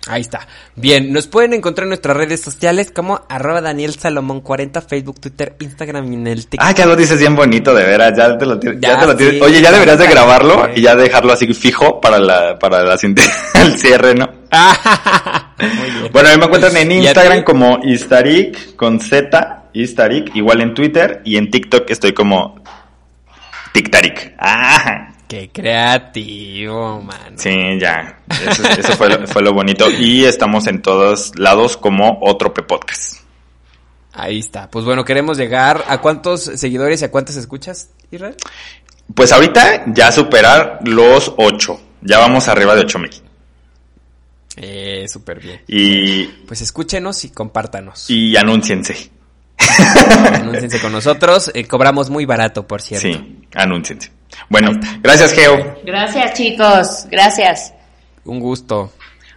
Ahí 0.08 0.20
está. 0.20 0.46
Bien, 0.76 1.12
nos 1.12 1.26
pueden 1.26 1.52
encontrar 1.52 1.84
en 1.84 1.90
nuestras 1.90 2.16
redes 2.16 2.40
sociales 2.40 2.92
como 2.94 3.22
arroba 3.28 3.60
Daniel 3.60 3.94
Salomón 3.94 4.40
40, 4.40 4.80
Facebook, 4.82 5.20
Twitter, 5.20 5.56
Instagram 5.58 6.12
y 6.12 6.14
en 6.14 6.26
el 6.28 6.46
TikTok. 6.46 6.60
Ah, 6.68 6.72
ya 6.72 6.86
lo 6.86 6.94
dices 6.94 7.18
bien 7.18 7.34
bonito, 7.34 7.74
de 7.74 7.84
veras, 7.84 8.16
ya 8.16 8.38
te 8.38 8.46
lo, 8.46 8.58
tienes- 8.58 8.80
ya 8.80 8.90
Ya, 8.90 9.00
te 9.00 9.06
lo 9.06 9.16
tienes- 9.16 9.34
sí, 9.34 9.40
Oye, 9.42 9.60
ya 9.60 9.72
deberías 9.72 9.98
de 9.98 10.06
grabarlo 10.06 10.68
y 10.74 10.82
ya 10.82 10.94
dejarlo 10.94 11.32
así 11.32 11.52
fijo 11.54 12.00
para 12.00 12.18
la, 12.18 12.58
para 12.58 12.82
la 12.84 12.94
el 13.54 13.78
cierre, 13.78 14.14
¿no? 14.14 14.28
Muy 15.58 15.90
bien. 15.90 16.12
Bueno, 16.12 16.28
a 16.28 16.32
mí 16.32 16.38
me 16.38 16.44
encuentran 16.46 16.76
en 16.76 16.92
¿Y 16.92 16.94
a 16.94 16.98
Instagram 17.10 17.42
como 17.42 17.80
Istarik 17.82 18.76
con 18.76 19.00
Z, 19.00 19.64
Istarik, 19.72 20.34
igual 20.36 20.60
en 20.60 20.74
Twitter 20.74 21.20
y 21.24 21.36
en 21.36 21.50
TikTok 21.50 21.90
estoy 21.90 22.12
como 22.12 22.62
Tictarik. 23.72 24.34
Ah, 24.38 25.08
Qué 25.28 25.50
creativo, 25.52 27.02
man. 27.02 27.36
sí, 27.36 27.50
ya. 27.80 28.20
Eso, 28.48 28.62
eso 28.68 28.92
fue, 28.96 29.08
lo- 29.08 29.26
fue 29.26 29.42
lo 29.42 29.52
bonito. 29.52 29.90
Y 29.90 30.24
estamos 30.24 30.66
en 30.68 30.82
todos 30.82 31.36
lados 31.38 31.76
como 31.76 32.18
otro 32.22 32.54
P 32.54 32.62
Podcast. 32.62 33.18
Ahí 34.12 34.38
está. 34.38 34.70
Pues 34.70 34.84
bueno, 34.84 35.04
queremos 35.04 35.36
llegar 35.36 35.84
a 35.88 36.00
cuántos 36.00 36.44
seguidores 36.44 37.02
y 37.02 37.04
a 37.06 37.10
cuántas 37.10 37.36
escuchas, 37.36 37.90
Israel. 38.10 38.36
Pues 39.14 39.32
ahorita 39.32 39.84
ya 39.88 40.10
superar 40.12 40.78
los 40.84 41.32
8. 41.36 41.80
Ya 42.02 42.18
vamos 42.18 42.46
arriba 42.48 42.74
de 42.74 42.82
8 42.82 42.98
mil. 43.00 43.10
Eh, 44.56 45.06
súper 45.08 45.40
bien. 45.40 45.60
Y, 45.66 46.24
Pues 46.46 46.62
escúchenos 46.62 47.24
y 47.24 47.30
compártanos. 47.30 48.08
y 48.08 48.36
anúnciense. 48.36 49.10
Anúnciense 50.32 50.80
con 50.80 50.92
nosotros. 50.92 51.50
Eh, 51.54 51.66
cobramos 51.66 52.08
muy 52.10 52.24
barato, 52.24 52.66
por 52.66 52.80
cierto. 52.80 53.06
Sí, 53.08 53.42
anúnciense. 53.54 54.10
Bueno, 54.48 54.70
gracias 55.02 55.32
Geo. 55.32 55.76
Gracias, 55.84 56.34
chicos. 56.34 57.06
Gracias. 57.10 57.72
Un 58.24 58.40
gusto. 58.40 58.92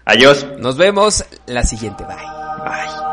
Adiós. 0.05 0.45
Nos 0.59 0.77
vemos 0.77 1.23
la 1.45 1.63
siguiente. 1.63 2.03
Bye. 2.03 2.15
Bye. 2.15 3.09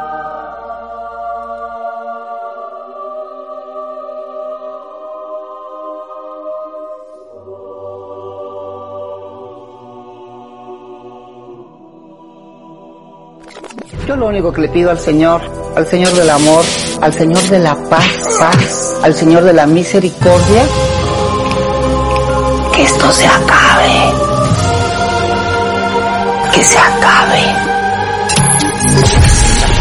Yo 14.06 14.14
lo 14.14 14.28
único 14.28 14.52
que 14.52 14.60
le 14.60 14.68
pido 14.68 14.90
al 14.90 15.00
Señor, 15.00 15.42
al 15.74 15.84
Señor 15.84 16.12
del 16.12 16.30
amor, 16.30 16.64
al 17.00 17.12
Señor 17.12 17.42
de 17.50 17.58
la 17.58 17.74
paz, 17.90 18.06
paz, 18.38 19.00
al 19.02 19.12
Señor 19.14 19.42
de 19.42 19.52
la 19.52 19.66
misericordia, 19.66 20.62
que 22.76 22.82
esto 22.82 23.10
se 23.10 23.26
acabe. 23.26 24.12
Que 26.52 26.62
se 26.62 26.78
acabe. 26.78 27.42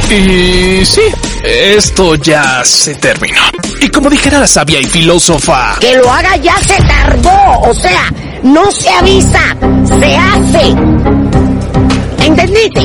Y 0.09 0.85
sí, 0.85 1.01
esto 1.43 2.15
ya 2.15 2.63
se 2.63 2.95
terminó. 2.95 3.41
Y 3.81 3.89
como 3.89 4.09
dijera 4.09 4.39
la 4.39 4.47
sabia 4.47 4.79
y 4.79 4.85
filósofa, 4.85 5.75
Que 5.79 5.95
lo 5.95 6.09
haga 6.09 6.37
ya 6.37 6.57
se 6.59 6.81
tardó, 6.83 7.59
o 7.61 7.73
sea, 7.73 8.09
no 8.43 8.71
se 8.71 8.89
avisa, 8.89 9.55
se 9.99 10.17
hace. 10.17 10.75
¿Entendiste? 12.25 12.81